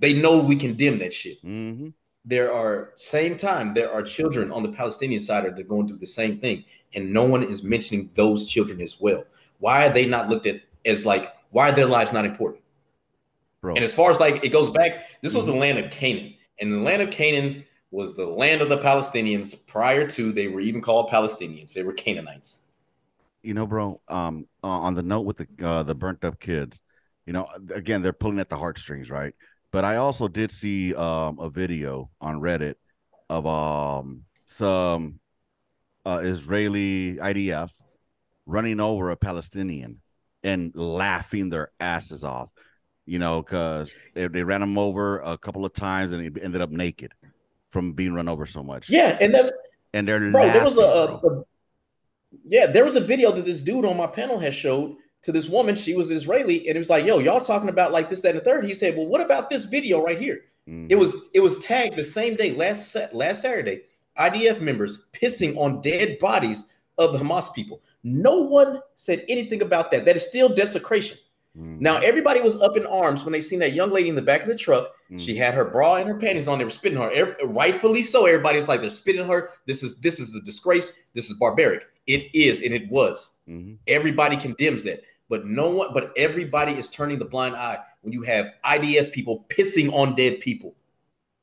They 0.00 0.12
know 0.12 0.40
we 0.42 0.56
condemn 0.56 0.98
that 0.98 1.14
shit. 1.14 1.38
hmm 1.40 1.88
There 2.24 2.52
are 2.52 2.92
same 2.96 3.36
time 3.36 3.74
there 3.74 3.92
are 3.92 4.02
children 4.02 4.50
on 4.50 4.64
the 4.64 4.72
Palestinian 4.72 5.20
side 5.20 5.44
that 5.44 5.58
are 5.58 5.62
going 5.62 5.86
through 5.86 5.98
the 5.98 6.06
same 6.06 6.40
thing, 6.40 6.64
and 6.94 7.12
no 7.12 7.24
one 7.24 7.44
is 7.44 7.62
mentioning 7.62 8.10
those 8.14 8.46
children 8.46 8.80
as 8.80 9.00
well. 9.00 9.24
Why 9.58 9.86
are 9.86 9.92
they 9.92 10.06
not 10.06 10.28
looked 10.28 10.46
at 10.46 10.62
as 10.84 11.06
like? 11.06 11.32
Why 11.50 11.68
are 11.70 11.72
their 11.72 11.86
lives 11.86 12.12
not 12.12 12.24
important? 12.24 12.62
bro. 13.60 13.74
And 13.74 13.84
as 13.84 13.94
far 13.94 14.10
as 14.10 14.18
like 14.18 14.44
it 14.44 14.50
goes 14.50 14.70
back, 14.70 15.06
this 15.22 15.34
was 15.34 15.46
the 15.46 15.52
land 15.54 15.78
of 15.78 15.90
Canaan, 15.92 16.34
and 16.60 16.72
the 16.72 16.78
land 16.78 17.02
of 17.02 17.10
Canaan 17.10 17.64
was 17.90 18.16
the 18.16 18.26
land 18.26 18.60
of 18.62 18.68
the 18.68 18.78
Palestinians 18.78 19.66
prior 19.66 20.06
to 20.08 20.32
they 20.32 20.48
were 20.48 20.60
even 20.60 20.80
called 20.80 21.10
Palestinians. 21.10 21.72
They 21.72 21.82
were 21.82 21.92
Canaanites. 21.92 22.62
you 23.42 23.54
know, 23.54 23.66
bro. 23.66 24.00
Um, 24.08 24.46
uh, 24.62 24.68
on 24.68 24.94
the 24.94 25.02
note 25.02 25.22
with 25.22 25.38
the 25.38 25.66
uh, 25.66 25.82
the 25.82 25.94
burnt 25.94 26.24
up 26.24 26.38
kids, 26.40 26.80
you 27.26 27.32
know, 27.32 27.48
again, 27.74 28.02
they're 28.02 28.12
pulling 28.12 28.38
at 28.40 28.48
the 28.48 28.58
heartstrings, 28.58 29.10
right? 29.10 29.34
But 29.72 29.84
I 29.84 29.96
also 29.96 30.28
did 30.28 30.52
see 30.52 30.94
um 30.94 31.38
a 31.40 31.48
video 31.50 32.10
on 32.20 32.40
Reddit 32.40 32.74
of 33.28 33.46
um 33.46 34.24
some 34.46 35.20
uh, 36.04 36.20
Israeli 36.22 37.16
IDF 37.16 37.70
running 38.46 38.80
over 38.80 39.10
a 39.10 39.16
Palestinian 39.16 40.00
and 40.42 40.74
laughing 40.74 41.50
their 41.50 41.70
asses 41.78 42.24
off, 42.24 42.50
you 43.06 43.18
know, 43.18 43.42
because 43.42 43.92
they, 44.14 44.26
they 44.28 44.42
ran 44.42 44.62
him 44.62 44.78
over 44.78 45.18
a 45.20 45.38
couple 45.38 45.64
of 45.64 45.72
times 45.72 46.12
and 46.12 46.22
he 46.22 46.42
ended 46.42 46.60
up 46.60 46.70
naked 46.70 47.12
from 47.70 47.92
being 47.92 48.12
run 48.12 48.28
over 48.28 48.46
so 48.46 48.62
much. 48.62 48.90
Yeah, 48.90 49.16
and 49.20 49.32
that's 49.32 49.50
and 49.92 50.06
they're 50.06 50.30
bro. 50.30 50.52
There 50.52 50.64
was 50.64 50.78
a, 50.78 50.82
a, 50.82 51.44
yeah, 52.46 52.66
there 52.66 52.84
was 52.84 52.96
a 52.96 53.00
video 53.00 53.32
that 53.32 53.44
this 53.44 53.62
dude 53.62 53.84
on 53.84 53.96
my 53.96 54.06
panel 54.06 54.38
has 54.38 54.54
showed 54.54 54.96
to 55.22 55.32
this 55.32 55.48
woman. 55.48 55.74
She 55.74 55.94
was 55.94 56.10
Israeli, 56.10 56.68
and 56.68 56.76
it 56.76 56.78
was 56.78 56.90
like, 56.90 57.04
"Yo, 57.04 57.18
y'all 57.18 57.40
talking 57.40 57.68
about 57.68 57.92
like 57.92 58.10
this, 58.10 58.22
that, 58.22 58.30
and 58.30 58.40
the 58.40 58.44
third. 58.44 58.64
He 58.64 58.74
said, 58.74 58.96
"Well, 58.96 59.06
what 59.06 59.20
about 59.20 59.50
this 59.50 59.64
video 59.64 60.02
right 60.02 60.18
here?" 60.18 60.42
Mhm. 60.68 60.90
It 60.90 60.96
was 60.96 61.28
it 61.34 61.40
was 61.40 61.58
tagged 61.64 61.96
the 61.96 62.04
same 62.04 62.36
day 62.36 62.52
last 62.52 62.96
last 63.12 63.42
Saturday. 63.42 63.82
IDF 64.18 64.60
members 64.60 65.06
pissing 65.12 65.56
on 65.56 65.80
dead 65.80 66.18
bodies 66.18 66.66
of 66.98 67.12
the 67.12 67.18
Hamas 67.18 67.54
people. 67.54 67.80
No 68.02 68.40
one 68.42 68.80
said 68.96 69.24
anything 69.28 69.62
about 69.62 69.90
that. 69.90 70.04
That 70.04 70.16
is 70.16 70.26
still 70.26 70.48
desecration. 70.48 71.18
Mhm. 71.58 71.80
Now 71.80 71.98
everybody 71.98 72.40
was 72.40 72.60
up 72.60 72.76
in 72.76 72.86
arms 72.86 73.24
when 73.24 73.32
they 73.32 73.40
seen 73.40 73.58
that 73.58 73.72
young 73.72 73.90
lady 73.90 74.08
in 74.08 74.14
the 74.14 74.22
back 74.22 74.42
of 74.42 74.48
the 74.48 74.54
truck. 74.54 74.92
She 75.16 75.34
Mhm. 75.34 75.38
had 75.38 75.54
her 75.54 75.64
bra 75.64 75.96
and 75.96 76.08
her 76.08 76.14
panties 76.16 76.46
on. 76.46 76.58
They 76.58 76.64
were 76.64 76.70
spitting 76.70 76.98
her. 76.98 77.36
Rightfully 77.44 78.02
so. 78.02 78.26
Everybody 78.26 78.56
was 78.56 78.68
like, 78.68 78.80
"They're 78.80 78.90
spitting 78.90 79.26
her. 79.26 79.50
This 79.66 79.82
is 79.82 80.00
this 80.00 80.20
is 80.20 80.32
the 80.32 80.40
disgrace. 80.42 80.92
This 81.14 81.28
is 81.28 81.36
barbaric." 81.36 81.86
It 82.06 82.32
is, 82.32 82.62
and 82.62 82.72
it 82.72 82.88
was. 82.88 83.32
Mhm. 83.48 83.78
Everybody 83.88 84.36
condemns 84.36 84.84
that, 84.84 85.02
but 85.28 85.46
no 85.46 85.68
one, 85.70 85.92
but 85.92 86.12
everybody 86.16 86.72
is 86.72 86.88
turning 86.88 87.18
the 87.18 87.24
blind 87.24 87.56
eye 87.56 87.78
when 88.02 88.12
you 88.12 88.22
have 88.22 88.52
IDF 88.62 89.10
people 89.12 89.44
pissing 89.48 89.92
on 89.92 90.14
dead 90.14 90.38
people. 90.38 90.76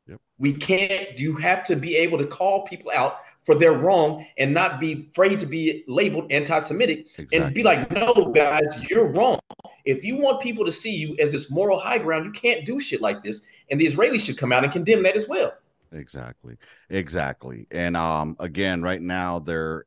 Yep. 0.08 0.22
We 0.40 0.54
can't. 0.54 1.20
You 1.20 1.36
have 1.36 1.66
to 1.66 1.76
be 1.76 1.98
able 1.98 2.18
to 2.18 2.28
call 2.28 2.66
people 2.66 2.92
out 2.96 3.20
for 3.48 3.56
their 3.56 3.72
wrong 3.72 4.28
and 4.38 4.54
not 4.54 4.78
be 4.78 5.08
afraid 5.10 5.40
to 5.40 5.46
be 5.46 5.86
labeled 5.88 6.30
anti-Semitic 6.30 7.08
and 7.32 7.54
be 7.54 7.64
like, 7.64 7.90
"No, 7.90 8.30
guys, 8.36 8.90
you're 8.90 9.08
wrong." 9.08 9.40
If 9.86 10.04
you 10.04 10.18
want 10.18 10.42
people 10.42 10.66
to 10.66 10.72
see 10.74 10.94
you 10.94 11.16
as 11.18 11.32
this 11.32 11.50
moral 11.50 11.80
high 11.80 11.98
ground, 11.98 12.26
you 12.26 12.32
can't 12.34 12.66
do 12.66 12.78
shit 12.78 13.00
like 13.00 13.24
this. 13.24 13.48
And 13.72 13.80
the 13.80 13.86
Israelis 13.86 14.20
should 14.20 14.38
come 14.38 14.52
out 14.52 14.66
and 14.66 14.74
condemn 14.74 15.02
that 15.04 15.16
as 15.16 15.30
well. 15.30 15.54
Exactly. 15.94 16.58
Exactly. 16.90 17.68
And 17.72 17.96
um 17.96 18.36
again, 18.38 18.82
right 18.82 19.02
now 19.02 19.40
they're 19.40 19.86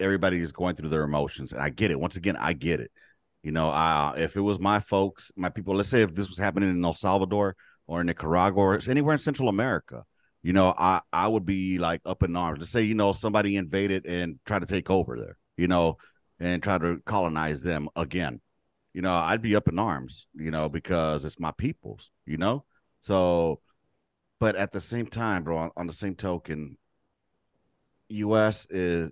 everybody 0.00 0.40
is 0.40 0.52
going 0.52 0.74
through 0.76 0.88
their 0.88 1.02
emotions. 1.02 1.52
And 1.52 1.60
I 1.60 1.68
get 1.68 1.90
it. 1.90 2.00
Once 2.00 2.16
again, 2.16 2.38
I 2.38 2.54
get 2.54 2.80
it. 2.80 2.90
You 3.42 3.52
know, 3.52 3.68
uh 3.68 4.14
if 4.16 4.36
it 4.36 4.40
was 4.40 4.58
my 4.58 4.80
folks, 4.80 5.30
my 5.36 5.50
people, 5.50 5.76
let's 5.76 5.90
say 5.90 6.00
if 6.00 6.14
this 6.14 6.30
was 6.30 6.38
happening 6.38 6.70
in 6.70 6.82
El 6.82 6.94
Salvador 6.94 7.56
or 7.86 8.02
Nicaragua 8.04 8.62
or 8.62 8.80
anywhere 8.88 9.12
in 9.12 9.18
Central 9.18 9.50
America, 9.50 10.06
you 10.42 10.52
know, 10.52 10.74
I 10.76 11.00
I 11.12 11.28
would 11.28 11.46
be 11.46 11.78
like 11.78 12.00
up 12.04 12.22
in 12.22 12.36
arms. 12.36 12.58
Let's 12.60 12.70
say, 12.72 12.82
you 12.82 12.94
know, 12.94 13.12
somebody 13.12 13.56
invaded 13.56 14.06
and 14.06 14.38
tried 14.44 14.60
to 14.60 14.66
take 14.66 14.90
over 14.90 15.16
there, 15.18 15.36
you 15.56 15.68
know, 15.68 15.98
and 16.40 16.62
try 16.62 16.78
to 16.78 17.00
colonize 17.06 17.62
them 17.62 17.88
again. 17.96 18.40
You 18.94 19.02
know, 19.02 19.14
I'd 19.14 19.40
be 19.42 19.56
up 19.56 19.68
in 19.68 19.78
arms, 19.78 20.26
you 20.34 20.50
know, 20.50 20.68
because 20.68 21.24
it's 21.24 21.40
my 21.40 21.52
people's, 21.52 22.10
you 22.26 22.36
know? 22.36 22.64
So 23.00 23.60
but 24.40 24.56
at 24.56 24.72
the 24.72 24.80
same 24.80 25.06
time, 25.06 25.44
bro, 25.44 25.56
on, 25.56 25.70
on 25.76 25.86
the 25.86 25.92
same 25.92 26.16
token, 26.16 26.76
US 28.08 28.66
is 28.70 29.10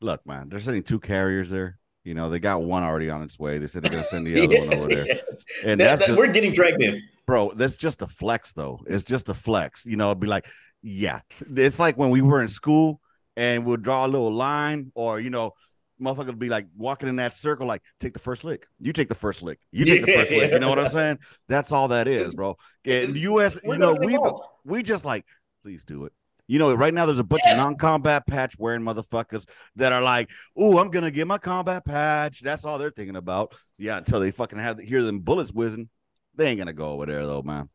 look, 0.00 0.24
man, 0.26 0.48
they're 0.48 0.60
sending 0.60 0.82
two 0.82 1.00
carriers 1.00 1.50
there. 1.50 1.78
You 2.04 2.14
know, 2.14 2.30
they 2.30 2.38
got 2.38 2.62
one 2.62 2.84
already 2.84 3.10
on 3.10 3.22
its 3.22 3.38
way. 3.38 3.58
They 3.58 3.66
said 3.66 3.82
they're 3.82 3.90
gonna 3.90 4.04
send 4.04 4.26
the 4.26 4.40
other 4.44 4.58
one 4.60 4.74
over 4.74 4.88
there. 4.88 5.06
And 5.64 5.80
That- 5.80 5.86
that's 5.86 6.00
that- 6.02 6.06
just, 6.08 6.18
we're 6.18 6.32
getting 6.32 6.52
dragged 6.52 6.82
in. 6.82 7.02
Bro, 7.26 7.52
that's 7.54 7.76
just 7.76 8.02
a 8.02 8.06
flex 8.06 8.52
though. 8.52 8.80
It's 8.86 9.04
just 9.04 9.28
a 9.28 9.34
flex. 9.34 9.84
You 9.86 9.96
know, 9.96 10.08
it'd 10.08 10.20
be 10.20 10.26
like, 10.26 10.46
yeah. 10.82 11.20
It's 11.56 11.78
like 11.78 11.96
when 11.96 12.10
we 12.10 12.22
were 12.22 12.40
in 12.40 12.48
school 12.48 13.00
and 13.36 13.64
we'll 13.66 13.76
draw 13.76 14.06
a 14.06 14.08
little 14.08 14.32
line, 14.32 14.92
or 14.94 15.20
you 15.20 15.30
know, 15.30 15.52
motherfucker 16.00 16.26
would 16.26 16.38
be 16.38 16.48
like 16.48 16.66
walking 16.76 17.08
in 17.08 17.16
that 17.16 17.34
circle, 17.34 17.66
like, 17.66 17.82
take 18.00 18.12
the 18.12 18.18
first 18.18 18.44
lick. 18.44 18.66
You 18.80 18.92
take 18.92 19.08
the 19.08 19.14
first 19.14 19.42
lick. 19.42 19.60
You 19.72 19.84
take 19.84 20.04
the 20.04 20.12
first 20.12 20.30
lick. 20.30 20.52
You 20.52 20.58
know 20.58 20.68
what 20.68 20.78
I'm 20.78 20.88
saying? 20.90 21.18
That's 21.48 21.72
all 21.72 21.88
that 21.88 22.06
is, 22.08 22.34
bro. 22.34 22.56
And 22.84 23.16
US, 23.16 23.58
you 23.64 23.78
know, 23.78 23.94
we 23.94 24.18
we 24.64 24.82
just 24.82 25.04
like, 25.04 25.24
please 25.62 25.84
do 25.84 26.04
it. 26.04 26.12
You 26.48 26.60
know, 26.60 26.72
right 26.74 26.94
now 26.94 27.06
there's 27.06 27.18
a 27.18 27.24
bunch 27.24 27.42
Yes. 27.44 27.58
of 27.58 27.64
non-combat 27.64 28.24
patch 28.26 28.56
wearing 28.56 28.82
motherfuckers 28.82 29.46
that 29.74 29.92
are 29.92 30.00
like, 30.02 30.30
"Oh, 30.56 30.78
I'm 30.78 30.90
gonna 30.90 31.10
get 31.10 31.26
my 31.26 31.38
combat 31.38 31.84
patch." 31.84 32.40
That's 32.40 32.64
all 32.64 32.78
they're 32.78 32.92
thinking 32.92 33.16
about. 33.16 33.52
Yeah, 33.78 33.96
until 33.96 34.20
they 34.20 34.30
fucking 34.30 34.58
have 34.60 34.78
hear 34.78 35.02
them 35.02 35.20
bullets 35.20 35.50
whizzing, 35.50 35.88
they 36.36 36.48
ain't 36.48 36.58
gonna 36.58 36.72
go 36.72 36.92
over 36.92 37.06
there 37.06 37.26
though, 37.26 37.42
man. 37.42 37.68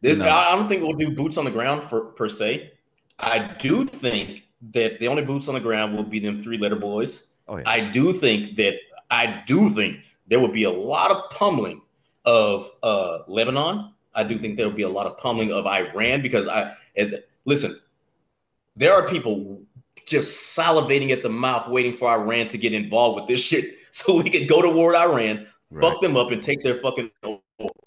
This 0.00 0.18
No. 0.18 0.28
I 0.28 0.54
don't 0.54 0.68
think 0.68 0.82
we'll 0.82 0.92
do 0.92 1.10
boots 1.10 1.36
on 1.36 1.44
the 1.44 1.50
ground 1.50 1.82
for 1.82 2.06
per 2.12 2.28
se. 2.28 2.72
I 3.18 3.38
do 3.60 3.84
think 3.84 4.44
that 4.72 4.98
the 5.00 5.08
only 5.08 5.24
boots 5.24 5.48
on 5.48 5.54
the 5.54 5.60
ground 5.60 5.96
will 5.96 6.04
be 6.04 6.18
them 6.18 6.42
three 6.42 6.58
letter 6.58 6.76
boys. 6.76 7.30
Oh 7.48 7.56
yeah, 7.56 7.64
I 7.66 7.80
do 7.80 8.12
think 8.12 8.56
that 8.56 8.74
I 9.10 9.42
do 9.46 9.70
think 9.70 10.00
there 10.26 10.40
will 10.40 10.52
be 10.52 10.64
a 10.64 10.70
lot 10.70 11.10
of 11.10 11.30
pummeling 11.30 11.82
of 12.24 12.70
uh, 12.82 13.18
Lebanon. 13.28 13.92
I 14.14 14.22
do 14.24 14.38
think 14.38 14.56
there 14.56 14.68
will 14.68 14.76
be 14.76 14.82
a 14.82 14.88
lot 14.88 15.06
of 15.06 15.18
pummeling 15.18 15.52
of 15.52 15.66
Iran 15.66 16.22
because 16.22 16.48
I 16.48 16.74
listen, 17.44 17.76
there 18.76 18.92
are 18.92 19.06
people 19.08 19.62
just 20.06 20.56
salivating 20.56 21.10
at 21.10 21.22
the 21.22 21.30
mouth 21.30 21.68
waiting 21.68 21.92
for 21.92 22.10
Iran 22.10 22.48
to 22.48 22.58
get 22.58 22.72
involved 22.72 23.20
with 23.20 23.28
this 23.28 23.42
shit 23.42 23.76
so 23.90 24.22
we 24.22 24.30
could 24.30 24.48
go 24.48 24.60
to 24.60 24.70
war 24.70 24.92
with 24.92 25.00
Iran, 25.00 25.46
right. 25.70 25.82
fuck 25.82 26.00
them 26.02 26.16
up, 26.16 26.30
and 26.30 26.42
take 26.42 26.62
their 26.62 26.80
fucking. 26.80 27.10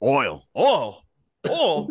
Oil, 0.01 0.45
oil, 0.57 1.03
oil, 1.49 1.87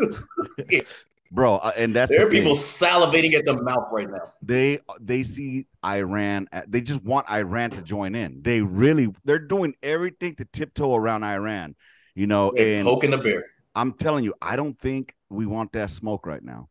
bro. 1.32 1.56
uh, 1.56 1.72
and 1.76 1.94
that's 1.94 2.10
There 2.10 2.20
the 2.20 2.26
are 2.26 2.30
people 2.30 2.54
thing. 2.54 2.62
salivating 2.88 3.34
at 3.34 3.44
the 3.46 3.60
mouth 3.62 3.88
right 3.92 4.08
now. 4.10 4.32
They 4.42 4.78
they 5.00 5.22
see 5.22 5.66
Iran. 5.84 6.48
uh, 6.52 6.62
They 6.68 6.80
just 6.80 7.02
want 7.02 7.28
Iran 7.30 7.70
to 7.70 7.82
join 7.82 8.14
in. 8.14 8.42
They 8.42 8.60
really 8.60 9.08
they're 9.24 9.38
doing 9.38 9.74
everything 9.82 10.34
to 10.36 10.44
tiptoe 10.44 10.94
around 10.94 11.24
Iran. 11.24 11.74
You 12.14 12.26
know, 12.26 12.52
They're 12.54 12.78
and 12.78 12.86
poking 12.86 13.10
the 13.10 13.18
bear. 13.18 13.44
I'm 13.74 13.92
telling 13.92 14.24
you, 14.24 14.34
I 14.40 14.56
don't 14.56 14.78
think 14.78 15.14
we 15.28 15.44
want 15.46 15.72
that 15.72 15.90
smoke 15.90 16.26
right 16.26 16.42
now. 16.42 16.68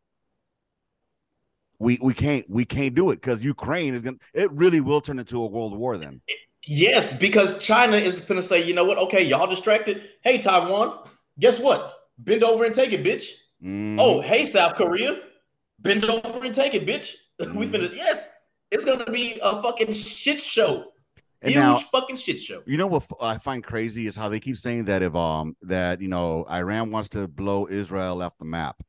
We 1.78 1.98
we 2.02 2.14
can't 2.14 2.48
we 2.48 2.64
can't 2.64 2.94
do 2.94 3.10
it 3.10 3.16
because 3.16 3.44
Ukraine 3.44 3.94
is 3.94 4.02
gonna. 4.02 4.16
It 4.32 4.50
really 4.52 4.80
will 4.80 5.00
turn 5.02 5.18
into 5.18 5.42
a 5.42 5.46
world 5.46 5.76
war 5.76 5.98
then. 5.98 6.22
Yes, 6.66 7.16
because 7.16 7.64
China 7.64 7.96
is 7.96 8.20
going 8.20 8.40
to 8.40 8.46
say, 8.46 8.62
you 8.64 8.74
know 8.74 8.84
what? 8.84 8.98
Okay, 8.98 9.22
y'all 9.24 9.46
distracted. 9.46 10.02
Hey, 10.22 10.38
Taiwan, 10.38 10.98
guess 11.38 11.60
what? 11.60 11.94
Bend 12.18 12.42
over 12.42 12.64
and 12.64 12.74
take 12.74 12.92
it, 12.92 13.04
bitch. 13.04 13.30
Mhm. 13.62 13.96
Oh, 14.00 14.20
hey, 14.20 14.44
South 14.44 14.74
Korea, 14.74 15.20
bend 15.78 16.04
over 16.04 16.44
and 16.44 16.54
take 16.54 16.74
it, 16.74 16.84
bitch. 16.86 17.14
we 17.54 17.66
Mhm. 17.66 17.70
finna, 17.70 17.96
yes, 17.96 18.28
it's 18.70 18.84
going 18.84 19.04
to 19.04 19.10
be 19.12 19.38
a 19.42 19.62
fucking 19.62 19.92
shit 19.92 20.40
show. 20.40 20.92
and 21.42 21.52
Huge 21.52 21.62
now 21.62 21.76
fucking 21.92 22.16
shit 22.16 22.40
show. 22.40 22.62
you 22.66 22.78
know 22.78 22.86
what 22.86 23.06
I 23.20 23.36
find 23.38 23.62
crazy 23.62 24.06
is 24.06 24.16
how 24.16 24.28
they 24.30 24.40
keep 24.40 24.56
saying 24.56 24.86
that 24.86 25.02
if 25.02 25.14
um 25.14 25.54
that 25.62 26.00
you 26.00 26.08
know 26.08 26.46
Iran 26.50 26.90
wants 26.90 27.10
to 27.10 27.28
blow 27.28 27.68
Israel 27.68 28.22
off 28.22 28.32
the 28.38 28.46
map. 28.46 28.82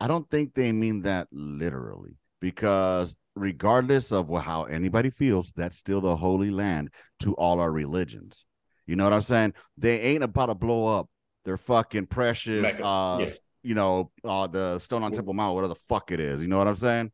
I 0.00 0.08
don't 0.08 0.28
think 0.30 0.54
they 0.54 0.72
mean 0.72 1.02
that 1.02 1.28
literally 1.30 2.16
because 2.40 3.14
regardless 3.34 4.12
of 4.12 4.28
how 4.42 4.64
anybody 4.64 5.10
feels, 5.10 5.52
that's 5.52 5.78
still 5.78 6.00
the 6.00 6.16
holy 6.16 6.50
land 6.50 6.90
to 7.20 7.34
all 7.34 7.60
our 7.60 7.70
religions. 7.70 8.44
You 8.86 8.96
know 8.96 9.04
what 9.04 9.12
I'm 9.12 9.22
saying? 9.22 9.54
They 9.78 10.00
ain't 10.00 10.22
about 10.24 10.46
to 10.46 10.54
blow 10.54 10.86
up 10.98 11.08
their 11.44 11.56
fucking 11.56 12.06
precious 12.06 12.62
Mecca, 12.62 12.84
uh 12.84 13.18
yeah. 13.20 13.24
s- 13.24 13.40
you 13.64 13.74
know 13.74 14.10
uh 14.24 14.46
the 14.46 14.78
stone 14.78 15.02
on 15.02 15.12
Temple 15.12 15.34
Mount, 15.34 15.54
whatever 15.54 15.74
the 15.74 15.80
fuck 15.88 16.10
it 16.12 16.20
is. 16.20 16.42
You 16.42 16.48
know 16.48 16.58
what 16.58 16.68
I'm 16.68 16.76
saying? 16.76 17.10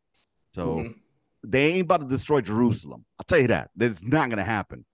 So 0.55 0.67
Mhm. 0.83 0.95
they 1.45 1.73
ain't 1.73 1.83
about 1.83 2.01
to 2.01 2.07
destroy 2.09 2.41
Jerusalem. 2.41 3.05
I'll 3.19 3.25
tell 3.25 3.39
you 3.39 3.49
that. 3.49 3.71
It's 3.79 4.03
not 4.05 4.29
gonna 4.31 4.45
happen. 4.45 4.85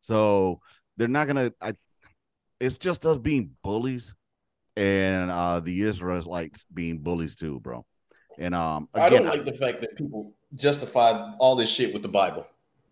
So 0.00 0.60
they're 0.96 1.08
not 1.08 1.26
gonna 1.26 1.52
I 1.60 1.74
it's 2.60 2.78
just 2.78 3.04
us 3.06 3.18
being 3.18 3.50
bullies 3.62 4.14
and 4.76 5.30
uh 5.30 5.60
the 5.60 5.82
Israelites 5.82 6.26
likes 6.26 6.64
being 6.72 6.98
bullies 6.98 7.34
too, 7.34 7.60
bro. 7.60 7.84
And 8.38 8.54
um 8.54 8.88
I 8.94 9.08
don't 9.10 9.26
like 9.26 9.44
the 9.44 9.52
fact 9.54 9.80
that 9.82 9.96
people 9.96 10.34
justify 10.54 11.32
all 11.38 11.56
this 11.56 11.70
shit 11.70 11.92
with 11.92 12.02
the 12.02 12.08
Bible. 12.08 12.46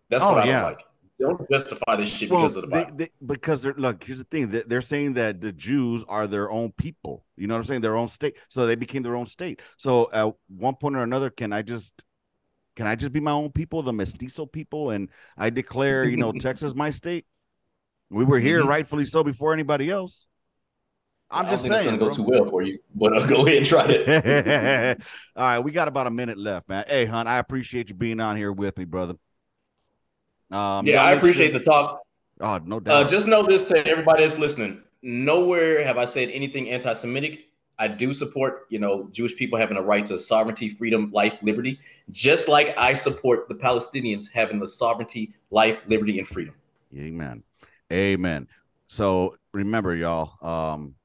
That's 0.09 0.23
Oh, 0.23 0.29
what 0.33 0.39
I 0.39 0.45
yeah. 0.47 0.61
don't 0.61 0.63
like. 0.71 0.83
Don't 1.19 1.51
justify 1.51 1.95
this 1.97 2.09
shit 2.09 2.31
well, 2.31 2.41
because 2.41 2.55
of 2.55 2.61
the 2.63 2.67
Bible. 2.69 2.95
they- 2.95 3.11
because 3.25 3.61
they're 3.61 3.75
look, 3.75 4.03
here's 4.03 4.17
the 4.19 4.23
thing. 4.25 4.49
They, 4.49 4.63
they're 4.63 4.81
saying 4.81 5.13
that 5.13 5.39
the 5.39 5.51
Jews 5.51 6.03
are 6.07 6.25
their 6.27 6.49
own 6.49 6.71
people. 6.71 7.25
You 7.37 7.47
know 7.47 7.53
what 7.53 7.59
I'm 7.59 7.63
saying? 7.65 7.81
Their 7.81 7.95
own 7.95 8.07
state. 8.07 8.37
So 8.49 8.65
they 8.65 8.75
became 8.75 9.03
their 9.03 9.15
own 9.15 9.27
state. 9.27 9.61
So 9.77 10.09
at 10.11 10.33
one 10.47 10.75
point 10.75 10.95
or 10.95 11.03
another, 11.03 11.29
can 11.29 11.53
I 11.53 11.61
just 11.61 12.01
can 12.75 12.87
I 12.87 12.95
just 12.95 13.11
be 13.11 13.19
my 13.19 13.31
own 13.31 13.51
people, 13.51 13.81
the 13.83 13.93
mestizo 13.93 14.45
people, 14.45 14.91
and 14.91 15.09
I 15.37 15.49
declare, 15.51 16.05
you 16.05 16.17
know, 16.17 16.31
Texas 16.39 16.73
my 16.73 16.89
state? 16.89 17.25
We 18.09 18.25
were 18.25 18.39
here 18.39 18.63
Mhm. 18.63 18.67
rightfully 18.67 19.05
so 19.05 19.23
before 19.23 19.53
anybody 19.53 19.89
else. 19.89 20.25
I'm 21.31 21.47
just 21.47 21.65
saying. 21.65 21.73
it's 21.73 21.83
going 21.83 21.99
to 21.99 22.05
go 22.05 22.11
too 22.11 22.23
well 22.23 22.45
for 22.45 22.61
you, 22.61 22.79
but 22.93 23.15
uh, 23.15 23.25
go 23.27 23.45
ahead 23.45 23.59
and 23.59 23.65
try 23.65 23.85
it. 23.87 25.01
All 25.35 25.45
right, 25.45 25.59
we 25.59 25.71
got 25.71 25.87
about 25.87 26.07
a 26.07 26.11
minute 26.11 26.37
left, 26.37 26.67
man. 26.67 26.83
Hey, 26.87 27.05
Hunt, 27.05 27.29
I 27.29 27.39
appreciate 27.39 27.89
you 27.89 27.95
being 27.95 28.19
on 28.19 28.35
here 28.35 28.51
with 28.51 28.77
me, 28.77 28.85
brother. 28.85 29.15
Um, 30.49 30.85
yeah, 30.85 31.01
I 31.03 31.11
appreciate 31.11 31.51
sure- 31.51 31.59
the 31.59 31.65
talk. 31.65 32.01
Oh, 32.41 32.59
no 32.65 32.79
doubt. 32.79 33.05
Uh, 33.05 33.07
just 33.07 33.27
know 33.27 33.43
this 33.43 33.65
to 33.65 33.87
everybody 33.87 34.23
that's 34.23 34.37
listening. 34.37 34.81
Nowhere 35.03 35.83
have 35.83 35.97
I 35.97 36.05
said 36.05 36.29
anything 36.29 36.69
anti-Semitic. 36.69 37.47
I 37.77 37.87
do 37.87 38.13
support, 38.13 38.65
you 38.69 38.79
know, 38.79 39.07
Jewish 39.11 39.35
people 39.35 39.57
having 39.57 39.77
a 39.77 39.81
right 39.81 40.05
to 40.07 40.19
sovereignty, 40.19 40.69
freedom, 40.69 41.11
life, 41.13 41.39
liberty, 41.41 41.79
just 42.11 42.47
like 42.47 42.77
I 42.77 42.93
support 42.93 43.47
the 43.47 43.55
Palestinians 43.55 44.29
having 44.31 44.59
the 44.59 44.67
sovereignty, 44.67 45.33
life, 45.49 45.83
liberty, 45.87 46.19
and 46.19 46.27
freedom. 46.27 46.53
Amen. 46.95 47.43
Amen. 47.91 48.47
So 48.87 49.37
remember, 49.53 49.95
y'all, 49.95 50.33
um, 50.47 50.95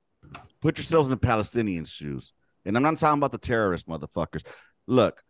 put 0.61 0.79
yourselves 0.79 1.09
in 1.09 1.11
the 1.11 1.27
Palestinians' 1.27 1.89
shoes. 1.89 2.33
And 2.65 2.77
I'm 2.77 2.83
not 2.83 2.99
talking 2.99 3.19
about 3.19 3.33
the 3.33 3.39
terrorist 3.39 3.89
motherfuckers. 3.89 4.45
Look, 4.87 5.23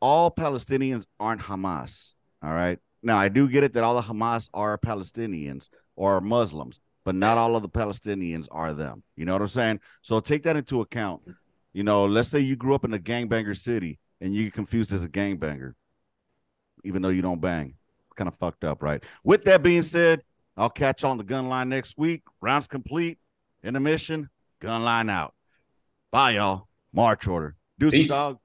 all 0.00 0.30
Palestinians 0.30 1.06
aren't 1.18 1.42
Hamas. 1.42 2.14
All 2.42 2.52
right. 2.52 2.78
Now, 3.02 3.18
I 3.18 3.28
do 3.28 3.48
get 3.48 3.64
it 3.64 3.74
that 3.74 3.84
all 3.84 3.94
the 3.94 4.02
Hamas 4.02 4.48
are 4.52 4.76
Palestinians 4.78 5.68
or 5.94 6.20
Muslims, 6.20 6.80
but 7.04 7.14
not 7.14 7.38
all 7.38 7.56
of 7.56 7.62
the 7.62 7.68
Palestinians 7.68 8.48
are 8.50 8.72
them. 8.72 9.02
You 9.14 9.24
know 9.24 9.32
what 9.32 9.42
I'm 9.42 9.48
saying? 9.48 9.80
So 10.02 10.20
take 10.20 10.42
that 10.42 10.56
into 10.56 10.80
account. 10.80 11.22
You 11.72 11.84
know, 11.84 12.06
let's 12.06 12.28
say 12.28 12.40
you 12.40 12.56
grew 12.56 12.74
up 12.74 12.84
in 12.84 12.94
a 12.94 12.98
gangbanger 12.98 13.56
city 13.56 13.98
and 14.20 14.34
you 14.34 14.44
get 14.44 14.54
confused 14.54 14.92
as 14.92 15.04
a 15.04 15.08
gangbanger, 15.08 15.74
even 16.84 17.02
though 17.02 17.10
you 17.10 17.22
don't 17.22 17.40
bang. 17.40 17.74
It's 18.06 18.16
kind 18.16 18.28
of 18.28 18.36
fucked 18.36 18.64
up, 18.64 18.82
right? 18.82 19.04
With 19.22 19.44
that 19.44 19.62
being 19.62 19.82
said, 19.82 20.22
I'll 20.56 20.70
catch 20.70 21.02
you 21.02 21.08
on 21.08 21.18
the 21.18 21.24
gun 21.24 21.48
line 21.48 21.68
next 21.68 21.98
week. 21.98 22.22
Rounds 22.40 22.66
complete. 22.66 23.18
Intermission. 23.62 24.30
Gun 24.60 24.82
line 24.84 25.10
out. 25.10 25.34
Bye, 26.10 26.32
y'all. 26.32 26.68
March 26.92 27.26
order. 27.26 27.56
Deuces, 27.78 28.00
Peace. 28.00 28.08
dog. 28.08 28.38